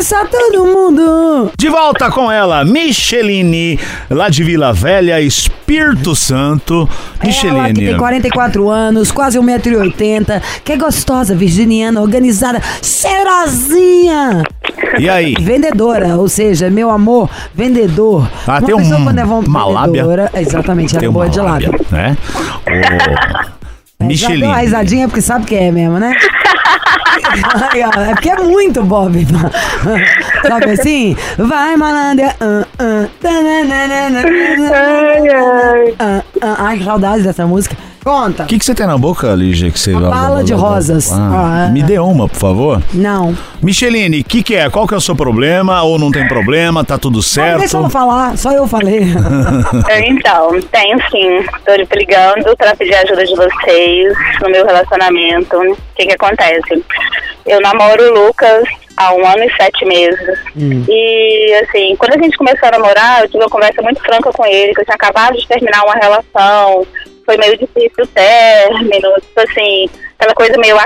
só 0.00 0.24
todo 0.24 0.64
mundo. 0.64 1.50
De 1.58 1.68
volta 1.68 2.10
com 2.10 2.30
ela, 2.32 2.64
Micheline, 2.64 3.78
lá 4.08 4.28
de 4.30 4.42
Vila 4.42 4.72
Velha, 4.72 5.20
Espírito 5.20 6.14
Santo. 6.16 6.88
Ela 7.20 7.20
que 7.20 7.26
Micheline. 7.26 7.74
tem 7.74 7.96
44 7.98 8.70
anos, 8.70 9.10
quase 9.12 9.38
1,80m, 9.38 10.40
que 10.64 10.72
é 10.72 10.76
gostosa, 10.78 11.34
virginiana, 11.34 12.00
organizada, 12.00 12.62
cheirosinha. 12.82 14.44
E 14.98 15.08
aí? 15.10 15.34
Vendedora, 15.40 16.16
ou 16.16 16.28
seja, 16.28 16.70
meu 16.70 16.90
amor, 16.90 17.28
vendedor. 17.54 18.30
Ah, 18.46 18.58
Uma 18.58 18.62
tem 18.62 18.74
um- 18.74 19.04
quando 19.04 19.18
é 19.18 19.24
uma 19.24 19.66
lábia. 19.66 20.04
exatamente, 20.34 20.96
ela 20.96 21.04
é 21.04 21.08
boa 21.08 21.24
uma 21.26 21.30
de 21.30 21.40
lábia. 21.40 21.70
lábia, 21.70 21.86
né? 21.90 22.16
Já 24.10 24.28
deu 24.28 24.46
uma 24.46 24.56
risadinha 24.58 25.08
porque 25.08 25.20
sabe 25.22 25.46
que 25.46 25.54
é 25.54 25.70
mesmo, 25.70 25.98
né? 25.98 26.12
Ai, 27.70 27.82
ó, 27.82 28.00
é 28.00 28.14
porque 28.14 28.30
é 28.30 28.36
muito, 28.36 28.82
Bob. 28.82 29.26
sabe 30.46 30.70
assim? 30.70 31.16
Vai, 31.38 31.76
malandra. 31.76 32.34
Ai, 36.58 36.78
que 36.78 36.84
saudade 36.84 37.22
dessa 37.22 37.46
música. 37.46 37.76
Conta. 38.04 38.42
O 38.42 38.46
que, 38.46 38.58
que 38.58 38.64
você 38.66 38.74
tem 38.74 38.86
na 38.86 38.98
boca, 38.98 39.34
Lígia? 39.34 39.70
Que 39.70 39.80
você 39.80 39.94
Uma 39.94 40.10
bala 40.10 40.44
de 40.44 40.52
rosas. 40.52 41.10
Ah, 41.10 41.64
Ah, 41.64 41.68
me 41.70 41.80
é. 41.80 41.84
dê 41.84 41.98
uma, 41.98 42.28
por 42.28 42.36
favor. 42.38 42.82
Não. 42.92 43.34
Micheline, 43.62 44.20
o 44.20 44.24
que, 44.24 44.42
que 44.42 44.54
é? 44.54 44.68
Qual 44.68 44.86
que 44.86 44.92
é 44.92 44.96
o 44.98 45.00
seu 45.00 45.16
problema? 45.16 45.82
Ou 45.82 45.98
não 45.98 46.12
tem 46.12 46.28
problema? 46.28 46.84
Tá 46.84 46.98
tudo 46.98 47.14
Não, 47.14 47.58
deixa 47.58 47.68
certo? 47.68 47.88
falar, 47.88 48.36
só 48.36 48.52
eu 48.52 48.66
falei. 48.68 49.04
Então, 50.06 50.60
tenho 50.70 50.98
sim. 51.10 51.46
Tô 51.64 51.72
ligando 51.96 52.54
para 52.58 52.76
pedir 52.76 52.94
ajuda 52.94 53.24
de 53.24 53.34
vocês 53.34 54.12
no 54.42 54.50
meu 54.50 54.66
relacionamento. 54.66 55.56
O 55.56 55.76
que 55.96 56.04
que 56.06 56.12
acontece? 56.12 56.84
Eu 57.46 57.60
namoro 57.60 58.02
o 58.02 58.26
Lucas 58.26 58.64
há 58.96 59.12
um 59.14 59.26
ano 59.26 59.44
e 59.44 59.56
sete 59.56 59.84
meses. 59.84 60.38
E, 60.88 61.54
assim, 61.62 61.96
quando 61.96 62.14
a 62.14 62.22
gente 62.22 62.36
começou 62.36 62.68
a 62.68 62.72
namorar, 62.72 63.22
eu 63.22 63.28
tive 63.28 63.42
uma 63.42 63.50
conversa 63.50 63.82
muito 63.82 64.00
franca 64.02 64.30
com 64.32 64.46
ele, 64.46 64.74
que 64.74 64.80
eu 64.80 64.84
tinha 64.84 64.94
acabado 64.94 65.36
de 65.36 65.46
terminar 65.46 65.84
uma 65.84 65.94
relação. 65.94 66.86
Foi 67.24 67.36
meio 67.36 67.56
difícil 67.56 68.04
o 68.04 68.06
término, 68.06 69.14
tipo 69.14 69.40
assim, 69.40 69.88
aquela 70.18 70.34
coisa 70.34 70.58
meio, 70.58 70.76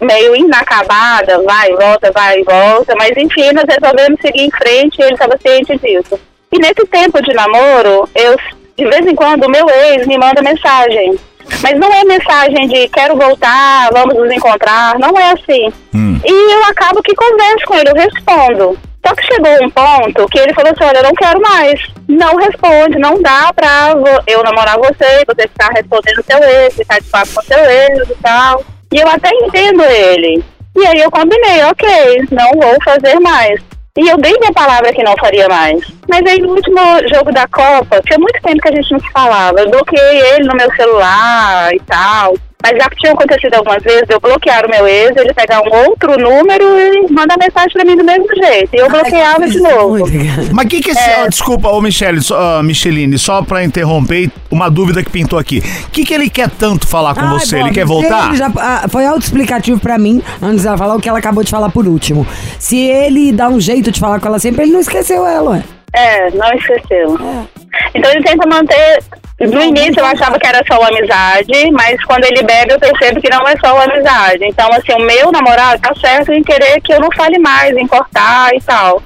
meio 0.00 0.36
inacabada, 0.36 1.42
vai 1.42 1.72
volta, 1.72 2.12
vai 2.12 2.40
e 2.40 2.44
volta. 2.44 2.94
Mas, 2.96 3.16
enfim, 3.16 3.52
nós 3.52 3.64
resolvemos 3.68 4.20
seguir 4.20 4.42
em 4.42 4.50
frente 4.50 4.98
e 4.98 5.02
ele 5.02 5.14
estava 5.14 5.36
ciente 5.38 5.76
disso. 5.78 6.18
E 6.52 6.58
nesse 6.58 6.86
tempo 6.86 7.20
de 7.20 7.34
namoro, 7.34 8.08
eu, 8.14 8.36
de 8.76 8.84
vez 8.84 9.04
em 9.06 9.14
quando, 9.14 9.44
o 9.44 9.50
meu 9.50 9.68
ex 9.68 10.06
me 10.06 10.16
manda 10.16 10.40
mensagem. 10.42 11.18
Mas 11.62 11.78
não 11.78 11.92
é 11.92 12.04
mensagem 12.04 12.68
de 12.68 12.88
quero 12.88 13.16
voltar, 13.16 13.90
vamos 13.92 14.14
nos 14.14 14.30
encontrar, 14.32 14.98
não 14.98 15.18
é 15.18 15.32
assim. 15.32 15.72
Hum. 15.94 16.20
E 16.24 16.52
eu 16.54 16.64
acabo 16.64 17.02
que 17.02 17.14
converso 17.14 17.66
com 17.66 17.74
ele, 17.74 17.90
eu 17.90 17.94
respondo. 17.94 18.78
Só 19.06 19.14
que 19.14 19.26
chegou 19.26 19.52
um 19.62 19.70
ponto 19.70 20.26
que 20.28 20.38
ele 20.38 20.54
falou 20.54 20.72
assim, 20.72 20.84
olha, 20.84 20.98
eu 20.98 21.02
não 21.02 21.14
quero 21.14 21.40
mais. 21.40 21.80
Não 22.08 22.36
responde, 22.36 22.98
não 22.98 23.20
dá 23.20 23.52
pra 23.54 23.92
eu 24.26 24.42
namorar 24.42 24.78
você, 24.78 25.22
você 25.26 25.46
ficar 25.48 25.68
respondendo 25.74 26.24
seu 26.24 26.38
ex, 26.38 26.74
ficar 26.74 27.00
de 27.00 27.08
papo 27.08 27.34
com 27.34 27.42
seu 27.42 27.58
ex 27.58 28.08
e 28.08 28.14
tal. 28.22 28.64
E 28.92 28.98
eu 28.98 29.08
até 29.08 29.28
entendo 29.28 29.82
ele. 29.82 30.42
E 30.76 30.86
aí 30.86 31.00
eu 31.00 31.10
combinei, 31.10 31.62
ok, 31.64 32.28
não 32.30 32.50
vou 32.52 32.76
fazer 32.82 33.20
mais. 33.20 33.60
E 33.96 34.08
eu 34.08 34.18
dei 34.18 34.36
minha 34.40 34.52
palavra 34.52 34.92
que 34.92 35.04
não 35.04 35.14
faria 35.16 35.48
mais. 35.48 35.80
Mas 36.08 36.26
aí 36.26 36.40
no 36.40 36.48
último 36.48 36.80
jogo 37.12 37.30
da 37.32 37.46
Copa, 37.46 38.02
tinha 38.02 38.18
muito 38.18 38.42
tempo 38.42 38.60
que 38.60 38.68
a 38.68 38.74
gente 38.74 38.90
não 38.90 38.98
se 38.98 39.10
falava. 39.12 39.60
Eu 39.60 39.70
bloqueei 39.70 40.20
ele 40.32 40.48
no 40.48 40.56
meu 40.56 40.68
celular 40.74 41.72
e 41.72 41.78
tal. 41.80 42.34
Mas 42.64 42.78
já 42.78 42.88
que 42.88 42.96
tinha 42.96 43.12
acontecido 43.12 43.52
algumas 43.56 43.82
vezes, 43.82 44.04
eu 44.08 44.18
bloquear 44.18 44.64
o 44.64 44.70
meu 44.70 44.86
ex, 44.88 45.14
ele 45.16 45.34
pegar 45.34 45.60
um 45.60 45.86
outro 45.86 46.18
número 46.18 46.64
e 46.78 47.12
mandar 47.12 47.36
mensagem 47.38 47.70
pra 47.74 47.84
mim 47.84 47.94
do 47.94 48.02
mesmo 48.04 48.26
jeito. 48.34 48.70
E 48.74 48.78
eu 48.78 48.88
bloqueava 48.88 49.46
de 49.46 49.60
novo. 49.60 50.06
Mas 50.50 50.64
o 50.64 50.68
que 50.70 50.80
que 50.80 50.90
esse... 50.90 51.10
ó, 51.22 51.28
desculpa, 51.28 51.68
ô 51.68 51.82
Michele, 51.82 52.20
ó, 52.30 52.62
Micheline, 52.62 53.18
só 53.18 53.42
pra 53.42 53.62
interromper, 53.62 54.30
uma 54.50 54.70
dúvida 54.70 55.02
que 55.02 55.10
pintou 55.10 55.38
aqui. 55.38 55.62
O 55.88 55.90
que 55.90 56.06
que 56.06 56.14
ele 56.14 56.30
quer 56.30 56.48
tanto 56.48 56.86
falar 56.86 57.14
com 57.14 57.20
Ai, 57.20 57.38
você? 57.38 57.56
Bob, 57.56 57.66
ele 57.66 57.74
quer 57.74 57.84
voltar? 57.84 58.28
ele 58.28 58.36
já- 58.38 58.50
ah, 58.56 58.86
foi 58.88 59.04
autoexplicativo 59.04 59.78
pra 59.78 59.98
mim, 59.98 60.22
antes 60.40 60.64
dela 60.64 60.78
falar 60.78 60.94
o 60.96 61.00
que 61.00 61.08
ela 61.08 61.18
acabou 61.18 61.44
de 61.44 61.50
falar 61.50 61.68
por 61.68 61.86
último. 61.86 62.26
Se 62.58 62.78
ele 62.78 63.30
dá 63.30 63.46
um 63.50 63.60
jeito 63.60 63.90
de 63.90 64.00
falar 64.00 64.18
com 64.20 64.28
ela 64.28 64.38
sempre, 64.38 64.62
ele 64.62 64.72
não 64.72 64.80
esqueceu 64.80 65.26
ela, 65.26 65.50
ué. 65.50 65.62
É, 65.94 66.30
não 66.30 66.50
esqueceu. 66.54 67.46
Então 67.94 68.10
ele 68.10 68.22
tenta 68.22 68.46
manter. 68.48 69.02
No 69.40 69.60
início 69.60 69.98
eu 69.98 70.04
achava 70.04 70.38
que 70.38 70.46
era 70.46 70.62
só 70.64 70.78
uma 70.78 70.88
amizade, 70.88 71.70
mas 71.72 72.02
quando 72.04 72.24
ele 72.24 72.42
bebe 72.44 72.72
eu 72.72 72.78
percebo 72.78 73.20
que 73.20 73.28
não 73.28 73.46
é 73.48 73.56
só 73.56 73.74
uma 73.74 73.84
amizade. 73.84 74.44
Então, 74.44 74.68
assim, 74.72 74.92
o 74.92 75.04
meu 75.04 75.32
namorado 75.32 75.82
tá 75.82 75.92
certo 76.00 76.32
em 76.32 76.42
querer 76.42 76.80
que 76.80 76.94
eu 76.94 77.00
não 77.00 77.08
fale 77.16 77.38
mais, 77.40 77.76
em 77.76 77.86
cortar 77.86 78.54
e 78.54 78.60
tal. 78.60 79.02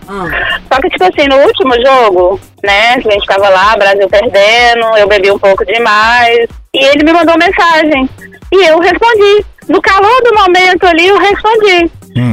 Só 0.70 0.80
que, 0.80 0.90
tipo 0.90 1.04
assim, 1.04 1.26
no 1.28 1.36
último 1.38 1.74
jogo, 1.82 2.40
né, 2.62 3.00
que 3.00 3.08
a 3.08 3.12
gente 3.12 3.26
tava 3.26 3.48
lá, 3.48 3.74
Brasil 3.76 4.06
perdendo, 4.08 4.98
eu 4.98 5.08
bebi 5.08 5.30
um 5.30 5.38
pouco 5.38 5.64
demais, 5.64 6.46
e 6.74 6.84
ele 6.84 7.04
me 7.04 7.12
mandou 7.12 7.38
mensagem. 7.38 8.08
E 8.52 8.68
eu 8.68 8.78
respondi. 8.78 9.46
No 9.68 9.82
calor 9.82 10.22
do 10.22 10.34
momento 10.34 10.86
ali, 10.86 11.06
eu 11.06 11.18
respondi. 11.18 11.90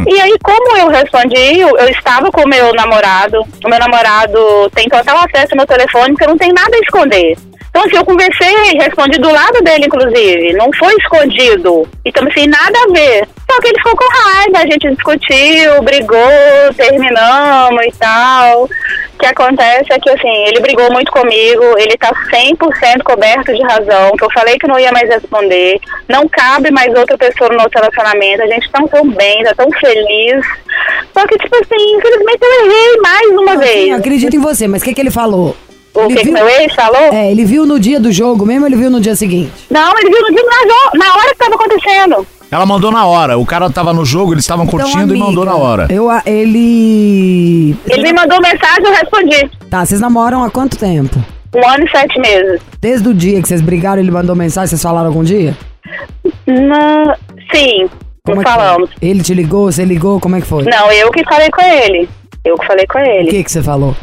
E 0.08 0.22
aí, 0.22 0.36
como 0.44 0.78
eu 0.78 0.88
respondi, 0.88 1.60
eu, 1.60 1.78
eu 1.78 1.90
estava 1.90 2.32
com 2.32 2.42
o 2.42 2.48
meu 2.48 2.74
namorado. 2.74 3.42
O 3.64 3.70
meu 3.70 3.80
namorado 3.80 4.70
tem 4.74 4.88
total 4.88 5.18
acesso 5.18 5.54
ao 5.54 5.58
meu 5.58 5.68
telefone, 5.68 6.14
porque 6.14 6.24
eu 6.24 6.30
não 6.30 6.38
tenho 6.38 6.54
nada 6.54 6.76
a 6.76 6.80
esconder. 6.80 7.38
Então, 7.76 7.88
assim, 7.88 7.98
eu 7.98 8.06
conversei, 8.06 8.78
respondi 8.80 9.20
do 9.20 9.30
lado 9.30 9.62
dele, 9.62 9.88
inclusive. 9.88 10.54
Não 10.54 10.70
foi 10.80 10.96
escondido. 10.96 11.86
Então, 12.06 12.26
assim, 12.26 12.48
nada 12.48 12.80
a 12.80 12.94
ver. 12.94 13.28
Só 13.52 13.60
que 13.60 13.68
ele 13.68 13.78
ficou 13.80 13.98
com 13.98 14.14
raiva, 14.14 14.60
a 14.60 14.66
gente 14.66 14.90
discutiu, 14.92 15.84
brigou, 15.84 16.74
terminamos 16.78 17.86
e 17.86 17.92
tal. 18.00 18.64
O 18.64 18.70
que 19.20 19.26
acontece 19.26 19.92
é 19.92 20.00
que, 20.00 20.10
assim, 20.10 20.46
ele 20.48 20.62
brigou 20.62 20.90
muito 20.94 21.12
comigo, 21.12 21.64
ele 21.78 21.98
tá 21.98 22.14
100% 22.34 23.04
coberto 23.04 23.54
de 23.54 23.62
razão, 23.62 24.12
que 24.18 24.24
eu 24.24 24.32
falei 24.32 24.58
que 24.58 24.68
não 24.68 24.80
ia 24.80 24.94
mais 24.94 25.10
responder. 25.10 25.78
Não 26.08 26.30
cabe 26.30 26.72
mais 26.72 26.96
outra 26.98 27.18
pessoa 27.18 27.50
no 27.50 27.58
nosso 27.58 27.72
relacionamento, 27.76 28.42
a 28.42 28.48
gente 28.48 28.72
tá 28.72 28.82
tão 28.90 29.10
bem, 29.10 29.44
tá 29.44 29.54
tão 29.54 29.70
feliz. 29.72 30.46
Só 31.14 31.28
que, 31.28 31.38
tipo 31.38 31.56
assim, 31.58 31.98
infelizmente 31.98 32.40
eu 32.42 32.66
errei 32.66 33.02
mais 33.02 33.30
uma 33.32 33.52
Sim, 33.52 33.58
vez. 33.58 33.88
eu 33.90 33.98
acredito 33.98 34.36
em 34.38 34.40
você, 34.40 34.66
mas 34.66 34.82
o 34.82 34.86
que, 34.86 34.94
que 34.94 35.02
ele 35.02 35.12
falou? 35.12 35.56
O 35.96 36.02
Ele 36.02 36.08
que, 36.10 36.16
que 36.20 36.24
viu- 36.26 36.34
meu 36.34 36.48
ex 36.48 36.74
falou? 36.76 37.14
É, 37.14 37.32
ele 37.32 37.46
viu 37.46 37.66
no 37.66 37.80
dia 37.80 38.00
do 38.00 38.12
jogo 38.12 38.46
mesmo 38.46 38.62
ou 38.64 38.68
ele 38.68 38.76
viu 38.76 38.90
no 38.90 39.00
dia 39.00 39.16
seguinte? 39.16 39.52
Não, 39.72 39.98
ele 39.98 40.10
viu 40.10 40.22
no 40.22 40.28
dia 40.36 40.44
na, 40.44 41.00
na 41.06 41.16
hora 41.16 41.30
que 41.30 41.38
tava 41.38 41.56
acontecendo. 41.56 42.28
Ela 42.52 42.66
mandou 42.66 42.92
na 42.92 43.06
hora. 43.06 43.38
O 43.38 43.46
cara 43.46 43.70
tava 43.70 43.92
no 43.94 44.06
jogo, 44.06 44.34
eles 44.34 44.44
estavam 44.44 44.68
curtindo 44.68 45.04
Então, 45.06 45.16
e 45.16 45.20
mandou 45.20 45.44
amiga, 45.44 45.58
na 45.58 45.64
hora. 45.64 45.88
Eu, 45.90 46.10
ele. 46.26 47.76
Ele 47.88 48.04
me 48.04 48.14
mandou 48.14 48.40
mensagem, 48.42 48.84
eu 48.86 48.92
respondi. 48.94 49.50
Tá, 49.70 49.86
vocês 49.86 50.00
namoram 50.00 50.44
há 50.44 50.50
quanto 50.50 50.78
tempo? 50.78 51.18
Um 51.56 51.68
ano 51.68 51.86
e 51.86 51.90
sete 51.90 52.20
meses. 52.20 52.62
Desde 52.82 53.08
o 53.10 53.14
dia 53.14 53.42
que 53.42 53.48
vocês 53.48 53.62
brigaram, 53.62 54.02
ele 54.02 54.12
mandou 54.12 54.36
mensagem, 54.36 54.68
vocês 54.70 54.82
falaram 54.82 55.08
algum 55.08 55.24
dia? 55.24 55.56
Na... 56.46 57.16
Sim, 57.54 57.88
Como 58.26 58.36
não 58.36 58.42
é 58.42 58.44
que 58.46 58.52
foi? 58.52 58.60
falamos. 58.60 58.90
Ele 59.02 59.24
te 59.24 59.34
ligou, 59.34 59.72
você 59.72 59.86
ligou, 59.86 60.20
como 60.20 60.36
é 60.36 60.42
que 60.42 60.48
foi? 60.48 60.64
Não, 60.64 60.92
eu 60.92 61.10
que 61.12 61.24
falei 61.26 61.50
com 61.50 61.62
ele. 61.62 62.10
Eu 62.44 62.56
que 62.58 62.66
falei 62.68 62.86
com 62.88 63.00
O 63.00 63.02
ele. 63.02 63.30
que 63.32 63.44
que 63.44 63.52
você 63.52 63.62
falou? 63.64 63.96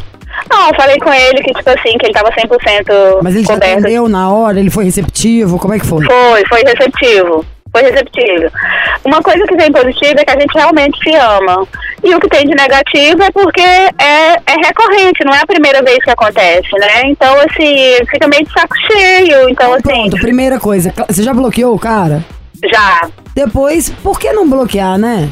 Não, 0.52 0.68
eu 0.68 0.74
falei 0.74 0.98
com 0.98 1.12
ele 1.12 1.42
que, 1.42 1.52
tipo 1.52 1.70
assim, 1.70 1.96
que 1.98 2.06
ele 2.06 2.12
tava 2.12 2.30
100% 2.30 3.20
Mas 3.22 3.34
ele 3.34 3.44
coberto. 3.46 3.78
atendeu 3.80 4.08
na 4.08 4.30
hora, 4.30 4.60
ele 4.60 4.70
foi 4.70 4.84
receptivo, 4.84 5.58
como 5.58 5.74
é 5.74 5.78
que 5.78 5.86
foi? 5.86 6.04
Foi, 6.04 6.44
foi 6.46 6.60
receptivo. 6.62 7.44
Foi 7.72 7.80
receptivo. 7.82 8.50
Uma 9.02 9.22
coisa 9.22 9.46
que 9.46 9.56
tem 9.56 9.72
positiva 9.72 10.20
é 10.20 10.24
que 10.26 10.30
a 10.30 10.38
gente 10.38 10.52
realmente 10.54 10.98
se 11.02 11.14
ama. 11.16 11.66
E 12.04 12.14
o 12.14 12.20
que 12.20 12.28
tem 12.28 12.44
de 12.44 12.54
negativo 12.54 13.22
é 13.22 13.30
porque 13.30 13.62
é, 13.62 14.34
é 14.46 14.54
recorrente, 14.62 15.24
não 15.24 15.32
é 15.32 15.40
a 15.40 15.46
primeira 15.46 15.82
vez 15.82 15.96
que 16.04 16.10
acontece, 16.10 16.68
né? 16.78 17.02
Então, 17.06 17.34
assim, 17.40 17.96
fica 18.10 18.28
meio 18.28 18.44
de 18.44 18.52
saco 18.52 18.74
cheio. 18.92 19.48
Então, 19.48 19.72
assim, 19.72 19.82
Pronto, 20.10 20.16
primeira 20.20 20.60
coisa, 20.60 20.92
você 21.08 21.22
já 21.22 21.32
bloqueou 21.32 21.74
o 21.74 21.78
cara? 21.78 22.22
já. 22.70 23.08
Depois, 23.34 23.88
por 24.02 24.20
que 24.20 24.30
não 24.32 24.46
bloquear, 24.48 24.98
né? 24.98 25.30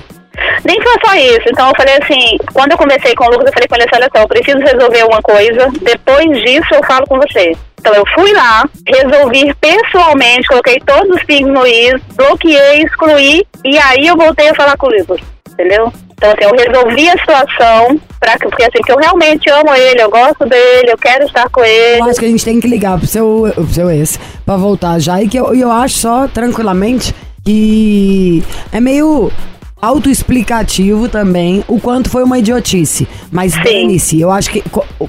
Nem 0.65 0.81
foi 0.83 0.95
só 1.05 1.15
isso. 1.15 1.49
Então 1.51 1.69
eu 1.69 1.75
falei 1.77 1.95
assim, 2.03 2.37
quando 2.53 2.73
eu 2.73 2.79
conversei 2.79 3.15
com 3.15 3.25
o 3.25 3.31
Lucas, 3.31 3.47
eu 3.47 3.53
falei 3.53 3.69
com 3.69 3.75
ele 3.77 3.85
assim, 3.85 3.97
olha 3.97 4.11
só, 4.15 4.23
eu 4.23 4.29
preciso 4.29 4.59
resolver 4.59 5.05
uma 5.05 5.23
coisa, 5.23 5.69
depois 5.83 6.27
disso 6.45 6.69
eu 6.75 6.85
falo 6.85 7.07
com 7.07 7.19
você. 7.19 7.53
Então 7.81 7.95
eu 7.95 8.05
fui 8.15 8.33
lá, 8.33 8.65
resolvi 8.87 9.55
pessoalmente, 9.61 10.47
coloquei 10.49 10.79
todos 10.81 11.17
os 11.17 11.23
pingos 11.25 11.53
no 11.53 11.67
is, 11.67 11.95
bloqueei, 12.15 12.83
excluí, 12.83 13.43
e 13.65 13.79
aí 13.79 14.07
eu 14.07 14.17
voltei 14.17 14.51
a 14.51 14.55
falar 14.55 14.77
com 14.77 14.87
o 14.87 14.91
Lucas, 14.91 15.21
entendeu? 15.53 15.91
Então 16.13 16.31
assim, 16.31 16.45
eu 16.45 16.51
resolvi 16.73 17.09
a 17.09 17.13
situação, 17.19 17.99
pra, 18.21 18.33
que- 18.39 18.47
porque 18.49 18.65
assim, 18.65 18.83
que 18.85 18.93
eu 18.93 18.99
realmente 18.99 19.49
amo 19.51 19.75
ele, 19.75 20.03
eu 20.03 20.11
gosto 20.11 20.45
dele, 20.47 20.93
eu 20.93 20.99
quero 20.99 21.25
estar 21.25 21.49
com 21.49 21.65
ele. 21.65 22.01
Eu 22.03 22.05
acho 22.11 22.21
que 22.21 22.27
a 22.27 22.29
gente 22.29 22.45
tem 22.45 22.61
que 22.61 22.69
ligar 22.69 22.99
pro 22.99 23.07
seu, 23.07 23.51
pro 23.55 23.67
seu 23.67 23.91
ex 23.91 24.21
pra 24.45 24.57
voltar 24.59 24.99
já. 24.99 25.23
E 25.23 25.27
que 25.29 25.39
eu, 25.39 25.55
eu 25.55 25.73
acho 25.73 25.95
só, 25.97 26.29
tranquilamente, 26.29 27.15
que 27.43 28.45
é 28.71 28.79
meio 28.81 29.33
autoexplicativo 29.81 31.09
também 31.09 31.65
o 31.67 31.81
quanto 31.81 32.11
foi 32.11 32.23
uma 32.23 32.39
idiotice. 32.39 33.09
Mas 33.31 33.53
dane-se, 33.53 34.21
eu 34.21 34.31
acho 34.31 34.51
que. 34.51 34.63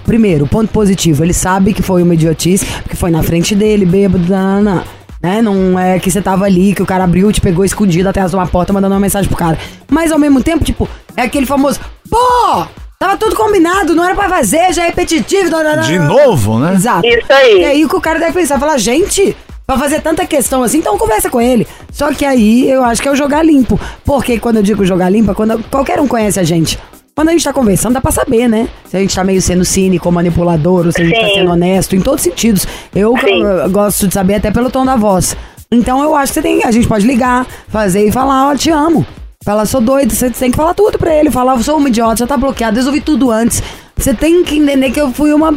Primeiro, 0.06 0.48
ponto 0.48 0.72
positivo, 0.72 1.24
ele 1.24 1.34
sabe 1.34 1.74
que 1.74 1.82
foi 1.82 2.04
uma 2.04 2.14
idiotice, 2.14 2.66
porque 2.82 2.96
foi 2.96 3.12
na 3.12 3.22
frente 3.24 3.54
dele, 3.56 3.86
bêbado, 3.86 4.28
nanana, 4.30 4.84
né? 5.22 5.42
Não 5.42 5.78
é 5.78 6.00
que 6.00 6.10
você 6.10 6.22
tava 6.22 6.46
ali, 6.46 6.74
que 6.74 6.82
o 6.82 6.86
cara 6.86 7.04
abriu, 7.04 7.32
te 7.32 7.42
pegou 7.42 7.64
escondido 7.64 8.10
atrás 8.10 8.32
de 8.32 8.38
uma 8.38 8.48
porta, 8.48 8.74
mandando 8.74 8.94
uma 8.94 9.00
mensagem 9.00 9.28
pro 9.28 9.38
cara. 9.38 9.58
Mas 9.90 10.12
ao 10.12 10.20
mesmo 10.20 10.42
tempo, 10.42 10.64
tipo, 10.64 10.88
é 11.16 11.24
aquele 11.24 11.46
famoso. 11.46 11.80
Pô! 12.10 12.66
Tava 12.98 13.18
tudo 13.18 13.36
combinado, 13.36 13.96
não 13.96 14.04
era 14.04 14.14
pra 14.14 14.30
fazer, 14.30 14.72
já 14.74 14.84
é 14.84 14.88
repetitivo. 14.88 15.50
nanana." 15.50 15.82
De 15.82 15.98
novo, 15.98 16.60
né? 16.60 16.76
Exato. 16.76 17.08
Isso 17.08 17.34
aí. 17.34 17.60
E 17.62 17.66
aí 17.66 17.86
o 17.86 17.90
que 17.90 17.96
o 17.96 18.02
cara 18.02 18.20
deve 18.20 18.34
pensar, 18.34 18.60
falar, 18.60 18.78
gente, 18.78 19.36
pra 19.72 19.80
fazer 19.80 20.02
tanta 20.02 20.26
questão 20.26 20.64
assim, 20.64 20.80
então 20.80 20.98
conversa 20.98 21.30
com 21.30 21.40
ele. 21.40 21.66
Só 21.92 22.14
que 22.14 22.26
aí 22.26 22.70
eu 22.70 22.84
acho 22.84 23.02
que 23.02 23.08
é 23.08 23.12
o 23.12 23.16
jogar 23.16 23.42
limpo. 23.42 23.80
Porque 24.04 24.38
quando 24.38 24.58
eu 24.58 24.64
digo 24.64 24.86
jogar 24.86 25.10
limpo, 25.10 25.32
é 25.32 25.34
quando 25.34 25.64
qualquer 25.70 26.00
um 26.02 26.08
conhece 26.08 26.40
a 26.40 26.44
gente. 26.44 26.78
Quando 27.16 27.30
a 27.30 27.32
gente 27.32 27.44
tá 27.44 27.54
conversando, 27.54 27.94
dá 27.94 28.02
pra 28.02 28.12
saber, 28.12 28.50
né? 28.50 28.68
Se 28.86 28.98
a 28.98 29.00
gente 29.00 29.16
tá 29.16 29.24
meio 29.24 29.42
sendo 29.42 29.64
cínico, 29.64 30.12
manipulador, 30.12 30.86
ou 30.88 30.92
se 30.92 31.02
a 31.02 31.06
gente 31.06 31.20
tá 31.20 31.28
Sim. 31.28 31.36
sendo 31.36 31.52
honesto, 31.52 31.96
em 31.96 32.02
todos 32.02 32.20
os 32.20 32.24
sentidos. 32.24 32.68
Eu, 32.94 33.16
eu 33.16 33.70
gosto 33.70 34.08
de 34.08 34.14
saber 34.14 34.36
até 34.36 34.52
pelo 34.52 34.70
tom 34.70 34.86
da 34.86 34.96
voz. 34.96 35.38
Então 35.72 36.04
eu 36.04 36.16
acho 36.16 36.34
que 36.34 36.40
você 36.40 36.42
tem, 36.42 36.64
a 36.66 36.72
gente 36.72 36.88
pode 36.88 37.08
ligar, 37.08 37.46
fazer 37.70 38.06
e 38.06 38.12
falar, 38.12 38.50
ó, 38.50 38.56
te 38.56 38.70
amo. 38.70 39.06
Falar, 39.44 39.66
sou 39.66 39.82
doido, 39.82 40.14
você 40.14 40.30
tem 40.30 40.52
que 40.52 40.58
falar 40.58 40.74
tudo 40.74 41.00
pra 41.00 41.16
ele. 41.16 41.32
Falar, 41.32 41.56
eu 41.56 41.64
sou 41.64 41.78
uma 41.78 41.88
idiota, 41.88 42.18
já 42.18 42.28
tá 42.28 42.36
bloqueado, 42.36 42.76
resolvi 42.76 43.00
tudo 43.00 43.32
antes. 43.32 43.64
Você 43.98 44.14
tem 44.14 44.44
que 44.44 44.58
entender 44.58 44.92
que 44.92 45.00
eu 45.00 45.12
fui 45.12 45.34
uma, 45.34 45.56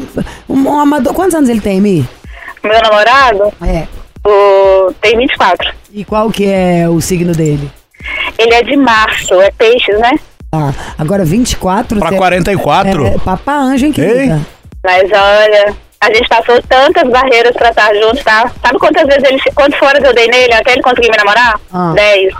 uma, 0.48 0.70
um 0.70 0.81
amador. 0.81 1.12
Quantos 1.14 1.35
anos 1.35 1.48
ele 1.48 1.61
tem, 1.61 1.81
Mi? 1.81 2.09
Meu 2.62 2.81
namorado 2.81 3.53
É. 3.61 3.87
o, 4.26 4.92
tem 5.00 5.16
24. 5.16 5.72
E 5.92 6.04
qual 6.04 6.30
que 6.30 6.46
é 6.46 6.88
o 6.88 7.00
signo 7.00 7.32
dele? 7.32 7.70
Ele 8.38 8.54
é 8.54 8.62
de 8.62 8.76
março, 8.76 9.34
é 9.40 9.50
peixes, 9.52 9.98
né? 9.98 10.12
Tá. 10.50 10.72
Agora 10.98 11.24
24. 11.24 11.98
Pra 11.98 12.10
você- 12.10 12.16
44. 12.16 13.06
É, 13.06 13.14
é 13.14 13.18
papá 13.18 13.54
anjo, 13.56 13.87
hein, 13.87 13.92
querida? 13.92 14.34
Ei. 14.37 14.40
Mas 14.84 15.04
olha, 15.10 15.74
a 16.00 16.06
gente 16.14 16.28
passou 16.28 16.60
tantas 16.68 17.08
barreiras 17.10 17.52
pra 17.56 17.70
estar 17.70 17.94
juntos, 17.94 18.22
tá? 18.22 18.50
Sabe 18.62 18.78
quantas 18.78 19.06
vezes 19.06 19.24
ele, 19.24 19.40
quantos 19.54 19.78
foras 19.78 20.02
eu 20.04 20.12
dei 20.14 20.28
nele 20.28 20.52
até 20.52 20.72
ele 20.72 20.82
conseguir 20.82 21.10
me 21.10 21.16
namorar? 21.16 21.58
Ah. 21.72 21.92
Dez. 21.94 22.34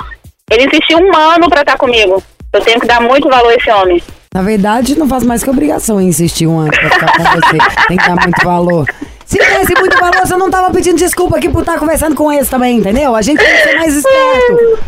Ele 0.51 0.67
insistiu 0.67 0.99
um 0.99 1.17
ano 1.17 1.49
pra 1.49 1.63
estar 1.63 1.77
comigo. 1.79 2.23
Eu 2.53 2.61
tenho 2.61 2.79
que 2.79 2.87
dar 2.87 3.01
muito 3.01 3.29
valor 3.29 3.51
a 3.51 3.55
esse 3.55 3.71
homem. 3.71 4.03
Na 4.35 4.43
verdade, 4.43 4.99
não 4.99 5.09
faz 5.09 5.23
mais 5.25 5.43
que 5.43 5.51
obrigação 5.51 6.01
em 6.01 6.09
insistir 6.09 6.47
um 6.47 6.59
antes 6.61 6.79
pra 6.79 6.91
ficar 6.91 7.13
com 7.17 7.23
você. 7.41 7.59
Tem 7.89 7.97
que 7.97 8.07
dar 8.09 8.17
muito 8.17 8.45
valor. 8.45 8.87
Se 9.25 9.39
desse 9.39 9.75
muito 9.75 9.99
valor, 9.99 10.27
você 10.27 10.37
não 10.37 10.51
tava 10.51 10.71
pedindo 10.73 10.97
desculpa 10.97 11.39
aqui 11.39 11.49
por 11.49 11.61
estar 11.61 11.79
conversando 11.79 12.15
com 12.15 12.33
eles 12.33 12.49
também, 12.49 12.79
entendeu? 12.79 13.15
A 13.17 13.23
gente 13.23 13.39
tem 13.39 13.57
que 13.57 13.63
ser 13.63 13.75
mais 13.77 13.95
esperto. 13.97 14.79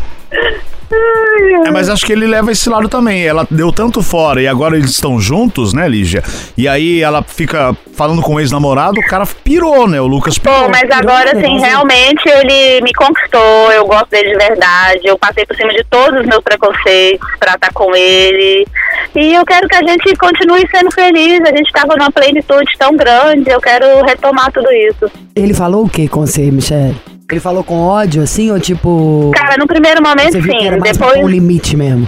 É, 0.89 1.71
mas 1.71 1.89
acho 1.89 2.05
que 2.05 2.13
ele 2.13 2.25
leva 2.25 2.51
esse 2.51 2.69
lado 2.69 2.87
também. 2.87 3.25
Ela 3.25 3.47
deu 3.49 3.71
tanto 3.71 4.01
fora 4.01 4.41
e 4.41 4.47
agora 4.47 4.77
eles 4.77 4.91
estão 4.91 5.19
juntos, 5.19 5.73
né, 5.73 5.87
Lígia? 5.87 6.23
E 6.57 6.67
aí 6.67 7.01
ela 7.01 7.21
fica 7.23 7.75
falando 7.93 8.21
com 8.21 8.35
o 8.35 8.39
ex-namorado, 8.39 8.99
o 8.99 9.05
cara 9.05 9.25
pirou, 9.43 9.87
né? 9.87 9.99
O 9.99 10.07
Lucas 10.07 10.37
pirou. 10.37 10.63
Pô, 10.63 10.69
mas 10.69 10.89
agora, 10.91 11.31
pirou, 11.31 11.41
assim, 11.41 11.53
negócio. 11.55 11.67
realmente 11.67 12.29
ele 12.29 12.81
me 12.81 12.93
conquistou, 12.93 13.71
eu 13.71 13.85
gosto 13.85 14.09
dele 14.09 14.29
de 14.29 14.37
verdade, 14.37 15.01
eu 15.05 15.17
passei 15.17 15.45
por 15.45 15.55
cima 15.55 15.73
de 15.73 15.83
todos 15.89 16.21
os 16.21 16.25
meus 16.27 16.43
preconceitos 16.43 17.27
pra 17.39 17.55
estar 17.55 17.73
com 17.73 17.95
ele. 17.95 18.67
E 19.15 19.33
eu 19.33 19.45
quero 19.45 19.67
que 19.67 19.75
a 19.75 19.83
gente 19.83 20.15
continue 20.15 20.67
sendo 20.69 20.91
feliz, 20.91 21.41
a 21.41 21.55
gente 21.55 21.71
tava 21.71 21.95
numa 21.95 22.11
plenitude 22.11 22.71
tão 22.77 22.95
grande, 22.95 23.49
eu 23.49 23.59
quero 23.59 23.85
retomar 24.05 24.51
tudo 24.51 24.71
isso. 24.71 25.11
Ele 25.35 25.53
falou 25.53 25.85
o 25.85 25.89
que 25.89 26.07
com 26.07 26.25
você, 26.25 26.51
Michelle? 26.51 26.95
Ele 27.29 27.41
falou 27.41 27.63
com 27.63 27.81
ódio, 27.81 28.23
assim, 28.23 28.51
ou 28.51 28.59
tipo. 28.59 29.31
Cara, 29.35 29.57
no 29.57 29.67
primeiro 29.67 30.01
momento, 30.01 30.31
você 30.31 30.39
viu 30.39 30.53
que 30.53 30.59
sim, 30.59 30.67
era 30.67 30.77
mais 30.77 30.97
pra 30.97 31.07
depois... 31.07 31.25
um 31.25 31.29
limite 31.29 31.75
mesmo. 31.75 32.07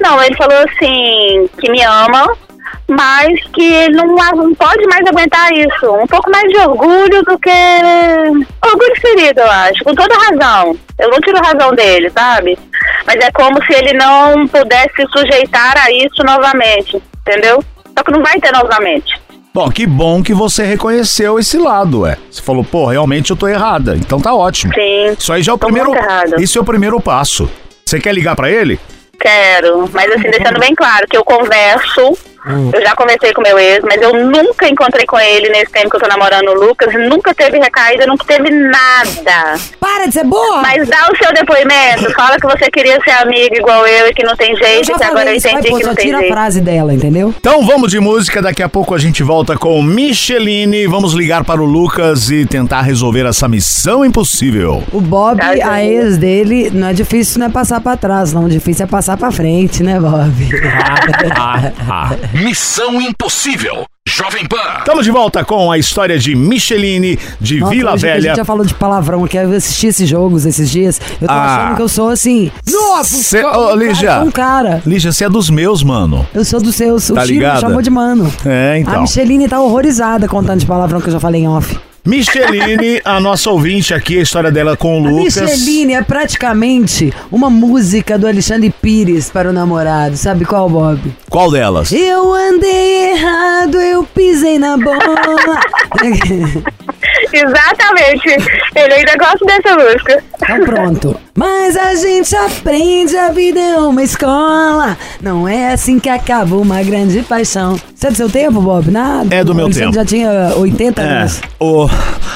Não, 0.00 0.22
ele 0.22 0.36
falou 0.36 0.56
assim, 0.58 1.48
que 1.58 1.70
me 1.70 1.82
ama, 1.82 2.36
mas 2.88 3.40
que 3.52 3.64
ele 3.64 3.96
não, 3.96 4.06
não 4.06 4.54
pode 4.54 4.86
mais 4.86 5.04
aguentar 5.06 5.52
isso. 5.52 5.92
Um 5.92 6.06
pouco 6.06 6.30
mais 6.30 6.44
de 6.52 6.58
orgulho 6.58 7.22
do 7.24 7.36
que. 7.38 7.50
Orgulho 8.64 9.00
ferido, 9.00 9.40
eu 9.40 9.50
acho, 9.50 9.82
com 9.82 9.94
toda 9.94 10.14
razão. 10.14 10.76
Eu 11.00 11.10
não 11.10 11.20
tiro 11.20 11.38
razão 11.42 11.72
dele, 11.72 12.08
sabe? 12.10 12.56
Mas 13.04 13.16
é 13.16 13.30
como 13.32 13.60
se 13.64 13.72
ele 13.74 13.92
não 13.94 14.46
pudesse 14.46 14.94
se 14.94 15.06
sujeitar 15.10 15.76
a 15.78 15.90
isso 15.90 16.22
novamente, 16.24 17.02
entendeu? 17.26 17.62
Só 17.96 18.04
que 18.04 18.12
não 18.12 18.22
vai 18.22 18.38
ter 18.38 18.52
novamente. 18.52 19.23
Bom, 19.54 19.70
que 19.70 19.86
bom 19.86 20.20
que 20.20 20.34
você 20.34 20.64
reconheceu 20.64 21.38
esse 21.38 21.56
lado, 21.56 22.00
ué. 22.00 22.18
Você 22.28 22.42
falou, 22.42 22.64
pô, 22.64 22.86
realmente 22.86 23.30
eu 23.30 23.36
tô 23.36 23.46
errada. 23.46 23.94
Então 23.94 24.18
tá 24.18 24.34
ótimo. 24.34 24.74
Sim. 24.74 25.14
Isso 25.16 25.32
aí 25.32 25.44
já 25.44 25.52
é 25.52 25.54
o 25.54 25.58
Tô 25.58 25.68
primeiro. 25.68 25.92
Isso 26.40 26.58
é 26.58 26.60
o 26.60 26.64
primeiro 26.64 27.00
passo. 27.00 27.48
Você 27.86 28.00
quer 28.00 28.12
ligar 28.12 28.34
pra 28.34 28.50
ele? 28.50 28.80
Quero, 29.16 29.88
mas 29.92 30.10
assim, 30.10 30.28
deixando 30.28 30.58
bem 30.58 30.74
claro 30.74 31.06
que 31.08 31.16
eu 31.16 31.24
converso, 31.24 32.18
eu 32.72 32.82
já 32.82 32.94
conversei 32.94 33.32
com 33.32 33.42
meu 33.42 33.58
ex, 33.58 33.80
mas 33.82 34.00
eu 34.02 34.12
nunca 34.26 34.68
encontrei 34.68 35.06
com 35.06 35.18
ele 35.18 35.48
nesse 35.48 35.72
tempo 35.72 35.90
que 35.90 35.96
eu 35.96 36.00
tô 36.00 36.08
namorando 36.08 36.48
o 36.48 36.54
Lucas, 36.54 36.92
nunca 37.08 37.34
teve 37.34 37.58
recaída, 37.58 38.06
nunca 38.06 38.24
teve 38.24 38.50
nada. 38.50 39.58
Para 39.80 40.06
de 40.06 40.12
ser 40.14 40.24
boa! 40.24 40.60
Mas 40.62 40.88
dá 40.88 41.08
o 41.12 41.16
seu 41.16 41.32
depoimento, 41.32 42.12
fala 42.14 42.36
que 42.36 42.46
você 42.46 42.70
queria 42.70 42.98
ser 43.02 43.10
amiga 43.12 43.56
igual 43.56 43.86
eu 43.86 44.08
e 44.08 44.14
que 44.14 44.24
não 44.24 44.36
tem 44.36 44.52
eu 44.52 44.58
jeito, 44.58 44.86
já 44.86 44.98
que 44.98 45.04
agora 45.04 45.30
eu 45.30 45.36
isso, 45.36 45.48
vai, 45.48 45.52
entendi 45.60 45.70
pô, 45.70 45.76
que 45.78 45.82
só 45.82 45.88
não 45.88 45.94
tem 45.96 46.04
tira 46.06 46.18
a 46.18 46.20
jeito. 46.20 46.32
frase 46.32 46.60
dela, 46.60 46.94
entendeu? 46.94 47.34
Então 47.38 47.64
vamos 47.64 47.90
de 47.90 48.00
música, 48.00 48.42
daqui 48.42 48.62
a 48.62 48.68
pouco 48.68 48.94
a 48.94 48.98
gente 48.98 49.22
volta 49.22 49.56
com 49.56 49.82
Micheline. 49.82 50.86
Vamos 50.86 51.14
ligar 51.14 51.44
para 51.44 51.62
o 51.62 51.64
Lucas 51.64 52.30
e 52.30 52.44
tentar 52.46 52.82
resolver 52.82 53.26
essa 53.26 53.48
missão 53.48 54.04
impossível. 54.04 54.82
O 54.92 55.00
Bob, 55.00 55.38
Tá, 55.38 55.52
a 55.70 55.84
ex 55.84 56.18
dele, 56.18 56.70
não 56.72 56.88
é 56.88 56.92
difícil 56.92 57.38
não 57.38 57.46
é 57.46 57.50
passar 57.50 57.80
pra 57.80 57.96
trás, 57.96 58.32
não. 58.32 58.44
O 58.44 58.48
difícil 58.48 58.84
é 58.84 58.88
passar 58.88 59.16
pra 59.16 59.30
frente, 59.30 59.82
né, 59.82 59.98
Bob? 59.98 60.32
Missão 62.34 63.00
Impossível. 63.00 63.84
Jovem 64.08 64.44
Pan. 64.46 64.56
Estamos 64.80 65.04
de 65.04 65.10
volta 65.12 65.44
com 65.44 65.70
a 65.70 65.78
história 65.78 66.18
de 66.18 66.34
Micheline, 66.34 67.16
de 67.40 67.60
Nossa, 67.60 67.72
Vila 67.72 67.90
que 67.92 67.96
A 67.96 68.00
Velha. 68.00 68.20
gente 68.22 68.36
já 68.36 68.44
falou 68.44 68.64
de 68.66 68.74
palavrão 68.74 69.24
aqui, 69.24 69.36
eu 69.36 69.52
assisti 69.52 69.86
esses 69.86 70.08
jogos 70.08 70.44
esses 70.44 70.68
dias. 70.68 71.00
Eu 71.22 71.28
tô 71.28 71.32
Ah. 71.32 71.44
achando 71.64 71.76
que 71.76 71.82
eu 71.82 71.88
sou 71.88 72.08
assim. 72.10 72.50
Nossa, 72.68 73.16
Cê- 73.22 73.44
um 73.46 73.76
Lígia. 73.76 74.20
um 74.20 74.30
cara. 74.32 74.82
Lígia, 74.84 75.12
você 75.12 75.24
é 75.24 75.28
dos 75.30 75.48
meus, 75.48 75.82
mano. 75.84 76.26
Eu 76.34 76.44
sou 76.44 76.60
do 76.60 76.72
seu, 76.72 76.96
o 76.96 77.00
Tá 77.00 77.04
Chico 77.04 77.14
me 77.20 77.26
ligada? 77.26 77.60
chamou 77.60 77.80
de 77.80 77.90
mano. 77.90 78.32
É, 78.44 78.72
A 78.72 78.78
então. 78.80 79.02
Micheline 79.02 79.48
tá 79.48 79.60
horrorizada 79.60 80.26
contando 80.28 80.58
de 80.58 80.66
palavrão 80.66 81.00
que 81.00 81.08
eu 81.08 81.12
já 81.12 81.20
falei 81.20 81.42
em 81.42 81.48
off. 81.48 81.78
Micheline, 82.06 83.00
a 83.02 83.18
nossa 83.18 83.50
ouvinte 83.50 83.94
aqui, 83.94 84.18
a 84.18 84.22
história 84.22 84.52
dela 84.52 84.76
com 84.76 85.00
o 85.00 85.06
A 85.06 85.10
Lucas. 85.10 85.36
Micheline 85.36 85.94
é 85.94 86.02
praticamente 86.02 87.10
uma 87.32 87.48
música 87.48 88.18
do 88.18 88.26
Alexandre 88.26 88.68
Pires 88.82 89.30
para 89.30 89.48
o 89.48 89.52
namorado. 89.54 90.14
Sabe 90.14 90.44
qual, 90.44 90.68
Bob? 90.68 91.00
Qual 91.30 91.50
delas? 91.50 91.90
Eu 91.92 92.34
andei 92.34 93.12
errado, 93.12 93.80
eu 93.80 94.04
pisei 94.04 94.58
na 94.58 94.76
bola. 94.76 95.60
Exatamente, 97.32 98.28
ele 98.76 98.94
ainda 98.94 99.16
gosta 99.16 99.44
dessa 99.46 99.74
música. 99.74 100.24
Então 100.44 100.64
pronto. 100.64 101.16
Mas 101.34 101.76
a 101.76 101.94
gente 101.96 102.34
aprende, 102.36 103.16
a 103.16 103.30
vida 103.30 103.58
é 103.58 103.76
uma 103.78 104.02
escola. 104.02 104.96
Não 105.20 105.48
é 105.48 105.72
assim 105.72 105.98
que 105.98 106.08
acaba 106.08 106.56
uma 106.56 106.82
grande 106.82 107.22
paixão. 107.22 107.76
Você 107.94 108.06
é 108.06 108.10
do 108.10 108.16
seu 108.16 108.30
tempo, 108.30 108.60
Bob? 108.60 108.90
Nada. 108.90 109.34
É 109.34 109.42
do 109.42 109.54
meu 109.54 109.66
Você 109.72 109.80
tempo. 109.80 109.94
já 109.94 110.04
tinha 110.04 110.52
80 110.56 111.02
É, 111.02 111.18
anos. 111.20 111.40
o, 111.58 111.88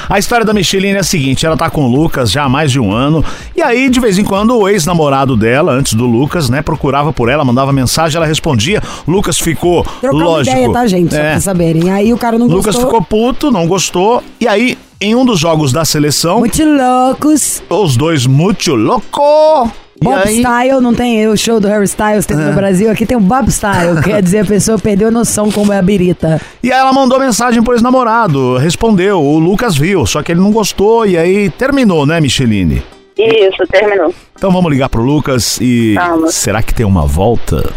a 0.09 0.18
história 0.18 0.44
da 0.44 0.53
Micheline 0.55 0.97
é 0.97 1.01
a 1.01 1.05
seguinte: 1.05 1.44
ela 1.47 1.57
tá 1.57 1.68
com 1.71 1.85
o 1.85 1.88
Lucas 1.90 2.31
já 2.31 2.44
há 2.44 2.49
mais 2.49 2.73
de 2.73 2.81
um 2.81 2.90
ano. 2.92 3.25
E 3.55 3.62
aí, 3.62 3.88
de 3.88 4.01
vez 4.01 4.18
em 4.18 4.25
quando, 4.25 4.57
o 4.57 4.68
ex-namorado 4.68 5.37
dela, 5.37 5.73
antes 5.73 5.94
do 5.94 6.07
Lucas, 6.07 6.49
né, 6.51 6.62
procurava 6.62 7.12
por 7.12 7.29
ela, 7.29 7.44
mandava 7.44 7.73
mensagem, 7.73 8.16
ela 8.16 8.27
respondia. 8.27 8.83
Lucas 9.07 9.38
ficou, 9.38 9.87
lógico. 10.03 10.57
ideia, 10.57 10.73
tá, 10.73 10.87
gente? 10.87 11.14
Só 11.14 11.21
é, 11.21 11.31
pra 11.33 11.40
saberem. 11.40 11.90
Aí 11.90 12.12
o 12.12 12.18
cara 12.18 12.38
não 12.38 12.47
Lucas 12.47 12.75
gostou. 12.75 12.85
ficou 12.87 13.03
puto, 13.03 13.51
não 13.51 13.66
gostou. 13.68 14.23
E 14.40 14.49
aí, 14.49 14.77
em 15.01 15.15
um 15.15 15.25
dos 15.25 15.39
jogos 15.39 15.73
da 15.73 15.85
seleção, 15.85 16.41
Muito 16.41 16.63
loucos. 16.65 17.63
os 17.69 17.97
dois 17.97 18.27
muito 18.27 18.75
louco. 18.75 19.71
E 20.01 20.05
Bob 20.05 20.17
aí, 20.17 20.39
Style, 20.39 20.81
não 20.81 20.95
tem 20.95 21.27
o 21.27 21.37
show 21.37 21.59
do 21.59 21.67
Harry 21.67 21.85
Styles, 21.85 22.25
tem 22.25 22.37
no 22.37 22.53
Brasil. 22.53 22.89
Aqui 22.91 23.05
tem 23.05 23.17
o 23.17 23.21
Bob 23.21 23.49
Style, 23.51 24.01
quer 24.03 24.23
dizer, 24.23 24.41
a 24.41 24.45
pessoa 24.45 24.79
perdeu 24.79 25.09
a 25.09 25.11
noção 25.11 25.51
como 25.51 25.73
é 25.73 25.79
a 25.79 25.83
birita. 25.83 26.41
E 26.63 26.73
aí 26.73 26.79
ela 26.79 26.93
mandou 26.93 27.19
mensagem 27.19 27.63
pro 27.63 27.75
ex-namorado, 27.75 28.57
respondeu, 28.59 29.21
o 29.21 29.39
Lucas 29.41 29.77
viu, 29.77 30.07
só 30.07 30.23
que 30.23 30.31
ele 30.33 30.41
não 30.41 30.53
gostou 30.53 31.05
e 31.05 31.17
aí 31.19 31.51
terminou, 31.51 32.07
né, 32.07 32.21
Micheline? 32.21 32.83
Isso, 33.17 33.67
terminou. 33.73 34.15
Então 34.37 34.53
vamos 34.53 34.71
ligar 34.71 34.89
pro 34.89 35.03
Lucas 35.03 35.59
e 35.61 35.95
Vamos. 35.95 36.33
será 36.35 36.63
que 36.63 36.73
tem 36.73 36.87
uma 36.87 37.05
volta? 37.05 37.69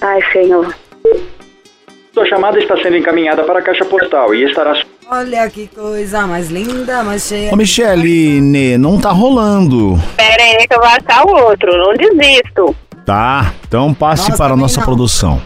Ai, 0.00 0.20
senhor. 0.32 0.72
Sua 2.12 2.24
chamada 2.26 2.56
está 2.60 2.76
sendo 2.76 2.96
encaminhada 2.96 3.42
para 3.42 3.58
a 3.58 3.62
caixa 3.62 3.84
postal 3.84 4.32
e 4.32 4.44
estará 4.44 4.80
Olha 5.16 5.48
que 5.48 5.68
coisa 5.68 6.26
mais 6.26 6.50
linda, 6.50 7.04
mais 7.04 7.22
cheia. 7.22 7.52
Ô 7.52 7.56
Micheline, 7.56 8.76
não 8.76 9.00
tá 9.00 9.12
rolando. 9.12 9.96
Pera 10.16 10.42
aí 10.42 10.66
que 10.66 10.74
eu 10.74 10.80
vou 10.80 10.88
achar 10.88 11.24
o 11.24 11.50
outro, 11.50 11.70
não 11.70 11.94
desisto. 11.94 12.74
Tá, 13.06 13.54
então 13.68 13.94
passe 13.94 14.30
Nossa, 14.30 14.42
para 14.42 14.54
a 14.54 14.56
nossa 14.56 14.80
não. 14.80 14.84
produção. 14.84 15.40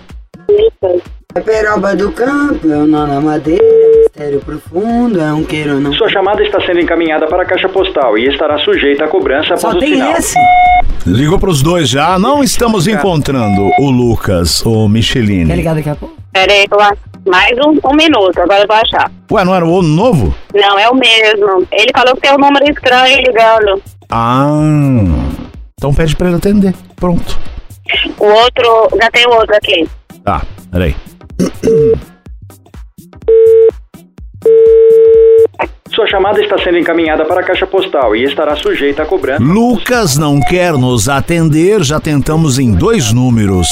É 1.39 1.41
peroba 1.41 1.95
do 1.95 2.11
campo, 2.11 2.69
é 2.69 2.77
um 2.79 2.87
nó 2.89 3.07
na 3.07 3.21
madeira, 3.21 3.63
mistério 4.03 4.41
profundo, 4.41 5.21
é 5.21 5.33
um 5.33 5.45
queiro 5.45 5.75
ou 5.75 5.81
não. 5.81 5.93
Sua 5.93 6.09
chamada 6.09 6.43
está 6.43 6.61
sendo 6.63 6.81
encaminhada 6.81 7.29
para 7.29 7.45
a 7.45 7.47
caixa 7.47 7.69
postal 7.69 8.19
e 8.19 8.27
estará 8.27 8.59
sujeita 8.59 9.05
a 9.05 9.09
cobrança 9.09 9.57
Só 9.57 9.69
após 9.69 9.77
o 9.77 9.79
tem 9.79 9.95
sinal. 9.95 10.13
esse? 10.15 10.37
Ligou 11.07 11.39
pros 11.39 11.63
dois 11.63 11.89
já, 11.89 12.19
não 12.19 12.43
estamos 12.43 12.89
encontrando 12.89 13.71
o 13.79 13.89
Lucas 13.89 14.67
ou 14.67 14.89
Micheline. 14.89 15.47
Quer 15.47 15.55
ligar 15.55 15.77
daqui 15.77 15.91
a 15.91 15.95
pouco? 15.95 16.17
Pera 16.33 16.53
aí 16.53 16.67
eu 16.69 16.81
acho. 16.81 16.99
Mais 17.25 17.57
um, 17.65 17.89
um 17.89 17.95
minuto, 17.95 18.37
agora 18.41 18.63
eu 18.63 18.67
vou 18.67 18.77
achar. 18.77 19.09
Ué, 19.31 19.45
não 19.45 19.55
era 19.55 19.65
o 19.65 19.81
novo? 19.81 20.35
Não, 20.53 20.77
é 20.77 20.89
o 20.89 20.95
mesmo. 20.97 21.65
Ele 21.71 21.91
falou 21.97 22.17
que 22.17 22.23
tem 22.23 22.33
um 22.33 22.39
número 22.39 22.69
estranho 22.69 23.17
ligando. 23.19 23.81
Ah, 24.11 24.59
então 25.79 25.95
pede 25.95 26.17
pra 26.17 26.27
ele 26.27 26.37
atender. 26.39 26.75
Pronto. 26.97 27.39
O 28.19 28.27
outro, 28.27 28.89
já 29.01 29.09
tem 29.13 29.25
o 29.29 29.35
outro 29.35 29.55
aqui. 29.55 29.89
Tá, 30.25 30.43
peraí. 30.73 30.97
Sua 35.95 36.07
chamada 36.07 36.41
está 36.41 36.57
sendo 36.59 36.79
encaminhada 36.79 37.25
para 37.25 37.41
a 37.41 37.45
caixa 37.45 37.67
postal 37.67 38.15
e 38.15 38.23
estará 38.25 38.55
sujeita 38.55 39.03
a 39.03 39.07
cobrança. 39.07 39.43
Lucas 39.43 40.17
não 40.17 40.41
quer 40.41 40.73
nos 40.75 41.09
atender, 41.09 41.83
já 41.83 41.99
tentamos 41.99 42.59
em 42.59 42.73
dois 42.73 43.13
números. 43.13 43.67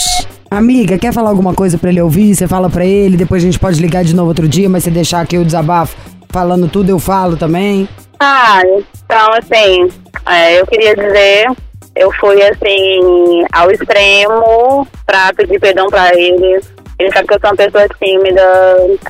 Amiga, 0.50 0.98
quer 0.98 1.12
falar 1.12 1.30
alguma 1.30 1.54
coisa 1.54 1.78
pra 1.78 1.90
ele 1.90 2.00
ouvir? 2.00 2.34
Você 2.34 2.48
fala 2.48 2.68
pra 2.68 2.84
ele, 2.84 3.16
depois 3.16 3.42
a 3.42 3.46
gente 3.46 3.58
pode 3.58 3.80
ligar 3.80 4.04
de 4.04 4.14
novo 4.14 4.28
outro 4.28 4.48
dia, 4.48 4.68
mas 4.68 4.84
você 4.84 4.90
deixar 4.90 5.20
aqui 5.20 5.38
o 5.38 5.44
desabafo 5.44 5.96
falando 6.30 6.68
tudo, 6.68 6.90
eu 6.90 6.98
falo 6.98 7.36
também. 7.36 7.88
Ah, 8.18 8.60
então 8.64 9.32
assim, 9.34 9.88
é, 10.26 10.60
eu 10.60 10.66
queria 10.66 10.94
dizer, 10.96 11.46
eu 11.94 12.10
fui 12.20 12.42
assim 12.42 13.44
ao 13.52 13.70
extremo 13.70 14.86
pra 15.04 15.32
pedir 15.34 15.60
perdão 15.60 15.86
pra 15.88 16.12
ele. 16.14 16.60
Ele 16.98 17.12
sabe 17.12 17.28
que 17.28 17.34
eu 17.34 17.40
sou 17.40 17.50
uma 17.50 17.56
pessoa 17.56 17.88
tímida, 18.02 18.40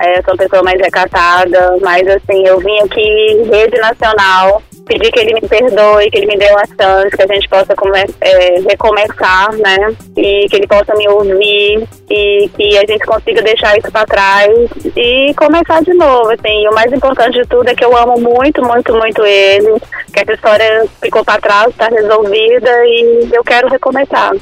é, 0.01 0.23
sou 0.23 0.35
uma 0.35 0.37
pessoa 0.37 0.63
mais 0.63 0.81
recatada, 0.81 1.77
mas 1.81 2.07
assim, 2.09 2.45
eu 2.45 2.59
vim 2.59 2.79
aqui, 2.81 3.49
rede 3.49 3.79
nacional, 3.79 4.61
pedir 4.87 5.13
que 5.13 5.21
ele 5.21 5.35
me 5.35 5.41
perdoe, 5.43 6.11
que 6.11 6.19
ele 6.19 6.27
me 6.27 6.37
dê 6.37 6.47
uma 6.51 6.67
chance, 6.67 7.17
que 7.17 7.23
a 7.23 7.35
gente 7.35 7.49
possa 7.49 7.75
é, 8.21 8.61
recomeçar, 8.61 9.53
né? 9.53 9.95
E 10.17 10.47
que 10.49 10.57
ele 10.57 10.67
possa 10.67 10.95
me 10.97 11.09
ouvir 11.09 11.87
e 12.11 12.51
que 12.57 12.79
a 12.79 12.85
gente 12.87 13.05
consiga 13.07 13.43
deixar 13.43 13.77
isso 13.79 13.91
pra 13.91 14.05
trás 14.05 14.49
e 14.97 15.33
começar 15.35 15.83
de 15.83 15.95
novo, 15.95 16.31
assim. 16.31 16.65
E 16.65 16.69
o 16.69 16.75
mais 16.75 16.93
importante 16.93 17.41
de 17.41 17.49
tudo 17.49 17.69
é 17.69 17.75
que 17.75 17.85
eu 17.85 17.97
amo 17.97 18.19
muito, 18.19 18.63
muito, 18.65 18.93
muito 18.95 19.25
ele, 19.25 19.75
que 20.13 20.21
essa 20.21 20.33
história 20.33 20.87
ficou 21.01 21.25
pra 21.25 21.41
trás, 21.41 21.75
tá 21.77 21.89
resolvida 21.89 22.71
e 22.85 23.29
eu 23.33 23.45
quero 23.45 23.69
recomeçar. 23.69 24.33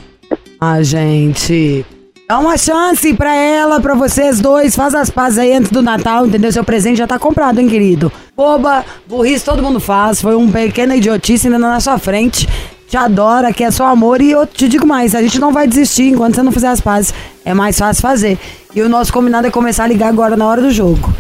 Ah, 0.61 0.83
gente. 0.83 1.85
Dá 2.27 2.39
uma 2.39 2.57
chance 2.57 3.13
pra 3.13 3.35
ela, 3.35 3.81
pra 3.81 3.95
vocês 3.95 4.41
dois. 4.41 4.75
Faz 4.75 4.95
as 4.95 5.11
pazes 5.11 5.39
aí 5.39 5.53
antes 5.53 5.71
do 5.71 5.83
Natal, 5.83 6.27
entendeu? 6.27 6.51
Seu 6.51 6.65
presente 6.65 6.97
já 6.97 7.07
tá 7.07 7.19
comprado, 7.19 7.61
hein, 7.61 7.69
querido? 7.69 8.11
Boba, 8.35 8.83
burrice 9.07 9.45
todo 9.45 9.63
mundo 9.63 9.79
faz. 9.79 10.23
Foi 10.23 10.35
um 10.35 10.51
pequeno 10.51 10.95
idiotice 10.95 11.47
ainda 11.49 11.59
na 11.59 11.81
sua 11.81 11.99
frente. 11.99 12.49
te 12.89 12.97
adora, 12.97 13.53
quer 13.53 13.71
só 13.71 13.87
amor. 13.89 14.23
E 14.23 14.31
eu 14.31 14.47
te 14.47 14.67
digo 14.69 14.87
mais, 14.87 15.15
a 15.15 15.21
gente 15.21 15.39
não 15.39 15.53
vai 15.53 15.69
desistir 15.69 16.05
enquanto 16.05 16.37
você 16.37 16.43
não 16.43 16.51
fizer 16.51 16.69
as 16.69 16.81
pazes. 16.81 17.13
É 17.45 17.53
mais 17.53 17.79
fácil 17.79 18.01
fazer. 18.01 18.39
E 18.75 18.81
o 18.81 18.89
nosso 18.89 19.13
combinado 19.13 19.47
é 19.47 19.51
começar 19.51 19.85
a 19.85 19.87
ligar 19.87 20.09
agora 20.09 20.35
na 20.35 20.47
hora 20.47 20.63
do 20.63 20.71
jogo. 20.71 21.13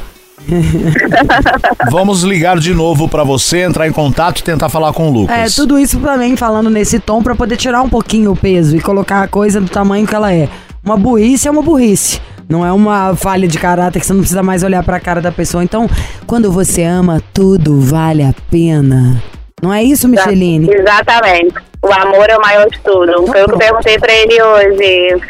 Vamos 1.90 2.22
ligar 2.22 2.58
de 2.58 2.72
novo 2.72 3.08
pra 3.08 3.24
você, 3.24 3.62
entrar 3.62 3.86
em 3.86 3.92
contato 3.92 4.40
e 4.40 4.42
tentar 4.42 4.70
falar 4.70 4.92
com 4.94 5.08
o 5.08 5.12
Lucas. 5.12 5.36
É, 5.36 5.54
tudo 5.54 5.78
isso 5.78 5.98
também 6.00 6.34
falando 6.34 6.70
nesse 6.70 6.98
tom 6.98 7.22
pra 7.22 7.34
poder 7.34 7.56
tirar 7.56 7.82
um 7.82 7.88
pouquinho 7.88 8.32
o 8.32 8.36
peso 8.36 8.76
e 8.76 8.80
colocar 8.80 9.22
a 9.22 9.28
coisa 9.28 9.60
do 9.60 9.68
tamanho 9.68 10.06
que 10.06 10.14
ela 10.14 10.32
é. 10.32 10.48
Uma 10.84 10.96
burrice 10.96 11.48
é 11.48 11.50
uma 11.50 11.62
burrice. 11.62 12.20
Não 12.48 12.64
é 12.64 12.70
uma 12.70 13.16
falha 13.16 13.48
de 13.48 13.58
caráter 13.58 14.00
que 14.00 14.06
você 14.06 14.12
não 14.12 14.20
precisa 14.20 14.42
mais 14.42 14.62
olhar 14.62 14.82
pra 14.84 15.00
cara 15.00 15.20
da 15.20 15.32
pessoa. 15.32 15.64
Então, 15.64 15.88
quando 16.26 16.52
você 16.52 16.82
ama, 16.82 17.22
tudo 17.32 17.80
vale 17.80 18.22
a 18.22 18.34
pena. 18.50 19.22
Não 19.62 19.72
é 19.72 19.82
isso, 19.82 20.06
Micheline? 20.06 20.68
Exatamente. 20.70 21.54
O 21.82 21.90
amor 21.90 22.28
é 22.28 22.36
o 22.36 22.40
maior 22.40 22.68
de 22.68 22.78
tudo. 22.80 23.26
Foi 23.26 23.42
o 23.42 23.46
que 23.46 23.54
eu 23.54 23.58
perguntei 23.58 23.98
pra 23.98 24.12
ele 24.12 24.42
hoje. 24.42 25.22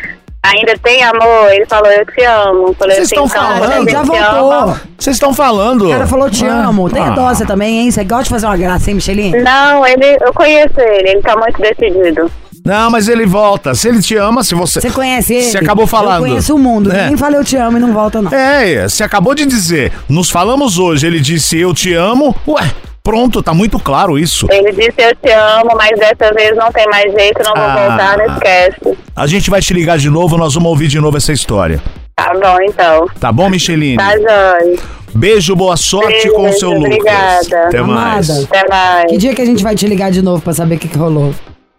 Ainda 0.43 0.77
tem 0.83 1.03
amor? 1.05 1.53
Ele 1.53 1.64
falou, 1.67 1.90
eu 1.90 2.05
te 2.05 2.25
amo. 2.25 2.75
Falei 2.75 2.97
Vocês 2.97 3.12
estão 3.12 3.25
então, 3.25 3.40
falando? 3.40 3.90
Já 3.90 4.03
voltou. 4.03 4.77
Vocês 4.99 5.17
estão 5.17 5.33
falando. 5.33 5.87
O 5.87 5.90
cara 5.90 6.07
falou 6.07 6.29
te 6.29 6.45
Ah, 6.47 6.67
amo. 6.67 6.90
Tem 6.90 7.03
ah. 7.03 7.14
você 7.14 7.47
também, 7.47 7.79
hein? 7.79 7.90
Você 7.90 8.03
gosta 8.05 8.25
de 8.25 8.31
fazer 8.31 8.47
uma 8.47 8.57
graça, 8.57 8.90
hein, 8.90 8.97
Micheline? 8.97 9.40
Não, 9.40 9.87
ele, 9.87 10.19
eu 10.21 10.33
conheço 10.35 10.79
ele, 10.81 11.11
ele 11.11 11.23
tá 11.23 11.37
muito 11.37 11.61
decidido. 11.61 12.31
Não, 12.64 12.90
mas 12.90 13.09
ele 13.09 13.27
volta. 13.27 13.74
Se 13.74 13.88
ele 13.88 14.00
te 14.00 14.16
ama, 14.16 14.42
se 14.42 14.55
você. 14.55 14.81
Você 14.81 14.90
conhece 14.90 15.35
ele? 15.35 15.42
Você 15.44 15.59
acabou 15.59 15.87
falando. 15.87 16.24
Eu 16.24 16.31
conheço 16.31 16.55
o 16.55 16.59
mundo. 16.59 16.90
É. 16.90 17.03
Ninguém 17.03 17.16
fala 17.18 17.37
eu 17.37 17.44
te 17.44 17.57
amo 17.57 17.77
e 17.77 17.81
não 17.81 17.92
volta, 17.92 18.22
não. 18.22 18.33
É, 18.33 18.88
você 18.88 19.05
acabou 19.05 19.35
de 19.35 19.44
dizer. 19.44 19.92
Nos 20.09 20.31
falamos 20.31 20.79
hoje. 20.79 21.07
Ele 21.07 21.20
disse 21.20 21.59
eu 21.59 21.74
te 21.74 21.92
amo. 21.92 22.35
Ué, 22.48 22.62
pronto, 23.03 23.42
tá 23.42 23.53
muito 23.53 23.79
claro 23.79 24.18
isso. 24.18 24.46
Ele 24.50 24.72
disse 24.72 24.94
eu 24.96 25.14
te 25.16 25.31
amo, 25.31 25.72
mas 25.77 25.90
dessa 25.98 26.33
vez 26.33 26.57
não 26.57 26.72
tem 26.72 26.87
mais 26.88 27.12
jeito, 27.12 27.42
não 27.44 27.55
vou 27.55 27.64
Ah. 27.64 27.87
voltar, 27.88 28.16
não 28.18 28.35
esquece. 28.35 28.98
A 29.14 29.27
gente 29.27 29.50
vai 29.50 29.61
te 29.61 29.74
ligar 29.74 29.98
de 29.98 30.09
novo, 30.09 30.38
nós 30.38 30.55
vamos 30.55 30.70
ouvir 30.70 30.88
de 30.88 30.98
novo 30.98 31.18
essa 31.18 31.33
história. 31.33 31.83
Tá 32.16 32.33
bom, 32.33 32.57
então. 32.62 33.07
Tá 33.20 33.31
bom, 33.31 33.50
Micheline? 33.50 33.96
Tá, 33.98 34.12
Joy. 34.16 34.79
Beijo, 35.14 35.55
boa 35.55 35.77
sorte 35.77 36.31
com 36.31 36.48
o 36.48 36.53
seu 36.55 36.70
Beijo, 36.70 36.83
Lucas. 36.96 37.46
obrigada. 37.46 37.66
Até 37.66 37.83
mais. 37.83 38.31
Amada. 38.31 38.46
Até 38.50 38.68
mais. 38.68 39.11
Que 39.11 39.18
dia 39.18 39.35
que 39.35 39.42
a 39.42 39.46
gente 39.46 39.62
vai 39.62 39.74
te 39.77 39.87
ligar 39.87 40.11
de 40.11 40.22
novo 40.22 40.40
pra 40.40 40.53
saber 40.55 40.77
o 40.77 40.79
que, 40.79 40.88
que 40.88 40.96
rolou? 40.98 41.35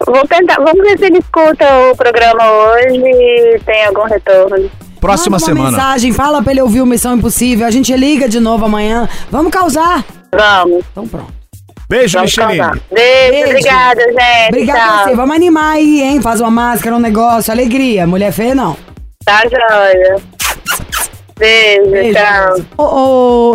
Vou 0.06 0.28
tentar, 0.28 0.56
vamos 0.56 0.82
ver 0.82 0.98
se 0.98 1.06
ele 1.06 1.20
escuta 1.20 1.66
o 1.92 1.96
programa 1.96 2.44
hoje 2.52 2.98
e 3.00 3.60
tem 3.66 3.86
algum 3.86 4.04
retorno. 4.04 4.70
Próxima 5.00 5.36
Manda 5.38 5.46
semana. 5.46 5.72
mensagem, 5.72 6.12
fala 6.14 6.42
pra 6.42 6.52
ele 6.52 6.62
ouvir 6.62 6.82
o 6.82 6.86
Missão 6.86 7.16
Impossível. 7.16 7.66
A 7.68 7.72
gente 7.72 7.96
liga 7.96 8.28
de 8.28 8.40
novo 8.40 8.66
amanhã. 8.66 9.08
Vamos 9.32 9.52
causar. 9.52 10.04
Vamos. 10.34 10.84
Então 10.92 11.08
pronto. 11.08 11.34
Beijo, 11.88 12.18
Vamos 12.18 12.32
Micheline. 12.36 12.58
causar. 12.60 12.80
Beijo, 12.92 13.32
Beijo. 13.32 13.50
obrigada, 13.50 14.02
gente. 14.04 14.48
Obrigada 14.50 14.80
Tchau. 14.80 14.90
a 14.90 15.04
você. 15.04 15.16
Vamos 15.16 15.36
animar 15.36 15.74
aí, 15.76 16.02
hein? 16.02 16.22
Faz 16.22 16.42
uma 16.42 16.52
máscara, 16.52 16.96
um 16.96 17.00
negócio, 17.00 17.52
alegria. 17.54 18.08
Mulher 18.08 18.32
feia, 18.32 18.56
não. 18.56 18.76
Tá 19.24 19.44
joia. 19.44 20.18
Beijo, 21.38 21.91
Beijo. 21.91 22.13
tchau. 22.17 22.56
Ô, 22.78 22.84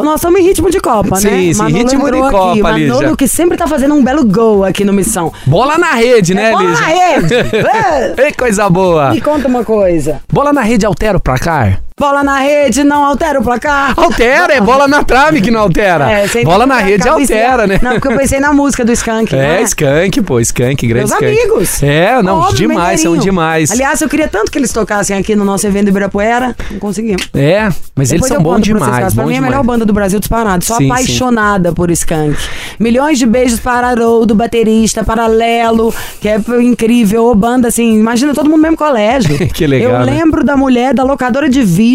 ô, 0.00 0.02
nós 0.04 0.16
estamos 0.16 0.38
em 0.40 0.42
ritmo 0.44 0.70
de 0.70 0.80
Copa, 0.80 1.16
né? 1.16 1.20
Sim, 1.20 1.54
sim, 1.54 1.66
ritmo 1.68 2.10
de 2.10 2.18
aqui. 2.18 2.30
Copa, 2.30 2.54
Manolo 2.56 3.00
Lígia. 3.00 3.16
que 3.16 3.26
sempre 3.26 3.56
tá 3.56 3.66
fazendo 3.66 3.94
um 3.94 4.04
belo 4.04 4.24
gol 4.24 4.64
aqui 4.64 4.84
no 4.84 4.92
Missão. 4.92 5.32
Bola 5.46 5.78
na 5.78 5.92
rede, 5.92 6.34
né, 6.34 6.50
Bola 6.52 6.68
na 6.70 6.80
Lígia? 6.80 7.20
rede. 7.20 7.34
É. 7.56 8.14
Ei, 8.26 8.32
coisa 8.32 8.68
boa. 8.68 9.10
Me 9.10 9.20
conta 9.20 9.48
uma 9.48 9.64
coisa. 9.64 10.20
Bola 10.30 10.52
na 10.52 10.60
rede 10.60 10.84
altera 10.84 11.16
o 11.16 11.20
placar? 11.20 11.80
Bola 12.00 12.24
na 12.24 12.38
rede, 12.38 12.82
não 12.82 13.04
altera 13.04 13.38
o 13.38 13.42
placar. 13.44 13.92
Altera, 13.94 14.54
é 14.54 14.60
bola 14.62 14.88
na 14.88 15.04
trave 15.04 15.42
que 15.42 15.50
não 15.50 15.60
altera. 15.60 16.10
É, 16.10 16.42
bola 16.42 16.64
na 16.64 16.78
rede 16.78 17.06
altera, 17.06 17.66
né? 17.66 17.78
Não, 17.82 17.92
porque 18.00 18.08
eu 18.08 18.16
pensei 18.16 18.40
na 18.40 18.54
música 18.54 18.82
do 18.86 18.90
Skank, 18.90 19.34
É, 19.34 19.38
né? 19.38 19.62
Skank, 19.64 20.22
pô, 20.22 20.40
Skank, 20.40 20.86
grande 20.86 21.10
Meus 21.10 21.10
Skank. 21.10 21.26
amigos. 21.26 21.82
É, 21.82 22.22
não, 22.22 22.38
Óbvio, 22.38 22.56
demais, 22.56 23.02
são 23.02 23.18
demais. 23.18 23.70
Aliás, 23.70 24.00
eu 24.00 24.08
queria 24.08 24.28
tanto 24.28 24.50
que 24.50 24.56
eles 24.56 24.72
tocassem 24.72 25.14
aqui 25.14 25.36
no 25.36 25.44
nosso 25.44 25.66
evento 25.66 25.84
do 25.84 25.88
Ibirapuera. 25.90 26.56
Não 26.70 26.78
conseguimos. 26.78 27.28
É, 27.34 27.68
mas 27.94 28.10
eles 28.10 28.22
Depois 28.22 28.28
são 28.28 28.36
eu 28.38 28.42
bons 28.42 28.52
vocês, 28.54 28.64
demais, 28.64 28.90
caras. 28.92 29.14
Pra 29.14 29.26
mim 29.26 29.34
é 29.34 29.38
a 29.38 29.42
melhor 29.42 29.62
banda 29.62 29.84
do 29.84 29.92
Brasil 29.92 30.18
disparado. 30.18 30.64
Sou 30.64 30.76
Sim, 30.78 30.84
sim. 30.84 30.90
apaixonada 30.90 31.70
por 31.74 31.90
Skank. 31.90 32.34
Milhões 32.78 33.18
de 33.18 33.26
beijos 33.26 33.60
para 33.60 33.88
Haroldo, 33.88 34.34
baterista, 34.34 35.04
Paralelo, 35.04 35.92
que 36.18 36.30
é 36.30 36.40
incrível. 36.62 37.26
Ô, 37.26 37.34
banda, 37.34 37.68
assim, 37.68 37.98
imagina 38.00 38.32
todo 38.32 38.44
mundo 38.46 38.56
no 38.56 38.62
mesmo 38.62 38.76
colégio. 38.78 39.38
Que 39.52 39.66
legal, 39.66 39.90
Eu 40.00 40.06
né? 40.06 40.12
lembro 40.12 40.42
da 40.42 40.56
mulher 40.56 40.94
da 40.94 41.02
locadora 41.02 41.48
de 41.48 41.62
vídeo, 41.62 41.89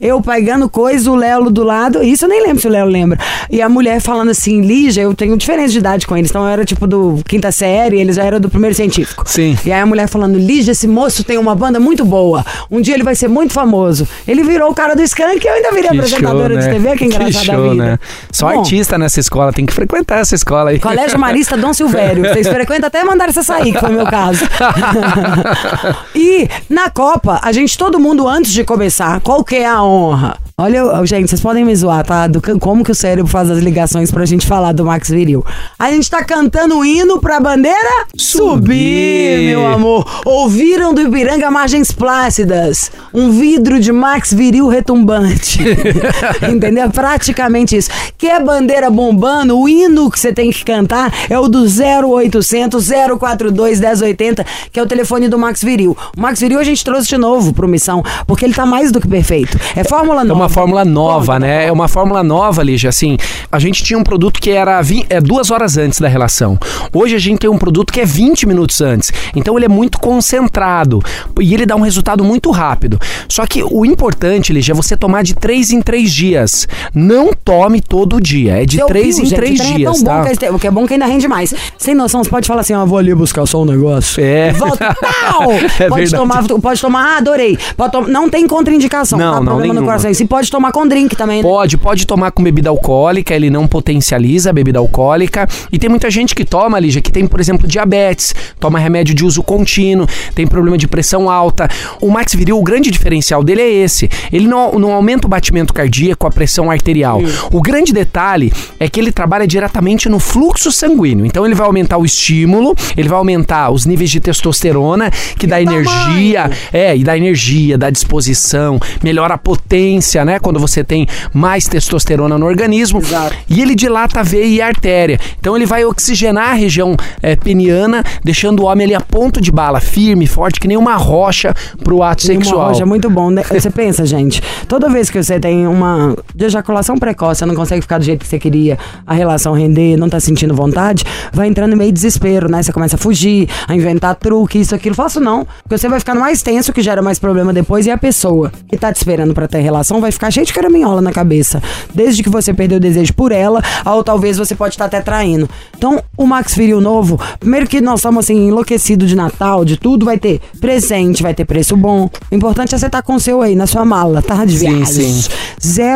eu 0.00 0.20
pegando 0.20 0.68
coisa, 0.68 1.10
o 1.10 1.14
Lelo 1.14 1.50
do 1.50 1.64
lado. 1.64 2.02
Isso 2.02 2.24
eu 2.24 2.28
nem 2.28 2.42
lembro 2.42 2.60
se 2.60 2.66
o 2.66 2.70
Lelo 2.70 2.90
lembra. 2.90 3.18
E 3.50 3.60
a 3.60 3.68
mulher 3.68 4.00
falando 4.00 4.30
assim, 4.30 4.60
Lígia, 4.60 5.02
eu 5.02 5.14
tenho 5.14 5.36
diferença 5.36 5.72
de 5.72 5.78
idade 5.78 6.06
com 6.06 6.16
eles. 6.16 6.30
Então 6.30 6.42
eu 6.42 6.48
era 6.48 6.64
tipo 6.64 6.86
do 6.86 7.20
quinta 7.26 7.50
série, 7.50 8.00
eles 8.00 8.16
já 8.16 8.24
eram 8.24 8.40
do 8.40 8.48
primeiro 8.48 8.74
científico. 8.74 9.24
Sim. 9.26 9.56
E 9.64 9.72
aí 9.72 9.80
a 9.80 9.86
mulher 9.86 10.08
falando, 10.08 10.38
Lígia, 10.38 10.72
esse 10.72 10.86
moço 10.86 11.24
tem 11.24 11.38
uma 11.38 11.54
banda 11.54 11.80
muito 11.80 12.04
boa. 12.04 12.44
Um 12.70 12.80
dia 12.80 12.94
ele 12.94 13.04
vai 13.04 13.14
ser 13.14 13.28
muito 13.28 13.52
famoso. 13.52 14.06
Ele 14.26 14.42
virou 14.42 14.70
o 14.70 14.74
cara 14.74 14.94
do 14.94 15.02
Skank 15.02 15.40
eu 15.46 15.54
ainda 15.54 15.70
virei 15.70 15.90
Que 15.90 15.96
apresentadora 15.96 16.54
show, 16.54 16.62
de 16.62 16.66
né? 16.66 16.72
TV, 16.72 16.96
que 16.96 17.04
engraçado 17.04 17.44
show, 17.44 17.56
da 17.56 17.70
vida. 17.70 17.84
né? 17.84 17.98
Só 18.30 18.50
Bom, 18.50 18.58
artista 18.60 18.98
nessa 18.98 19.20
escola, 19.20 19.52
tem 19.52 19.66
que 19.66 19.72
frequentar 19.72 20.20
essa 20.20 20.34
escola 20.34 20.70
aí. 20.70 20.78
Colégio 20.78 21.18
Marista 21.18 21.56
Dom 21.56 21.72
Silvério. 21.72 22.22
Vocês 22.24 22.46
frequentam 22.48 22.86
até 22.86 23.02
mandaram 23.04 23.32
você 23.32 23.42
sair, 23.42 23.72
que 23.72 23.80
foi 23.80 23.90
o 23.90 23.94
meu 23.94 24.06
caso. 24.06 24.44
e 26.14 26.48
na 26.68 26.90
Copa, 26.90 27.40
a 27.42 27.52
gente, 27.52 27.76
todo 27.76 27.98
mundo, 27.98 28.28
antes 28.28 28.52
de 28.52 28.64
começar, 28.64 29.20
qual 29.20 29.39
que 29.44 29.56
é 29.56 29.66
a 29.66 29.82
honra? 29.82 30.38
Olha, 30.62 31.06
gente, 31.06 31.28
vocês 31.30 31.40
podem 31.40 31.64
me 31.64 31.74
zoar, 31.74 32.04
tá? 32.04 32.26
Do 32.26 32.40
como 32.58 32.84
que 32.84 32.90
o 32.90 32.94
cérebro 32.94 33.26
faz 33.30 33.50
as 33.50 33.58
ligações 33.60 34.10
pra 34.10 34.26
gente 34.26 34.46
falar 34.46 34.72
do 34.72 34.84
Max 34.84 35.08
Viril. 35.08 35.42
A 35.78 35.90
gente 35.90 36.10
tá 36.10 36.22
cantando 36.22 36.76
o 36.78 36.84
hino 36.84 37.18
pra 37.18 37.40
bandeira 37.40 38.04
subir, 38.14 38.50
Subir. 38.58 39.46
meu 39.46 39.66
amor. 39.66 40.06
Ouviram 40.26 40.92
do 40.92 41.00
Ipiranga 41.00 41.50
Margens 41.50 41.90
Plácidas. 41.90 42.90
Um 43.14 43.30
vidro 43.30 43.80
de 43.80 43.90
Max 43.90 44.34
Viril 44.34 44.68
retumbante. 44.68 45.60
Entendeu? 46.52 46.84
É 46.84 46.88
Praticamente 46.90 47.76
isso. 47.76 47.88
Quer 48.18 48.42
bandeira 48.44 48.90
bombando? 48.90 49.58
O 49.58 49.66
hino 49.68 50.10
que 50.10 50.20
você 50.20 50.32
tem 50.32 50.50
que 50.50 50.62
cantar 50.64 51.10
é 51.30 51.38
o 51.38 51.48
do 51.48 51.64
0800 51.64 52.90
042 53.18 53.80
1080, 53.80 54.44
que 54.70 54.78
é 54.78 54.82
o 54.82 54.86
telefone 54.86 55.26
do 55.28 55.38
Max 55.38 55.62
Viril. 55.62 55.96
O 56.16 56.20
Max 56.20 56.38
Viril 56.40 56.58
a 56.58 56.64
gente 56.64 56.84
trouxe 56.84 57.08
de 57.08 57.16
novo 57.16 57.54
pro 57.54 57.66
Missão, 57.66 58.02
porque 58.26 58.44
ele 58.44 58.52
tá 58.54 58.66
mais 58.66 58.92
do 58.92 59.00
que 59.00 59.08
perfeito. 59.08 59.58
É 59.74 59.84
Fórmula 59.84 60.20
É 60.20 60.24
nova. 60.24 60.40
uma 60.40 60.48
fórmula 60.50 60.84
nova, 60.84 61.38
né? 61.38 61.66
É 61.66 61.72
uma 61.72 61.88
fórmula 61.88 62.22
nova, 62.22 62.62
Lígia. 62.62 62.88
Assim, 62.90 63.16
a 63.50 63.58
gente 63.58 63.82
tinha 63.82 63.98
um 63.98 64.02
produto 64.02 64.40
que 64.40 64.50
era 64.50 64.80
vi- 64.82 65.06
é, 65.08 65.20
duas 65.20 65.50
horas 65.50 65.76
antes 65.78 66.00
da 66.00 66.08
relação. 66.08 66.58
Hoje 66.92 67.14
a 67.14 67.18
gente 67.18 67.38
tem 67.40 67.50
um 67.50 67.56
produto 67.58 67.92
que 67.92 68.00
é 68.00 68.04
20 68.04 68.46
minutos 68.46 68.80
antes. 68.80 69.12
Então 69.34 69.56
ele 69.56 69.64
é 69.66 69.68
muito 69.68 69.98
concentrado 70.00 71.00
e 71.40 71.54
ele 71.54 71.66
dá 71.66 71.76
um 71.76 71.80
resultado 71.80 72.22
muito 72.24 72.50
rápido. 72.50 72.98
Só 73.28 73.46
que 73.46 73.62
o 73.62 73.84
importante, 73.84 74.52
Lígia, 74.52 74.72
é 74.72 74.74
você 74.74 74.96
tomar 74.96 75.22
de 75.22 75.34
três 75.34 75.70
em 75.70 75.80
três 75.80 76.12
dias. 76.12 76.68
Não 76.94 77.30
tome 77.32 77.80
todo 77.80 78.20
dia. 78.20 78.62
É 78.62 78.66
de 78.66 78.84
três 78.86 79.18
em 79.18 79.28
três 79.28 79.58
O 79.60 79.62
trem 79.62 79.76
dias, 79.76 80.02
é 80.02 80.04
tá? 80.04 80.18
bom 80.18 80.24
que, 80.24 80.32
este- 80.32 80.58
que 80.58 80.66
é 80.66 80.70
bom 80.70 80.86
que 80.86 80.92
ainda 80.94 81.06
rende 81.06 81.26
mais. 81.28 81.54
Sem 81.78 81.94
noção, 81.94 82.22
você 82.24 82.30
pode 82.30 82.46
falar 82.46 82.60
assim, 82.62 82.74
ó, 82.74 82.84
vou 82.84 82.98
ali 82.98 83.14
buscar 83.14 83.46
só 83.46 83.62
um 83.62 83.64
negócio. 83.64 84.22
É. 84.22 84.52
Volta, 84.52 84.94
tal! 85.00 85.52
É 85.52 85.88
pode 85.88 86.02
verdade. 86.02 86.10
tomar, 86.16 86.44
pode 86.60 86.80
tomar, 86.80 87.14
ah, 87.14 87.18
adorei. 87.18 87.58
Pode 87.76 87.92
tom- 87.92 88.02
não 88.06 88.28
tem 88.28 88.46
contraindicação, 88.46 89.18
Não, 89.18 89.32
tá? 89.34 89.38
não, 89.40 89.44
Problema 89.46 89.66
no 89.68 89.72
nenhuma. 89.74 89.86
coração. 89.86 90.10
E 90.10 90.14
se 90.14 90.24
pode 90.30 90.48
tomar 90.48 90.70
com 90.70 90.86
drink 90.86 91.16
também, 91.16 91.38
né? 91.38 91.42
Pode, 91.42 91.76
pode 91.76 92.06
tomar 92.06 92.30
com 92.30 92.40
bebida 92.40 92.70
alcoólica, 92.70 93.34
ele 93.34 93.50
não 93.50 93.66
potencializa 93.66 94.50
a 94.50 94.52
bebida 94.52 94.78
alcoólica. 94.78 95.46
E 95.72 95.78
tem 95.78 95.90
muita 95.90 96.08
gente 96.08 96.36
que 96.36 96.44
toma, 96.44 96.78
Lígia, 96.78 97.02
que 97.02 97.10
tem, 97.10 97.26
por 97.26 97.40
exemplo, 97.40 97.66
diabetes, 97.66 98.32
toma 98.60 98.78
remédio 98.78 99.12
de 99.12 99.24
uso 99.24 99.42
contínuo, 99.42 100.06
tem 100.32 100.46
problema 100.46 100.78
de 100.78 100.86
pressão 100.86 101.28
alta. 101.28 101.68
O 102.00 102.08
Max 102.08 102.32
Viril, 102.32 102.56
o 102.58 102.62
grande 102.62 102.92
diferencial 102.92 103.42
dele 103.42 103.60
é 103.60 103.72
esse. 103.72 104.08
Ele 104.32 104.46
não, 104.46 104.78
não 104.78 104.92
aumenta 104.92 105.26
o 105.26 105.28
batimento 105.28 105.74
cardíaco, 105.74 106.24
a 106.28 106.30
pressão 106.30 106.70
arterial. 106.70 107.20
O 107.50 107.60
grande 107.60 107.92
detalhe 107.92 108.52
é 108.78 108.88
que 108.88 109.00
ele 109.00 109.10
trabalha 109.10 109.48
diretamente 109.48 110.08
no 110.08 110.20
fluxo 110.20 110.70
sanguíneo. 110.70 111.26
Então 111.26 111.44
ele 111.44 111.56
vai 111.56 111.66
aumentar 111.66 111.98
o 111.98 112.04
estímulo, 112.04 112.76
ele 112.96 113.08
vai 113.08 113.18
aumentar 113.18 113.72
os 113.72 113.84
níveis 113.84 114.10
de 114.10 114.20
testosterona, 114.20 115.10
que 115.36 115.46
dá 115.48 115.60
energia, 115.60 116.48
é, 116.72 116.96
e 116.96 117.02
dá 117.02 117.16
energia, 117.16 117.76
dá 117.76 117.90
disposição, 117.90 118.78
melhora 119.02 119.34
a 119.34 119.38
potência, 119.38 120.19
né? 120.24 120.38
Quando 120.38 120.58
você 120.58 120.82
tem 120.84 121.06
mais 121.32 121.66
testosterona 121.66 122.38
no 122.38 122.46
organismo. 122.46 122.98
Exato. 123.00 123.34
E 123.48 123.60
ele 123.60 123.74
dilata 123.74 124.20
a 124.20 124.22
veia 124.22 124.44
e 124.46 124.60
a 124.62 124.66
artéria. 124.66 125.18
Então 125.38 125.56
ele 125.56 125.66
vai 125.66 125.84
oxigenar 125.84 126.50
a 126.50 126.54
região 126.54 126.96
é, 127.22 127.36
peniana, 127.36 128.02
deixando 128.24 128.60
o 128.62 128.66
homem 128.66 128.84
ali 128.86 128.94
a 128.94 129.00
ponto 129.00 129.40
de 129.40 129.50
bala, 129.50 129.80
firme, 129.80 130.26
forte, 130.26 130.60
que 130.60 130.68
nem 130.68 130.76
uma 130.76 130.96
rocha 130.96 131.54
pro 131.82 132.02
ato 132.02 132.24
Uma 132.24 132.34
sexual. 132.34 132.68
rocha 132.68 132.86
muito 132.86 133.08
bom. 133.10 133.30
né? 133.30 133.42
Você 133.50 133.70
pensa, 133.70 134.04
gente, 134.06 134.42
toda 134.68 134.88
vez 134.88 135.10
que 135.10 135.22
você 135.22 135.38
tem 135.40 135.66
uma 135.66 136.16
de 136.34 136.44
ejaculação 136.44 136.98
precoce, 136.98 137.40
você 137.40 137.46
não 137.46 137.54
consegue 137.54 137.80
ficar 137.82 137.98
do 137.98 138.04
jeito 138.04 138.20
que 138.20 138.26
você 138.28 138.38
queria, 138.38 138.78
a 139.06 139.14
relação 139.14 139.52
render, 139.52 139.96
não 139.96 140.08
tá 140.08 140.18
sentindo 140.20 140.54
vontade, 140.54 141.04
vai 141.32 141.48
entrando 141.48 141.72
em 141.72 141.76
meio 141.76 141.92
desespero, 141.92 142.50
né? 142.50 142.62
Você 142.62 142.72
começa 142.72 142.96
a 142.96 142.98
fugir, 142.98 143.48
a 143.68 143.74
inventar 143.74 144.14
truque, 144.14 144.58
isso, 144.60 144.74
aquilo. 144.74 144.94
Faço 144.94 145.20
não. 145.20 145.46
Porque 145.62 145.78
você 145.78 145.88
vai 145.88 145.98
ficando 145.98 146.20
mais 146.20 146.42
tenso, 146.42 146.72
que 146.72 146.82
gera 146.82 147.02
mais 147.02 147.18
problema 147.18 147.52
depois, 147.52 147.86
e 147.86 147.90
a 147.90 147.98
pessoa 147.98 148.52
que 148.68 148.76
tá 148.76 148.92
te 148.92 148.96
esperando 148.96 149.34
pra 149.34 149.46
ter 149.48 149.60
relação 149.60 150.00
vai 150.00 150.09
vai 150.10 150.12
ficar 150.12 150.30
cheio 150.30 150.44
de 150.46 150.52
caraminhola 150.52 151.00
na 151.00 151.12
cabeça. 151.12 151.62
Desde 151.94 152.22
que 152.22 152.28
você 152.28 152.52
perdeu 152.52 152.76
o 152.78 152.80
desejo 152.80 153.14
por 153.14 153.32
ela, 153.32 153.62
ou 153.86 154.02
talvez 154.04 154.36
você 154.36 154.54
pode 154.54 154.74
estar 154.74 154.86
até 154.86 155.00
traindo. 155.00 155.48
Então, 155.76 156.02
o 156.16 156.26
Max 156.26 156.54
Viril 156.54 156.80
novo, 156.80 157.18
primeiro 157.38 157.66
que 157.66 157.80
nós 157.80 158.00
estamos 158.00 158.24
assim, 158.24 158.48
enlouquecidos 158.48 159.08
de 159.08 159.16
Natal, 159.16 159.64
de 159.64 159.76
tudo, 159.76 160.04
vai 160.04 160.18
ter 160.18 160.40
presente, 160.60 161.22
vai 161.22 161.32
ter 161.32 161.44
preço 161.44 161.76
bom. 161.76 162.10
O 162.30 162.34
importante 162.34 162.74
é 162.74 162.78
você 162.78 162.86
estar 162.86 163.02
com 163.02 163.14
o 163.14 163.20
seu 163.20 163.40
aí 163.40 163.54
na 163.54 163.66
sua 163.66 163.84
mala, 163.84 164.20
tá? 164.20 164.44
De 164.44 164.58
Sim, 164.58 164.76
viagem. 164.76 165.12
sim. 165.12 165.28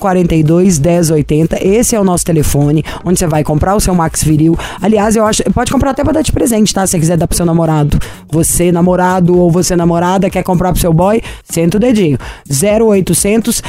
042 0.00 0.78
1080. 0.78 1.64
Esse 1.66 1.94
é 1.94 2.00
o 2.00 2.04
nosso 2.04 2.24
telefone, 2.24 2.84
onde 3.04 3.18
você 3.18 3.26
vai 3.26 3.44
comprar 3.44 3.74
o 3.76 3.80
seu 3.80 3.94
Max 3.94 4.22
Viril. 4.22 4.58
Aliás, 4.80 5.16
eu 5.16 5.24
acho, 5.24 5.42
pode 5.52 5.70
comprar 5.70 5.90
até 5.90 6.02
pra 6.02 6.12
dar 6.12 6.22
de 6.22 6.32
presente, 6.32 6.72
tá? 6.74 6.86
Se 6.86 6.92
você 6.92 6.98
quiser 6.98 7.16
dar 7.16 7.26
pro 7.26 7.36
seu 7.36 7.46
namorado. 7.46 7.98
Você, 8.30 8.72
namorado 8.72 8.87
ou 9.38 9.50
você, 9.50 9.76
namorada, 9.76 10.30
quer 10.30 10.42
comprar 10.42 10.72
pro 10.72 10.80
seu 10.80 10.92
boy, 10.92 11.20
senta 11.44 11.76
o 11.76 11.80
dedinho. 11.80 12.18
0800 12.48 13.62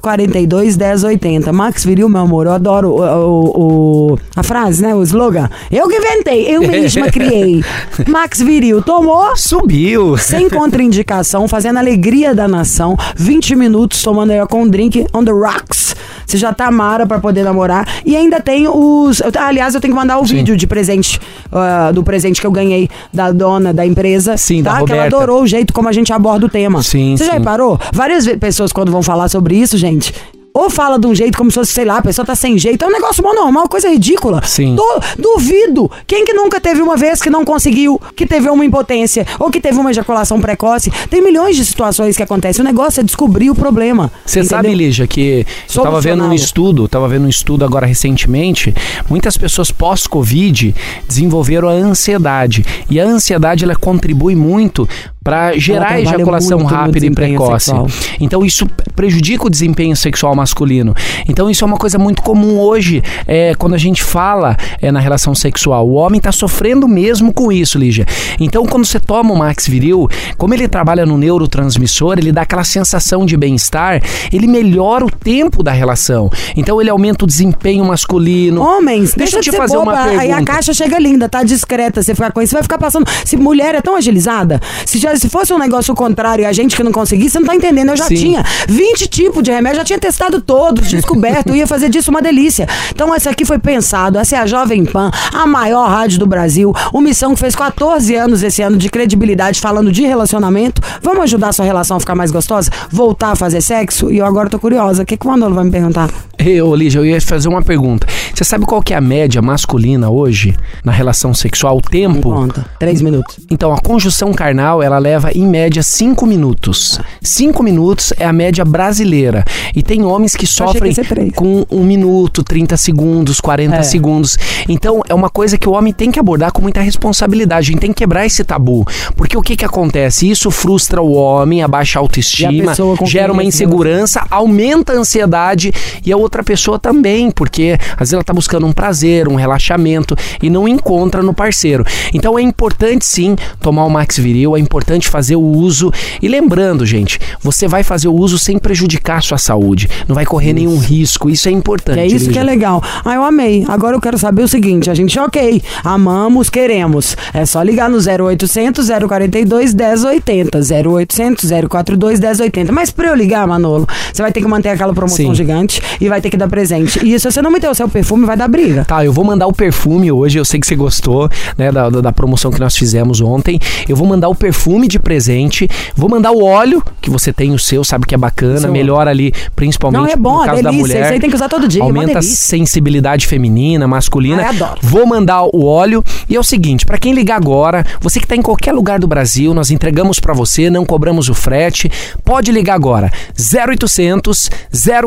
042 0.00 0.76
1080. 0.76 1.52
Max 1.52 1.84
Viril, 1.84 2.08
meu 2.08 2.20
amor, 2.22 2.46
eu 2.46 2.52
adoro 2.52 2.90
o, 2.90 3.00
o- 3.00 4.12
o- 4.12 4.18
a 4.36 4.42
frase, 4.42 4.82
né? 4.82 4.94
O 4.94 5.02
slogan. 5.02 5.48
Eu 5.70 5.88
que 5.88 5.96
inventei, 5.96 6.46
eu 6.54 6.60
mesma 6.60 7.06
criei. 7.10 7.62
Max 8.08 8.40
Viril, 8.40 8.82
tomou? 8.82 9.36
Subiu. 9.36 10.16
Sem 10.16 10.48
contraindicação, 10.48 11.46
fazendo 11.48 11.76
a 11.78 11.80
alegria 11.80 12.34
da 12.34 12.46
nação. 12.48 12.96
20 13.16 13.56
minutos 13.56 14.02
tomando 14.02 14.30
aí 14.30 14.46
com 14.46 14.62
um 14.62 14.68
drink 14.68 15.06
on 15.14 15.24
the 15.24 15.30
rocks. 15.32 15.94
Você 16.26 16.36
já 16.38 16.52
tá 16.52 16.70
mara 16.70 17.06
pra 17.06 17.18
poder 17.18 17.42
namorar. 17.42 17.86
E 18.04 18.16
ainda 18.16 18.40
tem 18.40 18.68
os. 18.68 19.20
eu- 19.20 19.32
aliás, 19.40 19.74
eu 19.74 19.80
tenho 19.80 19.92
que 19.92 19.98
mandar 19.98 20.18
o 20.18 20.24
vídeo 20.24 20.56
de 20.56 20.66
presente. 20.66 21.20
ah, 21.52 21.90
do 21.92 22.04
presente 22.04 22.40
que 22.40 22.46
eu 22.46 22.52
ganhei 22.52 22.88
da 23.12 23.32
dona 23.32 23.72
da 23.72 23.84
empresa. 23.84 24.36
Sim, 24.50 24.62
da 24.62 24.70
tá? 24.72 24.76
Que 24.84 24.92
ela 24.92 25.02
Roberta. 25.04 25.16
adorou 25.16 25.42
o 25.42 25.46
jeito 25.46 25.72
como 25.72 25.88
a 25.88 25.92
gente 25.92 26.12
aborda 26.12 26.46
o 26.46 26.48
tema. 26.48 26.82
Sim, 26.82 27.16
Você 27.16 27.24
já 27.24 27.32
sim. 27.32 27.38
reparou? 27.38 27.78
Várias 27.92 28.26
pessoas, 28.36 28.72
quando 28.72 28.90
vão 28.90 29.02
falar 29.02 29.28
sobre 29.28 29.54
isso, 29.56 29.78
gente. 29.78 30.12
Ou 30.52 30.68
fala 30.68 30.98
de 30.98 31.06
um 31.06 31.14
jeito 31.14 31.38
como 31.38 31.50
se 31.50 31.54
fosse, 31.54 31.72
sei 31.72 31.84
lá, 31.84 31.98
a 31.98 32.02
pessoa 32.02 32.26
tá 32.26 32.34
sem 32.34 32.58
jeito. 32.58 32.84
É 32.84 32.88
um 32.88 32.90
negócio 32.90 33.22
mó 33.22 33.32
normal, 33.32 33.68
coisa 33.68 33.88
ridícula. 33.88 34.42
Sim. 34.44 34.74
Du- 34.74 35.00
duvido. 35.16 35.90
Quem 36.06 36.24
que 36.24 36.32
nunca 36.32 36.60
teve 36.60 36.82
uma 36.82 36.96
vez 36.96 37.22
que 37.22 37.30
não 37.30 37.44
conseguiu, 37.44 38.00
que 38.16 38.26
teve 38.26 38.48
uma 38.50 38.64
impotência, 38.64 39.24
ou 39.38 39.50
que 39.50 39.60
teve 39.60 39.78
uma 39.78 39.90
ejaculação 39.90 40.40
precoce? 40.40 40.90
Tem 41.08 41.22
milhões 41.22 41.56
de 41.56 41.64
situações 41.64 42.16
que 42.16 42.22
acontecem. 42.22 42.62
O 42.62 42.64
negócio 42.66 43.00
é 43.00 43.04
descobrir 43.04 43.48
o 43.50 43.54
problema. 43.54 44.10
Você 44.26 44.42
sabe, 44.42 44.74
Lígia, 44.74 45.06
que 45.06 45.46
eu 45.74 45.82
tava 45.82 46.00
vendo 46.00 46.24
um 46.24 46.32
estudo, 46.32 46.88
tava 46.88 47.06
vendo 47.08 47.26
um 47.26 47.28
estudo 47.28 47.64
agora 47.64 47.86
recentemente, 47.86 48.74
muitas 49.08 49.36
pessoas 49.36 49.70
pós-Covid 49.70 50.74
desenvolveram 51.06 51.68
a 51.68 51.72
ansiedade. 51.72 52.64
E 52.90 52.98
a 52.98 53.04
ansiedade, 53.04 53.64
ela 53.64 53.76
contribui 53.76 54.34
muito 54.34 54.88
para 55.22 55.56
gerar 55.58 56.00
ejaculação 56.00 56.64
rápida 56.64 57.06
e 57.06 57.10
precoce. 57.10 57.66
sexual. 57.66 57.86
Então 58.18 58.44
isso 58.44 58.66
prejudica 58.96 59.46
o 59.46 59.50
desempenho 59.50 59.94
sexual 59.94 60.34
masculino. 60.34 60.94
Então 61.28 61.50
isso 61.50 61.64
é 61.64 61.66
uma 61.66 61.76
coisa 61.76 61.98
muito 61.98 62.22
comum 62.22 62.58
hoje, 62.58 63.02
é, 63.26 63.54
quando 63.54 63.74
a 63.74 63.78
gente 63.78 64.02
fala 64.02 64.56
é, 64.80 64.90
na 64.90 65.00
relação 65.00 65.34
sexual. 65.34 65.86
O 65.88 65.92
homem 65.92 66.18
está 66.18 66.32
sofrendo 66.32 66.88
mesmo 66.88 67.32
com 67.32 67.52
isso, 67.52 67.78
Lígia. 67.78 68.06
Então 68.38 68.64
quando 68.66 68.84
você 68.86 68.98
toma 68.98 69.32
o 69.32 69.36
Max 69.38 69.66
Viril, 69.66 70.08
como 70.38 70.54
ele 70.54 70.66
trabalha 70.68 71.04
no 71.04 71.18
neurotransmissor, 71.18 72.18
ele 72.18 72.32
dá 72.32 72.42
aquela 72.42 72.64
sensação 72.64 73.26
de 73.26 73.36
bem-estar, 73.36 74.02
ele 74.32 74.46
melhora 74.46 75.04
o 75.04 75.10
tempo 75.10 75.62
da 75.62 75.72
relação. 75.72 76.30
Então 76.56 76.80
ele 76.80 76.90
aumenta 76.90 77.24
o 77.24 77.26
desempenho 77.26 77.84
masculino. 77.84 78.62
Homens, 78.62 79.14
Deixa 79.14 79.36
deixa, 79.36 79.38
eu 79.38 79.42
te 79.42 79.52
fazer 79.52 79.76
boba. 79.76 79.92
uma 79.92 80.00
Aí 80.02 80.16
a 80.30 80.36
pergunta. 80.36 80.44
caixa 80.52 80.72
chega 80.72 80.98
linda, 80.98 81.28
tá 81.28 81.42
discreta. 81.42 82.02
Você 82.02 82.14
fica 82.14 82.30
com 82.30 82.40
isso, 82.40 82.50
você 82.50 82.56
vai 82.56 82.62
ficar 82.62 82.78
passando. 82.78 83.06
Se 83.24 83.36
mulher 83.36 83.74
é 83.74 83.80
tão 83.80 83.96
agilizada, 83.96 84.60
se, 84.86 84.98
já, 84.98 85.09
se 85.18 85.28
fosse 85.28 85.52
um 85.52 85.58
negócio 85.58 85.94
contrário 85.94 86.42
e 86.42 86.46
a 86.46 86.52
gente 86.52 86.76
que 86.76 86.82
não 86.82 86.92
conseguisse, 86.92 87.30
você 87.30 87.40
não 87.40 87.46
tá 87.46 87.54
entendendo. 87.54 87.90
Eu 87.90 87.96
já 87.96 88.04
Sim. 88.06 88.14
tinha 88.14 88.44
20 88.68 89.06
tipos 89.08 89.42
de 89.42 89.50
remédio, 89.50 89.78
já 89.78 89.84
tinha 89.84 89.98
testado 89.98 90.40
todos, 90.40 90.88
descoberto, 90.90 91.54
ia 91.54 91.66
fazer 91.66 91.88
disso 91.88 92.10
uma 92.10 92.22
delícia. 92.22 92.66
Então, 92.92 93.14
essa 93.14 93.30
aqui 93.30 93.44
foi 93.44 93.58
pensado. 93.58 94.18
Essa 94.18 94.36
é 94.36 94.38
a 94.38 94.46
Jovem 94.46 94.84
Pan, 94.84 95.10
a 95.32 95.46
maior 95.46 95.88
rádio 95.88 96.18
do 96.18 96.26
Brasil. 96.26 96.72
Uma 96.92 97.02
missão 97.02 97.34
que 97.34 97.40
fez 97.40 97.54
14 97.56 98.14
anos 98.14 98.42
esse 98.42 98.62
ano 98.62 98.76
de 98.76 98.88
credibilidade 98.88 99.60
falando 99.60 99.90
de 99.92 100.02
relacionamento. 100.02 100.82
Vamos 101.02 101.22
ajudar 101.24 101.48
a 101.48 101.52
sua 101.52 101.64
relação 101.64 101.96
a 101.96 102.00
ficar 102.00 102.14
mais 102.14 102.30
gostosa? 102.30 102.70
Voltar 102.90 103.32
a 103.32 103.36
fazer 103.36 103.60
sexo? 103.60 104.10
E 104.10 104.18
eu 104.18 104.26
agora 104.26 104.48
tô 104.48 104.58
curiosa. 104.58 105.02
O 105.02 105.06
que, 105.06 105.16
que 105.16 105.26
o 105.26 105.30
Manolo 105.30 105.54
vai 105.54 105.64
me 105.64 105.70
perguntar? 105.70 106.10
Eu, 106.38 106.74
Lígia, 106.74 107.00
eu 107.00 107.06
ia 107.06 107.20
fazer 107.20 107.48
uma 107.48 107.62
pergunta. 107.62 108.06
Você 108.34 108.44
sabe 108.44 108.64
qual 108.64 108.80
que 108.82 108.94
é 108.94 108.96
a 108.96 109.00
média 109.00 109.42
masculina 109.42 110.08
hoje 110.08 110.56
na 110.82 110.90
relação 110.92 111.34
sexual? 111.34 111.74
O 111.74 111.82
Me 111.84 111.90
tempo? 111.90 112.22
conta. 112.22 112.64
Três 112.78 113.02
minutos. 113.02 113.38
Então, 113.50 113.72
a 113.74 113.78
conjunção 113.78 114.32
carnal, 114.32 114.82
ela 114.82 114.98
leva 115.00 115.32
em 115.32 115.46
média 115.46 115.82
5 115.82 116.24
minutos. 116.26 117.00
5 117.22 117.62
minutos 117.62 118.12
é 118.18 118.24
a 118.24 118.32
média 118.32 118.64
brasileira. 118.64 119.44
E 119.74 119.82
tem 119.82 120.04
homens 120.04 120.36
que 120.36 120.46
sofrem 120.46 120.92
que 120.94 121.32
com 121.32 121.66
1 121.70 121.82
minuto, 121.84 122.42
30 122.44 122.76
segundos, 122.76 123.40
40 123.40 123.76
É. 123.76 123.82
segundos. 123.82 124.38
Então, 124.68 125.02
é 125.08 125.14
uma 125.14 125.30
coisa 125.30 125.56
que 125.58 125.68
o 125.68 125.72
homem 125.72 125.92
tem 125.92 126.10
que 126.10 126.20
abordar 126.20 126.52
com 126.52 126.62
muita 126.62 126.80
responsabilidade. 126.80 127.68
A 127.68 127.72
gente 127.72 127.80
tem 127.80 127.92
que 127.92 127.98
quebrar 127.98 128.26
esse 128.26 128.44
tabu. 128.44 128.86
Porque 129.16 129.36
o 129.36 129.42
que 129.42 129.56
que 129.56 129.64
acontece? 129.64 130.28
Isso 130.30 130.50
frustra 130.50 131.00
o 131.02 131.12
homem, 131.12 131.62
abaixa 131.62 131.98
a 131.98 132.02
autoestima, 132.02 132.72
a 132.72 133.04
gera 133.06 133.32
uma 133.32 133.42
insegurança, 133.44 134.26
aumenta 134.30 134.92
a 134.92 134.96
ansiedade 134.96 135.72
e 136.04 136.12
a 136.12 136.16
outra 136.16 136.42
pessoa 136.44 136.78
também, 136.78 137.30
porque 137.30 137.78
às 137.92 137.98
vezes 138.00 138.12
ela 138.14 138.24
tá 138.24 138.32
buscando 138.32 138.66
um 138.66 138.72
prazer, 138.72 139.28
um 139.28 139.34
relaxamento 139.34 140.14
e 140.42 140.50
não 140.50 140.68
encontra 140.68 141.22
no 141.22 141.32
parceiro. 141.32 141.84
Então 142.12 142.38
é 142.38 142.42
importante 142.42 143.04
sim 143.06 143.36
tomar 143.60 143.84
o 143.84 143.90
Max 143.90 144.18
Viril, 144.18 144.56
é 144.56 144.60
importante 144.60 144.89
fazer 145.08 145.36
o 145.36 145.42
uso 145.42 145.92
e 146.20 146.28
lembrando, 146.28 146.84
gente, 146.84 147.18
você 147.40 147.68
vai 147.68 147.82
fazer 147.82 148.08
o 148.08 148.14
uso 148.14 148.38
sem 148.38 148.58
prejudicar 148.58 149.18
a 149.18 149.20
sua 149.20 149.38
saúde, 149.38 149.88
não 150.08 150.14
vai 150.14 150.24
correr 150.24 150.52
nenhum 150.52 150.78
risco, 150.78 151.30
isso 151.30 151.48
é 151.48 151.52
importante. 151.52 151.98
É 151.98 152.06
isso 152.06 152.24
que 152.24 152.28
Lígia. 152.28 152.40
é 152.40 152.44
legal. 152.44 152.82
Ah, 153.04 153.14
eu 153.14 153.22
amei. 153.22 153.64
Agora 153.68 153.96
eu 153.96 154.00
quero 154.00 154.18
saber 154.18 154.42
o 154.42 154.48
seguinte: 154.48 154.90
a 154.90 154.94
gente, 154.94 155.18
ok, 155.18 155.62
amamos, 155.84 156.48
queremos. 156.50 157.16
É 157.32 157.44
só 157.44 157.62
ligar 157.62 157.88
no 157.88 157.98
0800 157.98 158.88
042 159.08 159.74
1080. 159.74 160.58
0800 160.58 161.50
042 161.68 162.20
1080. 162.20 162.72
Mas 162.72 162.90
pra 162.90 163.08
eu 163.08 163.14
ligar, 163.14 163.46
Manolo, 163.46 163.86
você 164.12 164.22
vai 164.22 164.32
ter 164.32 164.40
que 164.40 164.48
manter 164.48 164.70
aquela 164.70 164.92
promoção 164.92 165.26
Sim. 165.26 165.34
gigante 165.34 165.80
e 166.00 166.08
vai 166.08 166.20
ter 166.20 166.30
que 166.30 166.36
dar 166.36 166.48
presente. 166.48 167.04
E 167.06 167.18
se 167.18 167.30
você 167.30 167.42
não 167.42 167.50
meter 167.50 167.68
o 167.70 167.74
seu 167.74 167.88
perfume, 167.88 168.26
vai 168.26 168.36
dar 168.36 168.48
briga. 168.48 168.84
Tá, 168.84 169.04
eu 169.04 169.12
vou 169.12 169.24
mandar 169.24 169.46
o 169.46 169.52
perfume 169.52 170.10
hoje, 170.10 170.38
eu 170.38 170.44
sei 170.44 170.60
que 170.60 170.66
você 170.66 170.76
gostou, 170.76 171.28
né, 171.56 171.70
da, 171.70 171.90
da 171.90 172.12
promoção 172.12 172.50
que 172.50 172.60
nós 172.60 172.76
fizemos 172.76 173.20
ontem. 173.20 173.58
Eu 173.88 173.96
vou 173.96 174.06
mandar 174.06 174.28
o 174.28 174.34
perfume 174.34 174.79
de 174.88 174.98
presente, 174.98 175.68
vou 175.94 176.08
mandar 176.08 176.32
o 176.32 176.44
óleo, 176.44 176.82
que 177.00 177.10
você 177.10 177.32
tem 177.32 177.52
o 177.52 177.58
seu, 177.58 177.82
sabe 177.84 178.06
que 178.06 178.14
é 178.14 178.18
bacana, 178.18 178.60
Seu 178.60 178.72
melhora 178.72 179.10
ali, 179.10 179.32
principalmente 179.56 180.00
Não, 180.02 180.08
é 180.08 180.16
bom, 180.16 180.38
no 180.38 180.42
é 180.42 180.46
caso 180.46 180.62
da 180.62 180.70
delícia, 180.70 180.86
mulher. 180.94 181.04
isso 181.04 181.12
aí 181.14 181.20
tem 181.20 181.30
que 181.30 181.36
usar 181.36 181.48
todo 181.48 181.66
dia, 181.68 181.80
é 181.82 181.84
Aumenta 181.84 182.18
a 182.18 182.20
delícia. 182.20 182.36
sensibilidade 182.36 183.26
feminina, 183.26 183.86
masculina. 183.86 184.48
Adoro. 184.48 184.78
Vou 184.82 185.06
mandar 185.06 185.42
o 185.44 185.64
óleo 185.64 186.02
e 186.28 186.36
é 186.36 186.40
o 186.40 186.44
seguinte, 186.44 186.84
pra 186.86 186.98
quem 186.98 187.12
ligar 187.12 187.36
agora, 187.36 187.84
você 188.00 188.20
que 188.20 188.26
tá 188.26 188.36
em 188.36 188.42
qualquer 188.42 188.72
lugar 188.72 188.98
do 188.98 189.06
Brasil, 189.06 189.52
nós 189.54 189.70
entregamos 189.70 190.18
pra 190.20 190.32
você, 190.34 190.70
não 190.70 190.84
cobramos 190.84 191.28
o 191.28 191.34
frete. 191.34 191.90
Pode 192.24 192.50
ligar 192.52 192.74
agora. 192.74 193.10
0800 193.38 194.50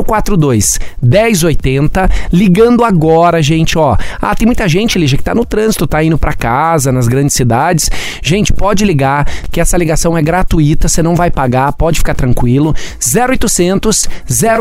042 0.06 0.78
1080, 1.02 2.08
ligando 2.32 2.84
agora, 2.84 3.42
gente, 3.42 3.78
ó. 3.78 3.96
Ah, 4.20 4.34
tem 4.34 4.46
muita 4.46 4.68
gente, 4.68 4.98
Lígia, 4.98 5.16
que 5.18 5.24
tá 5.24 5.34
no 5.34 5.44
trânsito, 5.44 5.86
tá 5.86 6.02
indo 6.02 6.18
pra 6.18 6.32
casa, 6.32 6.90
nas 6.92 7.08
grandes 7.08 7.34
cidades. 7.34 7.90
Gente, 8.22 8.52
pode 8.52 8.84
ligar, 8.84 9.26
que 9.50 9.60
essa 9.64 9.76
ligação 9.76 10.16
é 10.16 10.22
gratuita, 10.22 10.88
você 10.88 11.02
não 11.02 11.14
vai 11.14 11.30
pagar, 11.30 11.72
pode 11.72 11.98
ficar 11.98 12.14
tranquilo. 12.14 12.74
0800 13.00 14.08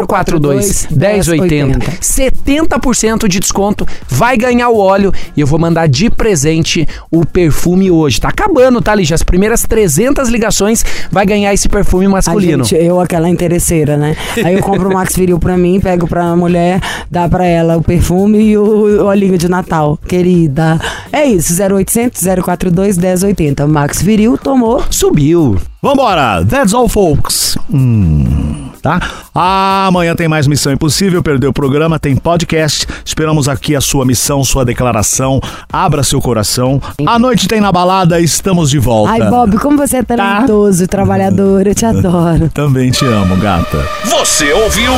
042 0.07 0.87
1080. 0.89 1.91
70% 2.01 3.27
de 3.27 3.39
desconto, 3.39 3.85
vai 4.07 4.35
ganhar 4.37 4.69
o 4.69 4.77
óleo 4.77 5.11
e 5.35 5.41
eu 5.41 5.47
vou 5.47 5.59
mandar 5.59 5.87
de 5.87 6.09
presente 6.09 6.87
o 7.11 7.25
perfume 7.25 7.91
hoje. 7.91 8.19
Tá 8.19 8.29
acabando, 8.29 8.81
tá, 8.81 8.95
Lígia? 8.95 9.15
As 9.15 9.23
primeiras 9.23 9.63
300 9.63 10.29
ligações 10.29 10.83
vai 11.11 11.25
ganhar 11.25 11.53
esse 11.53 11.69
perfume 11.69 12.07
masculino. 12.07 12.63
gente, 12.63 12.83
eu, 12.83 12.99
aquela 12.99 13.29
interesseira, 13.29 13.97
né? 13.97 14.15
Aí 14.43 14.55
eu 14.55 14.61
compro 14.61 14.89
o 14.89 14.93
Max 14.93 15.15
Viril 15.15 15.39
pra 15.39 15.57
mim, 15.57 15.79
pego 15.79 16.07
pra 16.07 16.35
mulher, 16.35 16.81
dá 17.09 17.27
pra 17.27 17.45
ela 17.45 17.77
o 17.77 17.81
perfume 17.83 18.39
e 18.39 18.57
o, 18.57 18.63
o 18.63 19.05
olhinho 19.05 19.37
de 19.37 19.49
Natal. 19.49 19.99
Querida. 20.07 20.79
É 21.11 21.25
isso, 21.25 21.53
0800 21.61 22.21
042 22.43 22.97
1080. 22.97 23.67
Max 23.67 24.01
Viril 24.01 24.37
tomou. 24.37 24.83
Subiu. 24.93 25.57
Vambora, 25.81 26.45
that's 26.45 26.71
all 26.71 26.87
folks. 26.87 27.57
Hum, 27.73 28.69
tá? 28.81 29.01
Amanhã 29.33 30.15
tem 30.15 30.27
mais 30.27 30.45
Missão 30.45 30.71
Impossível, 30.71 31.23
perdeu 31.23 31.49
o 31.49 31.53
programa, 31.53 31.97
tem 31.97 32.15
podcast. 32.15 32.85
Esperamos 33.03 33.49
aqui 33.49 33.75
a 33.75 33.81
sua 33.81 34.05
missão, 34.05 34.43
sua 34.43 34.63
declaração. 34.63 35.41
Abra 35.71 36.03
seu 36.03 36.21
coração. 36.21 36.79
À 37.07 37.17
noite 37.17 37.47
tem 37.47 37.59
na 37.59 37.71
balada, 37.71 38.21
estamos 38.21 38.69
de 38.69 38.77
volta. 38.77 39.13
Ai, 39.13 39.29
Bob, 39.31 39.57
como 39.57 39.77
você 39.77 39.97
é 39.97 40.03
talentoso, 40.03 40.87
trabalhador, 40.87 41.65
eu 41.65 41.73
te 41.73 41.87
adoro. 41.87 42.49
Também 42.53 42.91
te 42.91 43.03
amo, 43.03 43.35
gata. 43.37 43.83
Você 44.05 44.53
ouviu? 44.53 44.93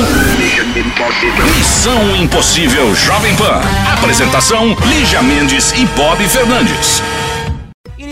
Missão 1.57 2.15
Impossível 2.17 2.93
Jovem 2.93 3.33
Pan. 3.37 3.61
Apresentação: 3.93 4.75
Lígia 4.87 5.23
Mendes 5.23 5.71
e 5.71 5.85
Bob 5.95 6.21
Fernandes. 6.27 7.01